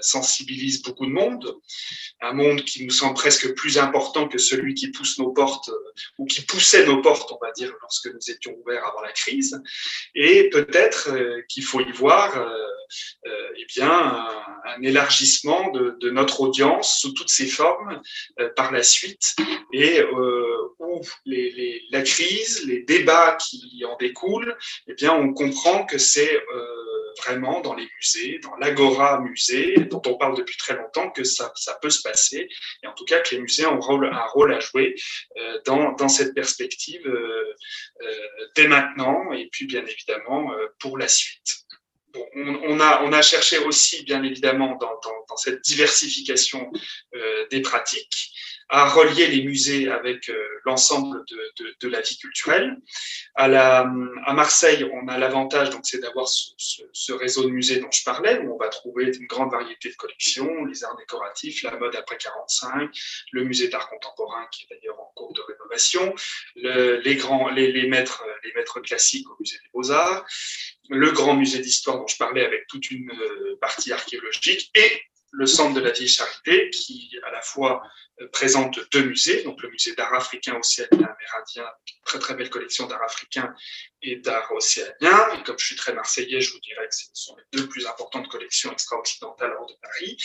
sensibilise 0.00 0.82
beaucoup 0.82 1.06
de 1.06 1.12
monde, 1.12 1.56
un 2.20 2.32
monde 2.32 2.62
qui 2.62 2.84
nous 2.84 2.90
semble 2.90 3.14
presque 3.14 3.54
plus 3.54 3.78
important 3.78 4.28
que 4.28 4.38
celui 4.38 4.74
qui 4.74 4.90
pousse 4.90 5.18
nos 5.18 5.30
portes, 5.30 5.68
euh, 5.68 5.92
ou 6.18 6.26
qui 6.26 6.42
poussait 6.42 6.86
nos 6.86 7.00
portes, 7.00 7.30
on 7.32 7.44
va 7.44 7.52
dire, 7.52 7.72
lorsque 7.80 8.06
nous 8.06 8.30
étions 8.30 8.54
ouverts 8.64 8.86
avant 8.86 9.02
la 9.02 9.12
crise, 9.12 9.60
et 10.14 10.50
peut-être 10.50 11.10
euh, 11.10 11.42
qu'il 11.48 11.64
faut 11.64 11.80
y 11.80 11.92
voir 11.92 12.52
eh 13.56 13.66
bien, 13.66 14.26
un, 14.64 14.82
élargissement 14.82 15.70
de, 15.72 16.10
notre 16.10 16.40
audience 16.40 16.98
sous 17.00 17.12
toutes 17.12 17.28
ses 17.28 17.46
formes 17.46 18.00
par 18.56 18.72
la 18.72 18.82
suite, 18.82 19.36
et 19.74 20.02
où 20.02 21.02
la 21.90 22.02
crise, 22.02 22.64
les 22.66 22.82
débats 22.82 23.36
qui 23.36 23.84
en 23.84 23.96
découle, 23.96 24.56
eh 24.86 24.94
bien, 24.94 25.12
on 25.12 25.32
comprend 25.32 25.84
que 25.84 25.98
c'est 25.98 26.36
euh, 26.36 26.87
vraiment 27.18 27.60
dans 27.60 27.74
les 27.74 27.88
musées, 27.96 28.38
dans 28.42 28.56
l'agora 28.56 29.20
musée, 29.20 29.76
dont 29.90 30.02
on 30.06 30.14
parle 30.16 30.36
depuis 30.36 30.56
très 30.56 30.76
longtemps, 30.76 31.10
que 31.10 31.24
ça, 31.24 31.52
ça, 31.54 31.78
peut 31.80 31.90
se 31.90 32.02
passer, 32.02 32.48
et 32.82 32.86
en 32.86 32.94
tout 32.94 33.04
cas 33.04 33.20
que 33.20 33.34
les 33.34 33.40
musées 33.40 33.66
ont 33.66 33.80
un 33.80 34.26
rôle, 34.26 34.52
à 34.52 34.60
jouer 34.60 34.94
euh, 35.36 35.60
dans, 35.66 35.92
dans, 35.92 36.08
cette 36.08 36.34
perspective 36.34 37.06
euh, 37.06 37.54
dès 38.54 38.68
maintenant, 38.68 39.32
et 39.32 39.48
puis 39.50 39.66
bien 39.66 39.84
évidemment 39.84 40.50
pour 40.78 40.98
la 40.98 41.08
suite. 41.08 41.56
Bon, 42.12 42.24
on, 42.34 42.80
a, 42.80 43.02
on, 43.02 43.12
a, 43.12 43.20
cherché 43.20 43.58
aussi, 43.58 44.02
bien 44.04 44.22
évidemment, 44.22 44.76
dans, 44.76 44.98
dans 45.28 45.36
cette 45.36 45.62
diversification 45.62 46.72
des 47.50 47.60
pratiques, 47.60 48.32
à 48.70 48.88
relier 48.88 49.28
les 49.28 49.44
musées 49.44 49.90
avec 49.90 50.28
euh, 50.28 50.46
l'ensemble 50.64 51.24
de, 51.26 51.36
de, 51.58 51.74
de, 51.80 51.88
la 51.88 52.02
vie 52.02 52.18
culturelle. 52.18 52.76
À, 53.34 53.48
la, 53.48 53.90
à 54.26 54.32
Marseille, 54.34 54.84
on 54.92 55.08
a 55.08 55.16
l'avantage, 55.16 55.70
donc, 55.70 55.82
c'est 55.84 56.00
d'avoir 56.00 56.28
ce, 56.28 56.82
ce, 56.92 57.12
réseau 57.12 57.44
de 57.44 57.50
musées 57.50 57.80
dont 57.80 57.90
je 57.90 58.04
parlais, 58.04 58.38
où 58.40 58.54
on 58.54 58.58
va 58.58 58.68
trouver 58.68 59.04
une 59.04 59.26
grande 59.26 59.52
variété 59.52 59.88
de 59.88 59.94
collections, 59.94 60.66
les 60.66 60.84
arts 60.84 60.96
décoratifs, 60.96 61.62
la 61.62 61.76
mode 61.78 61.96
après 61.96 62.18
45, 62.18 62.90
le 63.32 63.44
musée 63.44 63.68
d'art 63.68 63.88
contemporain, 63.88 64.46
qui 64.52 64.64
est 64.64 64.74
d'ailleurs 64.74 65.00
en 65.00 65.10
cours 65.14 65.32
de 65.32 65.40
rénovation, 65.40 66.14
le, 66.56 66.96
les 66.96 67.16
grands, 67.16 67.48
les, 67.48 67.72
les 67.72 67.88
maîtres, 67.88 68.24
les 68.44 68.52
maîtres 68.52 68.80
classiques 68.80 69.28
au 69.30 69.36
musée 69.40 69.56
des 69.56 69.70
Beaux-Arts, 69.72 70.26
le 70.90 71.10
grand 71.10 71.34
musée 71.34 71.60
d'histoire 71.60 71.98
dont 71.98 72.06
je 72.06 72.16
parlais 72.16 72.44
avec 72.44 72.66
toute 72.66 72.90
une 72.90 73.10
euh, 73.10 73.56
partie 73.60 73.92
archéologique 73.92 74.70
et 74.74 75.02
le 75.30 75.46
centre 75.46 75.74
de 75.74 75.80
la 75.80 75.90
vieille 75.90 76.08
charité 76.08 76.70
qui 76.70 77.18
à 77.26 77.30
la 77.30 77.42
fois 77.42 77.82
euh, 78.20 78.28
présente 78.28 78.80
deux 78.92 79.04
musées, 79.04 79.42
donc 79.42 79.62
le 79.62 79.70
musée 79.70 79.94
d'art 79.94 80.14
africain 80.14 80.56
océanien 80.56 81.06
amérindien, 81.06 81.64
une 81.64 82.04
très 82.04 82.18
très 82.18 82.34
belle 82.34 82.50
collection 82.50 82.86
d'art 82.86 83.02
africain 83.02 83.54
et 84.02 84.16
d'art 84.16 84.50
océanien. 84.52 85.34
Et 85.34 85.42
comme 85.44 85.58
je 85.58 85.66
suis 85.66 85.76
très 85.76 85.92
marseillais, 85.92 86.40
je 86.40 86.52
vous 86.52 86.60
dirais 86.60 86.86
que 86.88 86.94
ce 86.94 87.06
sont 87.12 87.36
les 87.36 87.58
deux 87.58 87.68
plus 87.68 87.86
importantes 87.86 88.28
collections 88.28 88.72
extra-occidentales 88.72 89.54
hors 89.58 89.66
de 89.66 89.74
Paris. 89.82 90.16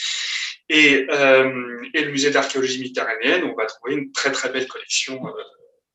Et, 0.69 1.05
euh, 1.09 1.81
le 1.93 2.11
musée 2.11 2.31
d'archéologie 2.31 2.79
méditerranéenne, 2.79 3.43
on 3.43 3.55
va 3.55 3.65
trouver 3.65 3.93
une 3.93 4.11
très 4.11 4.31
très 4.31 4.49
belle 4.49 4.67
collection 4.67 5.27
euh, 5.27 5.43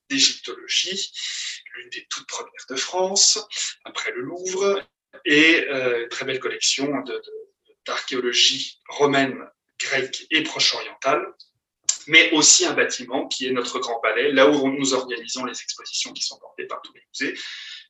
d'égyptologie, 0.09 1.11
l'une 1.75 1.89
des 1.91 2.07
toutes 2.09 2.27
premières 2.27 2.67
de 2.69 2.77
France, 2.77 3.39
après 3.85 4.13
le 4.13 4.21
Louvre, 4.21 4.83
et 5.25 5.67
euh, 5.69 6.07
très 6.09 6.25
belle 6.25 6.39
collection 6.39 7.01
de 7.03 7.23
d'archéologie 7.89 8.79
romaine, 8.89 9.45
grecque 9.81 10.27
et 10.31 10.43
proche-orientale, 10.43 11.27
mais 12.07 12.31
aussi 12.33 12.65
un 12.65 12.73
bâtiment 12.73 13.27
qui 13.27 13.47
est 13.47 13.53
notre 13.53 13.79
grand 13.79 14.01
palais, 14.01 14.33
là 14.33 14.49
où 14.49 14.71
nous 14.71 14.95
organisons 14.95 15.45
les 15.45 15.61
expositions 15.61 16.13
qui 16.13 16.23
sont 16.23 16.39
portées 16.39 16.67
par 16.67 16.81
tous 16.83 16.93
les 16.95 17.03
musées. 17.09 17.39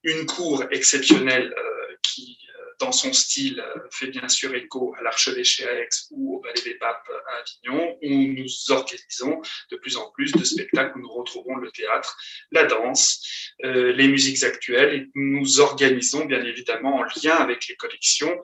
Une 0.02 0.26
cour 0.26 0.64
exceptionnelle 0.70 1.52
euh, 1.56 1.96
qui, 2.02 2.38
euh, 2.48 2.64
dans 2.78 2.92
son 2.92 3.12
style, 3.12 3.60
euh, 3.60 3.80
fait 3.90 4.08
bien 4.08 4.28
sûr 4.28 4.54
écho 4.54 4.94
à 4.98 5.02
l'archevêché 5.02 5.68
à 5.68 5.72
Aix 5.72 5.88
ou 6.10 6.36
au 6.36 6.40
Palais 6.40 6.62
des 6.62 6.74
Papes 6.74 7.10
à 7.28 7.40
Avignon, 7.40 7.96
où 8.02 8.40
nous 8.40 8.72
organisons 8.72 9.40
de 9.70 9.76
plus 9.76 9.96
en 9.96 10.10
plus 10.10 10.32
de 10.32 10.44
spectacles 10.44 10.98
où 10.98 11.02
nous 11.02 11.12
retrouvons 11.12 11.56
le 11.56 11.70
théâtre, 11.70 12.16
la 12.52 12.64
danse, 12.64 13.22
les 13.60 14.08
musiques 14.08 14.44
actuelles, 14.44 14.94
et 14.94 15.10
nous 15.14 15.60
organisons 15.60 16.24
bien 16.26 16.44
évidemment 16.44 16.96
en 16.96 17.04
lien 17.22 17.34
avec 17.34 17.66
les 17.66 17.74
collections 17.74 18.40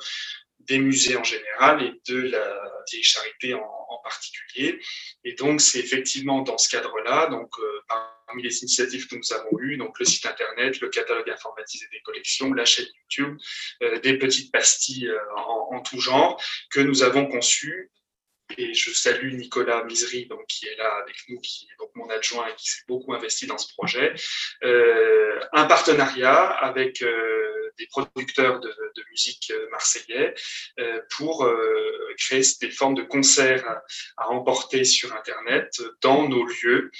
des 0.66 0.78
musées 0.78 1.16
en 1.16 1.24
général 1.24 1.82
et 1.82 2.00
de 2.10 2.20
la 2.28 2.74
vieille 2.90 3.02
charité 3.02 3.54
en, 3.54 3.70
particulier. 4.02 4.80
Et 5.24 5.32
donc, 5.32 5.62
c'est 5.62 5.78
effectivement 5.78 6.42
dans 6.42 6.58
ce 6.58 6.68
cadre-là, 6.68 7.28
donc 7.28 7.50
euh, 7.58 7.80
parmi 8.26 8.42
les 8.42 8.58
initiatives 8.60 9.08
que 9.08 9.16
nous 9.16 9.32
avons 9.32 9.58
eues, 9.60 9.78
donc 9.78 9.98
le 9.98 10.04
site 10.04 10.26
internet, 10.26 10.78
le 10.80 10.90
catalogue 10.90 11.30
informatisé 11.30 11.86
des 11.90 12.00
collections, 12.00 12.52
la 12.52 12.66
chaîne 12.66 12.84
YouTube, 13.00 13.38
euh, 13.82 13.98
des 14.00 14.18
petites 14.18 14.52
pastilles 14.52 15.08
euh, 15.08 15.36
en, 15.36 15.80
tout 15.80 16.00
genre, 16.00 16.38
que 16.70 16.80
nous 16.80 17.02
avons 17.02 17.26
conçu 17.26 17.90
et 18.58 18.74
je 18.74 18.90
salue 18.92 19.32
Nicolas 19.32 19.84
Misery, 19.84 20.26
donc, 20.26 20.44
qui 20.48 20.66
est 20.66 20.76
là 20.76 20.96
avec 21.02 21.16
nous, 21.28 21.40
qui 21.40 21.64
est 21.64 21.78
donc 21.78 21.90
mon 21.94 22.10
adjoint 22.10 22.46
et 22.46 22.54
qui 22.56 22.68
s'est 22.68 22.82
beaucoup 22.86 23.14
investi 23.14 23.46
dans 23.46 23.56
ce 23.56 23.72
projet. 23.72 24.14
Un 24.60 25.64
partenariat 25.64 26.50
avec 26.50 27.02
des 27.78 27.86
producteurs 27.86 28.60
de, 28.60 28.74
musique 29.10 29.52
euh, 29.52 29.68
marseillais 29.70 30.34
euh, 30.80 31.00
pour 31.16 31.44
euh, 31.44 32.14
créer 32.18 32.42
des 32.60 32.70
formes 32.70 32.94
de 32.94 33.02
concerts 33.02 33.64
à, 33.68 33.82
à, 34.16 34.24
remporter 34.26 34.82
sur 34.82 35.14
Internet 35.14 35.80
dans 36.00 36.28
nos 36.28 36.44
lieux. 36.44 36.90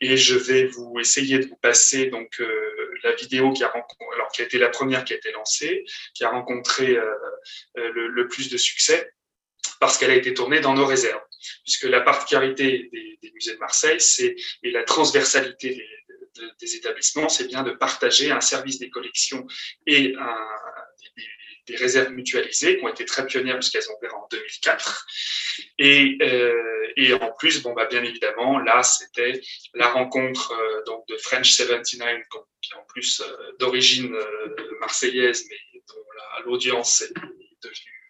Et 0.00 0.18
je 0.18 0.36
vais 0.36 0.66
vous 0.66 0.98
essayer 1.00 1.38
de 1.38 1.46
vous 1.46 1.56
passer 1.56 2.06
donc 2.06 2.42
la 3.02 3.14
vidéo 3.14 3.52
qui 3.52 3.64
a, 3.64 3.72
alors, 4.14 4.28
qui 4.32 4.42
a 4.42 4.44
été 4.44 4.58
la 4.58 4.68
première 4.68 5.04
qui 5.04 5.14
a 5.14 5.16
été 5.16 5.32
lancée, 5.32 5.84
qui 6.14 6.24
a 6.24 6.28
rencontré 6.28 6.98
le, 7.74 8.28
plus 8.28 8.50
de 8.50 8.58
succès 8.58 9.12
parce 9.80 9.96
qu'elle 9.96 10.10
a 10.10 10.16
été 10.16 10.34
tournée 10.34 10.60
dans 10.60 10.74
nos 10.74 10.86
réserves. 10.86 11.22
Puisque 11.64 11.84
la 11.84 12.00
particularité 12.02 12.90
des, 12.92 13.18
des 13.22 13.32
musées 13.32 13.54
de 13.54 13.58
Marseille, 13.58 14.00
c'est 14.00 14.36
la 14.62 14.84
transversalité 14.84 15.70
des, 15.70 16.01
des 16.60 16.76
établissements, 16.76 17.28
c'est 17.28 17.46
bien 17.46 17.62
de 17.62 17.72
partager 17.72 18.30
un 18.30 18.40
service 18.40 18.78
des 18.78 18.90
collections 18.90 19.46
et 19.86 20.14
des, 21.66 21.76
réserves 21.76 22.10
mutualisées 22.10 22.78
qui 22.78 22.84
ont 22.84 22.88
été 22.88 23.04
très 23.04 23.26
pionnières 23.26 23.58
puisqu'elles 23.58 23.88
ont 23.90 23.96
ouvert 23.98 24.14
en 24.16 24.26
2004. 24.30 25.06
Et, 25.78 26.18
euh, 26.22 26.92
et 26.96 27.14
en 27.14 27.32
plus, 27.32 27.62
bon, 27.62 27.72
bah, 27.72 27.86
bien 27.86 28.02
évidemment, 28.02 28.58
là, 28.58 28.82
c'était 28.82 29.40
la 29.74 29.88
rencontre 29.88 30.52
euh, 30.52 30.82
donc 30.84 31.06
de 31.08 31.16
French 31.16 31.52
79, 31.52 32.22
qui 32.60 32.74
en 32.74 32.84
plus 32.88 33.20
euh, 33.20 33.52
d'origine 33.58 34.14
marseillaise, 34.80 35.46
mais 35.48 35.80
dont 35.88 36.44
l'audience 36.44 37.02
est 37.02 37.14
devenue 37.62 38.01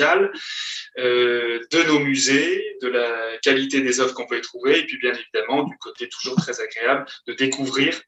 euh, 0.00 1.60
de 1.70 1.82
nos 1.88 2.00
musées, 2.00 2.76
de 2.82 2.88
la 2.88 3.38
qualité 3.42 3.80
des 3.80 4.00
œuvres 4.00 4.14
qu'on 4.14 4.26
peut 4.26 4.38
y 4.38 4.40
trouver, 4.40 4.80
et 4.80 4.86
puis 4.86 4.98
bien 4.98 5.12
évidemment 5.12 5.64
du 5.64 5.76
côté 5.78 6.08
toujours 6.08 6.36
très 6.36 6.60
agréable 6.60 7.06
de 7.26 7.32
découvrir 7.32 8.00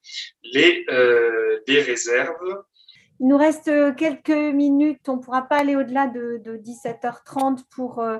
les, 0.42 0.84
euh, 0.90 1.58
réserves. 1.68 2.62
Il 3.20 3.28
nous 3.28 3.36
reste 3.36 3.70
quelques 3.96 4.30
minutes, 4.30 5.08
on 5.08 5.16
ne 5.16 5.22
pourra 5.22 5.42
pas 5.42 5.58
aller 5.58 5.76
au-delà 5.76 6.08
de, 6.08 6.40
de, 6.44 6.56
17h30 6.56 7.64
pour 7.70 8.00
euh, 8.00 8.18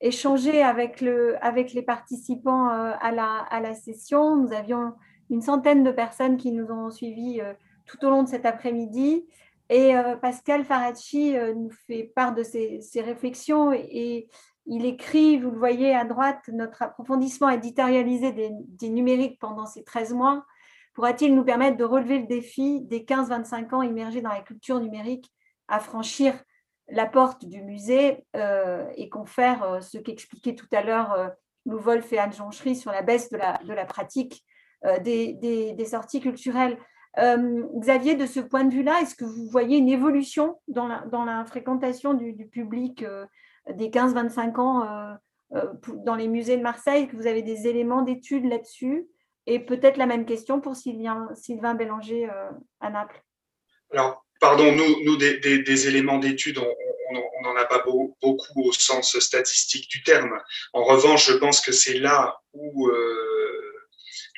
échanger 0.00 0.62
avec, 0.62 1.00
le, 1.00 1.36
avec 1.44 1.72
les 1.72 1.82
participants 1.82 2.70
euh, 2.70 2.92
à, 3.00 3.12
la, 3.12 3.44
à 3.50 3.60
la 3.60 3.74
session. 3.74 4.36
Nous 4.36 4.52
avions 4.52 4.94
une 5.30 5.42
centaine 5.42 5.84
de 5.84 5.90
personnes 5.90 6.36
qui 6.36 6.52
nous 6.52 6.70
ont 6.70 6.90
suivis 6.90 7.40
euh, 7.40 7.52
tout 7.86 8.04
au 8.04 8.10
long 8.10 8.22
de 8.22 8.28
cet 8.28 8.46
après-midi. 8.46 9.26
Et 9.68 9.96
euh, 9.96 10.16
Pascal 10.16 10.64
Faracci 10.64 11.36
euh, 11.36 11.54
nous 11.54 11.70
fait 11.86 12.04
part 12.14 12.34
de 12.34 12.42
ses, 12.42 12.80
réflexions 12.96 13.72
et, 13.72 14.28
il 14.68 14.84
écrit, 14.84 15.38
vous 15.38 15.52
le 15.52 15.58
voyez 15.58 15.94
à 15.94 16.04
droite, 16.04 16.42
notre 16.48 16.82
approfondissement 16.82 17.50
éditorialisé 17.50 18.32
des, 18.32 18.88
numériques 18.88 19.38
pendant 19.38 19.64
ces 19.64 19.84
13 19.84 20.12
mois 20.12 20.44
pourra-t-il 20.96 21.34
nous 21.34 21.44
permettre 21.44 21.76
de 21.76 21.84
relever 21.84 22.18
le 22.18 22.26
défi 22.26 22.80
des 22.80 23.00
15-25 23.00 23.74
ans 23.74 23.82
immergés 23.82 24.22
dans 24.22 24.30
la 24.30 24.40
culture 24.40 24.80
numérique 24.80 25.30
à 25.68 25.78
franchir 25.78 26.34
la 26.88 27.06
porte 27.06 27.44
du 27.44 27.62
musée 27.62 28.24
euh, 28.34 28.88
et 28.96 29.08
confère 29.08 29.62
euh, 29.62 29.80
ce 29.80 29.98
qu'expliquait 29.98 30.54
tout 30.54 30.68
à 30.72 30.82
l'heure 30.82 31.12
euh, 31.12 31.28
Lou 31.66 31.78
Wolf 31.78 32.12
et 32.12 32.18
Anne 32.18 32.32
Jonchery 32.32 32.76
sur 32.76 32.92
la 32.92 33.02
baisse 33.02 33.28
de 33.30 33.36
la, 33.36 33.84
pratique 33.84 34.44
des 35.02 35.86
sorties 35.86 36.20
culturelles? 36.20 36.78
Euh, 37.18 37.62
Xavier, 37.78 38.14
de 38.14 38.26
ce 38.26 38.40
point 38.40 38.64
de 38.64 38.74
vue-là, 38.74 39.00
est-ce 39.00 39.14
que 39.14 39.24
vous 39.24 39.48
voyez 39.48 39.78
une 39.78 39.88
évolution 39.88 40.60
dans 40.68 40.86
la, 40.86 41.44
fréquentation 41.46 42.14
du, 42.14 42.46
public 42.46 43.02
euh, 43.02 43.24
des 43.72 43.88
15-25 43.88 44.60
ans 44.60 45.18
euh, 45.54 45.64
dans 46.04 46.14
les 46.14 46.28
musées 46.28 46.56
de 46.56 46.62
Marseille 46.62 47.08
que 47.08 47.16
vous 47.16 47.26
avez 47.26 47.42
des 47.42 47.66
éléments 47.66 48.02
d'études 48.02 48.44
là-dessus? 48.44 49.06
Et 49.46 49.60
peut-être 49.60 49.96
la 49.96 50.06
même 50.06 50.26
question 50.26 50.60
pour 50.60 50.74
Sylvain, 50.74 51.74
Bélanger 51.74 52.28
à 52.80 52.90
Naples. 52.90 53.22
Alors, 53.92 54.26
pardon, 54.40 54.72
nous, 54.72 55.16
des, 55.16 55.88
éléments 55.88 56.18
d'études, 56.18 56.58
on 56.58 57.42
n'en 57.44 57.56
a 57.56 57.64
pas 57.64 57.78
beau, 57.84 58.16
beaucoup 58.20 58.64
au 58.64 58.72
sens 58.72 59.16
statistique 59.20 59.88
du 59.88 60.02
terme. 60.02 60.36
En 60.72 60.82
revanche, 60.82 61.30
je 61.30 61.36
pense 61.36 61.60
que 61.60 61.70
c'est 61.70 62.00
là 62.00 62.40
où 62.54 62.90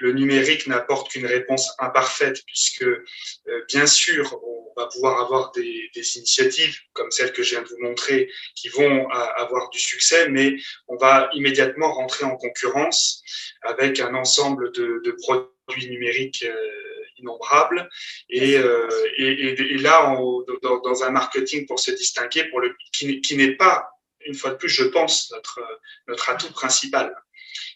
le 0.00 0.12
numérique 0.12 0.66
n'apporte 0.66 1.10
qu'une 1.10 1.26
réponse 1.26 1.70
imparfaite, 1.78 2.42
puisque 2.46 2.82
euh, 2.82 3.04
bien 3.68 3.86
sûr, 3.86 4.38
on 4.44 4.80
va 4.80 4.86
pouvoir 4.86 5.20
avoir 5.20 5.50
des, 5.52 5.90
des, 5.94 6.16
initiatives 6.16 6.78
comme 6.92 7.10
celle 7.10 7.32
que 7.32 7.42
je 7.42 7.50
viens 7.50 7.62
de 7.62 7.68
vous 7.68 7.80
montrer 7.80 8.30
qui 8.54 8.68
vont 8.68 9.08
avoir 9.08 9.70
du 9.70 9.78
succès, 9.78 10.28
mais 10.28 10.56
on 10.86 10.96
va 10.96 11.28
immédiatement 11.32 11.92
rentrer 11.92 12.24
en 12.24 12.36
concurrence 12.36 13.22
avec 13.62 13.98
un 14.00 14.14
ensemble 14.14 14.72
de, 14.72 15.00
de 15.04 15.10
produits 15.12 15.90
numériques 15.90 16.44
euh, 16.44 16.78
innombrables. 17.18 17.88
Et, 18.28 18.56
euh, 18.56 18.88
et, 19.16 19.74
et 19.74 19.78
là, 19.78 20.12
on, 20.12 20.44
dans, 20.62 20.78
dans, 20.80 21.02
un 21.02 21.10
marketing 21.10 21.66
pour 21.66 21.80
se 21.80 21.90
distinguer, 21.90 22.44
pour 22.44 22.60
le, 22.60 22.74
qui, 22.92 23.20
qui 23.20 23.36
n'est 23.36 23.56
pas, 23.56 23.90
une 24.26 24.34
fois 24.34 24.50
de 24.50 24.56
plus, 24.56 24.68
je 24.68 24.84
pense, 24.84 25.30
notre, 25.32 25.60
notre 26.06 26.30
atout 26.30 26.52
principal. 26.52 27.14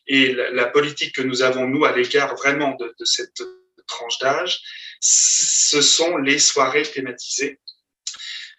Et 0.06 0.32
la, 0.32 0.66
politique 0.66 1.14
que 1.14 1.22
nous 1.22 1.42
avons, 1.42 1.66
nous, 1.66 1.84
à 1.84 1.92
l'égard 1.92 2.34
vraiment 2.36 2.74
de, 2.76 2.94
de 2.98 3.04
cette 3.04 3.42
tranche 3.86 4.18
d'âge, 4.18 4.60
ce 5.00 5.82
sont 5.82 6.16
les 6.18 6.38
soirées 6.38 6.82
thématisées 6.82 7.58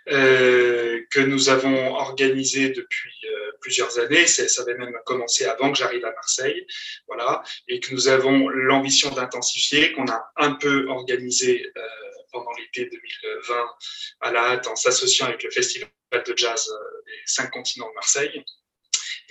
euh, 0.10 1.02
que 1.12 1.22
nous 1.22 1.48
avons 1.48 1.94
organisées 1.94 2.70
depuis 2.70 3.14
euh, 3.24 3.52
plusieurs 3.62 3.98
années. 4.00 4.28
Ça 4.28 4.62
avait 4.62 4.78
même 4.78 4.94
commencé 5.06 5.46
avant 5.46 5.72
que 5.72 5.78
j'arrive 5.78 6.04
à 6.04 6.12
Marseille, 6.12 6.68
voilà, 7.08 7.42
et 7.70 7.80
que 7.80 7.94
nous 7.94 8.10
avons 8.10 8.50
l'ambition 8.50 9.12
d'intensifier, 9.12 9.94
qu'on 9.94 10.08
a 10.08 10.30
un 10.36 10.56
peu 10.56 10.88
organisé 10.90 11.72
euh, 11.78 11.82
pendant 12.34 12.52
l'été 12.58 12.90
2020 12.90 13.56
à 14.22 14.32
la 14.34 14.42
hâte 14.52 14.68
en 14.68 14.76
s'associant 14.76 15.28
avec 15.28 15.44
le 15.44 15.52
Festival 15.52 15.90
de 16.14 16.34
jazz 16.36 16.70
des 17.06 17.22
cinq 17.26 17.52
continents 17.52 17.88
de 17.88 17.94
Marseille 17.94 18.44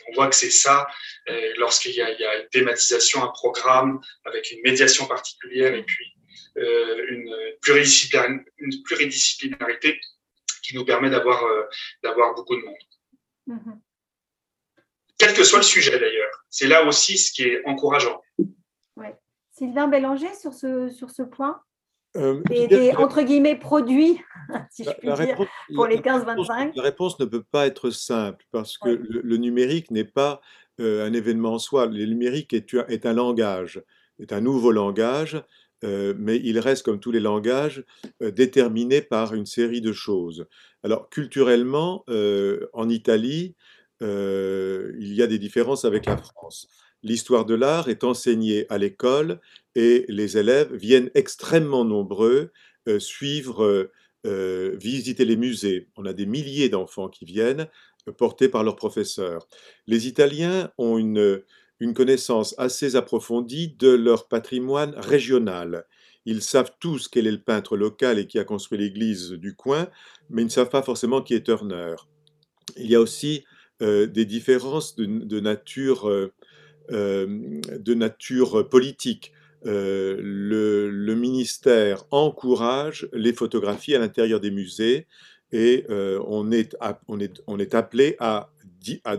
on 0.08 0.14
voit 0.14 0.28
que 0.28 0.36
c'est 0.36 0.50
ça, 0.50 0.86
euh, 1.28 1.52
lorsqu'il 1.58 1.92
y, 1.92 1.96
y, 1.96 2.02
a 2.02 2.40
une 2.40 2.48
thématisation, 2.48 3.22
un 3.22 3.28
programme 3.28 4.00
avec 4.24 4.50
une 4.50 4.60
médiation 4.62 5.06
particulière 5.06 5.74
et 5.74 5.84
puis 5.84 6.06
euh, 6.58 7.06
une, 7.08 7.34
pluridisciplin 7.62 8.40
une, 8.58 8.82
pluridisciplinarité 8.82 10.00
qui 10.62 10.76
nous 10.76 10.84
permet 10.84 11.08
d'avoir 11.10 11.42
euh, 11.44 12.32
beaucoup 12.36 12.56
de 12.56 12.62
monde. 12.62 12.84
Mm 13.46 13.58
-hmm. 13.58 13.78
Quel 15.18 15.34
que 15.34 15.44
soit 15.44 15.58
le 15.58 15.64
sujet 15.76 15.98
d'ailleurs. 15.98 16.34
C'est 16.50 16.66
là 16.66 16.84
aussi 16.84 17.16
ce 17.16 17.32
qui 17.32 17.42
est 17.44 17.64
encourageant. 17.64 18.20
Ouais. 18.96 19.14
Sylvain 19.56 19.88
Bélanger, 19.88 20.34
sur 20.34 20.52
ce, 20.52 20.90
sur 20.90 21.10
ce 21.10 21.22
point? 21.22 21.62
Euh, 22.16 22.42
des, 22.48 22.66
des 22.66 22.92
entre 22.92 23.22
guillemets 23.22 23.56
produits, 23.56 24.20
si 24.70 24.84
je 24.84 24.90
puis 24.90 25.08
dire, 25.08 25.16
réponse, 25.16 25.48
pour 25.74 25.86
les 25.86 25.98
15-25 25.98 26.72
La 26.76 26.82
réponse 26.82 27.18
ne 27.18 27.24
peut 27.24 27.42
pas 27.42 27.66
être 27.66 27.90
simple 27.90 28.44
parce 28.50 28.76
que 28.76 28.90
oui. 28.90 29.06
le, 29.08 29.20
le, 29.22 29.36
numérique 29.38 29.90
n'est 29.90 30.04
pas 30.04 30.40
euh, 30.80 31.06
un 31.06 31.12
événement 31.12 31.54
en 31.54 31.58
soi. 31.58 31.86
Le 31.86 32.04
numérique 32.06 32.54
est, 32.54 32.74
est, 32.88 33.06
un 33.06 33.12
langage, 33.12 33.82
est 34.18 34.32
un 34.32 34.40
nouveau 34.40 34.72
langage, 34.72 35.42
euh, 35.84 36.14
mais 36.18 36.40
il 36.42 36.58
reste, 36.58 36.84
comme 36.84 36.98
tous 36.98 37.12
les 37.12 37.20
langages, 37.20 37.84
euh, 38.22 38.30
déterminé 38.30 39.02
par 39.02 39.34
une 39.34 39.46
série 39.46 39.80
de 39.82 39.92
choses. 39.92 40.46
Alors, 40.82 41.10
culturellement, 41.10 42.04
en 42.72 42.88
Italie, 42.88 43.54
il 44.00 45.14
y 45.14 45.22
a 45.22 45.26
des 45.26 45.38
différences 45.38 45.84
avec 45.84 46.06
la 46.06 46.16
France 46.16 46.68
l'histoire 47.02 47.44
de 47.44 47.54
l'art 47.54 47.88
est 47.88 48.04
enseignée 48.04 48.66
à 48.68 48.78
l'école 48.78 49.40
et 49.74 50.04
les 50.08 50.38
élèves 50.38 50.72
viennent 50.74 51.10
extrêmement 51.14 51.84
nombreux 51.84 52.52
euh, 52.88 52.98
suivre, 52.98 53.90
euh, 54.26 54.76
visiter 54.76 55.24
les 55.24 55.36
musées. 55.36 55.88
On 55.96 56.06
a 56.06 56.12
des 56.12 56.26
milliers 56.26 56.68
d'enfants 56.68 57.08
qui 57.08 57.24
viennent, 57.24 57.68
euh, 58.08 58.12
portés 58.12 58.48
par 58.48 58.64
leurs 58.64 58.76
professeurs. 58.76 59.46
Les 59.86 60.08
Italiens 60.08 60.70
ont 60.78 60.98
une, 60.98 61.42
une 61.80 61.94
connaissance 61.94 62.54
assez 62.58 62.96
approfondie 62.96 63.74
de 63.78 63.90
leur 63.90 64.28
patrimoine 64.28 64.94
régional. 64.96 65.86
Ils 66.24 66.42
savent 66.42 66.72
tous 66.78 67.08
quel 67.08 67.26
est 67.26 67.32
le 67.32 67.42
peintre 67.42 67.76
local 67.76 68.18
et 68.18 68.26
qui 68.26 68.38
a 68.38 68.44
construit 68.44 68.78
l'église 68.78 69.32
du 69.32 69.56
coin, 69.56 69.88
mais 70.30 70.42
ils 70.42 70.46
ne 70.46 70.50
savent 70.50 70.68
pas 70.68 70.82
forcément 70.82 71.22
qui 71.22 71.34
est 71.34 71.44
Turner. 71.44 71.96
Il 72.76 72.86
y 72.86 72.94
a 72.94 73.00
aussi 73.00 73.44
euh, 73.82 74.06
des 74.06 74.24
différences 74.24 74.94
de, 74.94 75.40
nature 75.40 76.08
euh, 76.08 76.10
euh, 76.10 76.32
de 76.90 77.94
nature 77.94 78.68
politique. 78.68 79.32
Euh, 79.64 80.16
le, 80.20 81.14
ministère 81.14 82.04
encourage 82.10 83.08
les 83.12 83.32
photographies 83.32 83.94
à 83.94 83.98
l'intérieur 84.00 84.40
des 84.40 84.50
musées 84.50 85.06
et 85.52 85.84
on, 85.88 86.50
est, 86.50 86.74
on, 87.06 87.58
est, 87.58 87.74
appelé 87.74 88.16
à, 88.18 88.50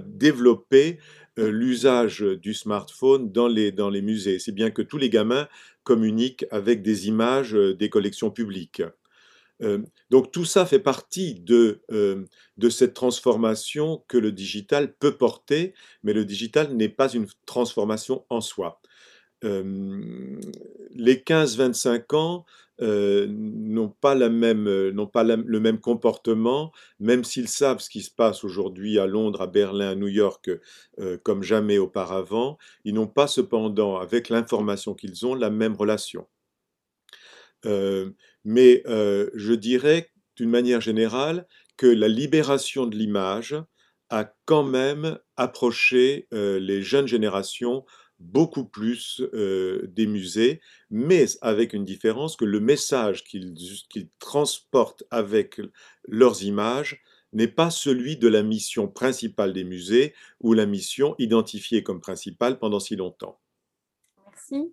développer 0.05 0.97
l'usage 1.37 2.21
du 2.21 2.53
smartphone 2.53 3.31
dans 3.31 3.47
les, 3.47 3.71
dans 3.71 3.89
les 3.89 4.01
musées. 4.01 4.39
C'est 4.39 4.51
bien 4.51 4.71
que 4.71 4.81
tous 4.81 4.97
les 4.97 5.09
gamins 5.09 5.47
communiquent 5.83 6.45
avec 6.51 6.81
des 6.81 7.07
images 7.07 7.53
des 7.53 7.89
collections 7.89 8.31
publiques. 8.31 8.81
Donc 10.09 10.31
tout 10.31 10.45
ça 10.45 10.65
fait 10.65 10.79
partie 10.79 11.35
de, 11.35 11.83
de 11.89 12.69
cette 12.69 12.93
transformation 12.93 14.03
que 14.07 14.17
le 14.17 14.31
digital 14.31 14.93
peut 14.93 15.15
porter, 15.15 15.73
mais 16.03 16.11
le 16.13 16.25
digital 16.25 16.73
n'est 16.75 16.89
pas 16.89 17.09
une 17.09 17.27
transformation 17.45 18.25
en 18.29 18.41
soi. 18.41 18.81
les 19.41 21.15
15-25 21.15 22.15
ans 22.15 22.45
euh, 22.81 23.27
n'ont 23.29 23.89
pas, 23.89 24.15
euh, 24.15 25.43
le 25.45 25.59
même 25.59 25.79
comportement, 25.79 26.71
même 26.99 27.23
s'ils 27.23 27.47
savent 27.47 27.79
ce 27.79 27.89
qui 27.89 28.01
se 28.01 28.09
passe 28.09 28.43
aujourd'hui 28.43 28.97
à 28.97 29.05
Londres, 29.05 29.41
à 29.41 29.47
Berlin, 29.47 29.91
à 29.91 29.95
New 29.95 30.07
York, 30.07 30.49
euh, 30.99 31.17
comme 31.21 31.43
jamais 31.43 31.77
auparavant, 31.77 32.57
ils 32.83 32.95
n'ont 32.95 33.07
pas 33.07 33.27
cependant, 33.27 33.97
avec 33.97 34.29
l'information 34.29 34.95
qu'ils 34.95 35.25
ont, 35.25 35.35
la 35.35 35.51
même 35.51 35.75
relation. 35.75 36.27
Mais 38.45 38.83
je 38.85 39.53
dirais 39.53 40.09
d'une 40.35 40.49
manière 40.49 40.81
générale 40.81 41.47
que 41.77 41.87
la 41.87 42.07
libération 42.07 42.85
de 42.85 42.95
l'image 42.95 43.55
a 44.09 44.31
quand 44.45 44.63
même 44.63 45.17
approché 45.37 46.27
les 46.31 46.81
jeunes 46.81 47.07
générations 47.07 47.85
beaucoup 48.19 48.65
plus 48.65 49.21
des 49.31 50.07
musées, 50.07 50.61
mais 50.89 51.25
avec 51.41 51.73
une 51.73 51.85
différence 51.85 52.35
que 52.35 52.45
le 52.45 52.59
message 52.59 53.23
qu'ils 53.23 54.09
transportent 54.19 55.03
avec 55.11 55.59
leurs 56.07 56.43
images 56.43 57.01
n'est 57.33 57.47
pas 57.47 57.71
celui 57.71 58.15
de 58.15 58.27
la 58.27 58.43
mission 58.43 58.87
principale 58.87 59.53
des 59.53 59.63
musées 59.63 60.13
ou 60.39 60.53
la 60.53 60.67
mission 60.67 61.15
identifiée 61.17 61.81
comme 61.81 61.99
principale 61.99 62.59
pendant 62.59 62.79
si 62.79 62.95
longtemps. 62.95 63.39
Merci. 64.25 64.71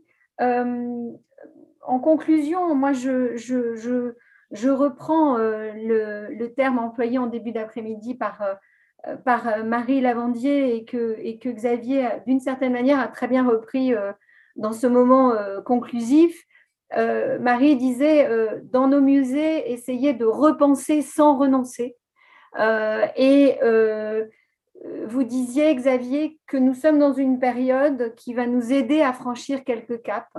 En 1.83 1.99
conclusion, 1.99 2.75
moi, 2.75 2.93
je, 2.93 4.69
reprends 4.69 5.39
le, 5.39 6.35
le, 6.35 6.53
terme 6.53 6.79
employé 6.79 7.19
en 7.19 7.27
début 7.27 7.53
d'après-midi 7.53 8.15
par 8.15 8.43
euh, 9.07 9.17
euh, 9.27 9.65
Marie 9.65 10.01
Lavandier 10.01 10.77
et 10.77 10.85
que, 10.85 11.17
et 11.19 11.39
que 11.39 11.49
Xavier, 11.49 12.09
d'une 12.27 12.41
certaine 12.41 12.73
manière, 12.73 13.01
a 13.01 13.09
très 13.09 13.29
bien 13.29 13.47
repris 13.49 13.95
euh, 13.95 14.13
dans 14.57 14.73
ce 14.73 14.87
moment 14.87 15.33
conclusif. 15.65 16.45
Marie 16.93 17.77
disait, 17.77 18.29
dans 18.65 18.89
nos 18.89 19.01
musées, 19.01 19.71
essayez 19.73 20.13
de 20.13 20.25
repenser 20.25 21.03
sans 21.03 21.39
renoncer. 21.39 21.97
et 22.59 23.59
vous 25.07 25.23
disiez, 25.23 25.73
Xavier, 25.77 26.41
que 26.49 26.57
nous 26.57 26.75
sommes 26.75 26.99
dans 26.99 27.13
une 27.13 27.39
période 27.39 28.13
qui 28.17 28.35
va 28.35 28.47
nous 28.47 28.73
aider 28.73 29.03
à 29.03 29.13
franchir 29.13 29.63
quelques 29.63 30.03
caps. 30.03 30.37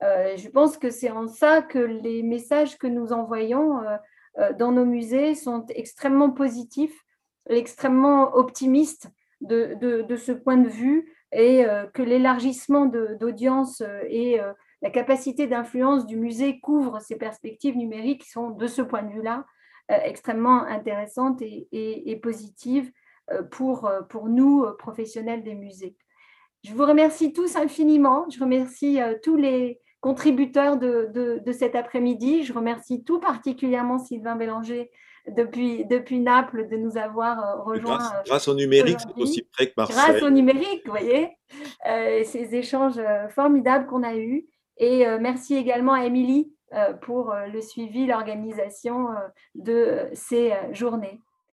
Je 0.00 0.48
pense 0.48 0.78
que 0.78 0.90
c'est 0.90 1.10
en 1.10 1.26
ça 1.26 1.62
que 1.62 1.78
les 1.78 2.22
messages 2.22 2.78
que 2.78 2.86
nous 2.86 3.12
envoyons 3.12 3.80
dans 4.58 4.70
nos 4.72 4.84
musées 4.84 5.34
sont 5.34 5.66
extrêmement 5.70 6.30
positifs 6.30 7.04
extrêmement 7.48 8.34
optimiste 8.36 9.10
de, 9.40 10.02
de, 10.02 10.16
ce 10.16 10.32
point 10.32 10.56
de 10.56 10.68
vue 10.68 11.12
et 11.32 11.64
euh, 11.64 11.86
que 11.86 12.02
l'élargissement 12.02 12.86
d'audience 12.86 13.82
euh, 13.82 14.00
et 14.08 14.40
euh, 14.40 14.52
la 14.82 14.90
capacité 14.90 15.46
d'influence 15.46 16.06
du 16.06 16.16
musée 16.16 16.60
couvre 16.60 17.00
ces 17.00 17.16
perspectives 17.16 17.76
numériques 17.76 18.22
qui 18.22 18.30
sont 18.30 18.50
de 18.50 18.66
ce 18.66 18.82
point 18.82 19.02
de 19.02 19.12
vue-là 19.12 19.44
extrêmement 19.88 20.64
intéressantes 20.64 21.40
et, 21.40 21.66
et, 21.72 22.16
positives 22.16 22.92
pour, 23.50 23.90
pour 24.10 24.28
nous, 24.28 24.66
professionnels 24.76 25.42
des 25.42 25.54
musées. 25.54 25.96
Je 26.62 26.74
vous 26.74 26.84
remercie 26.84 27.32
tous 27.32 27.56
infiniment. 27.56 28.28
Je 28.28 28.38
remercie 28.38 29.00
tous 29.22 29.36
les 29.36 29.80
contributeurs 30.00 30.76
de, 30.76 31.10
de, 31.12 31.42
de 31.44 31.52
cet 31.52 31.74
après-midi. 31.74 32.44
Je 32.44 32.52
remercie 32.52 33.02
tout 33.04 33.20
particulièrement 33.20 33.98
Sylvain 33.98 34.36
Bélanger 34.36 34.90
depuis, 35.36 35.84
depuis 35.84 36.20
Naples 36.20 36.68
de 36.68 36.76
nous 36.76 36.96
avoir 36.96 37.38
euh, 37.38 37.62
rejoints. 37.62 37.98
Grâce, 38.26 38.48
au 38.48 38.54
numérique, 38.54 38.98
c'est 39.00 39.22
aussi 39.22 39.42
près 39.52 39.66
que 39.66 39.74
Marseille. 39.76 39.96
Grâce 39.96 40.22
au 40.22 40.30
numérique, 40.30 40.82
vous 40.84 40.90
voyez, 40.92 41.36
euh, 41.88 42.22
ces 42.24 42.54
échanges 42.54 42.98
euh, 42.98 43.28
formidables 43.28 43.86
qu'on 43.86 44.02
a 44.02 44.16
eus. 44.16 44.46
Et 44.80 45.04
merci 45.18 45.56
également 45.56 45.94
à 45.94 46.04
Émilie 46.04 46.52
pour 47.02 47.34
le 47.52 47.60
suivi, 47.60 48.06
l'organisation 48.06 49.08
de 49.56 50.06
ces 50.12 50.52
journées. 50.70 51.20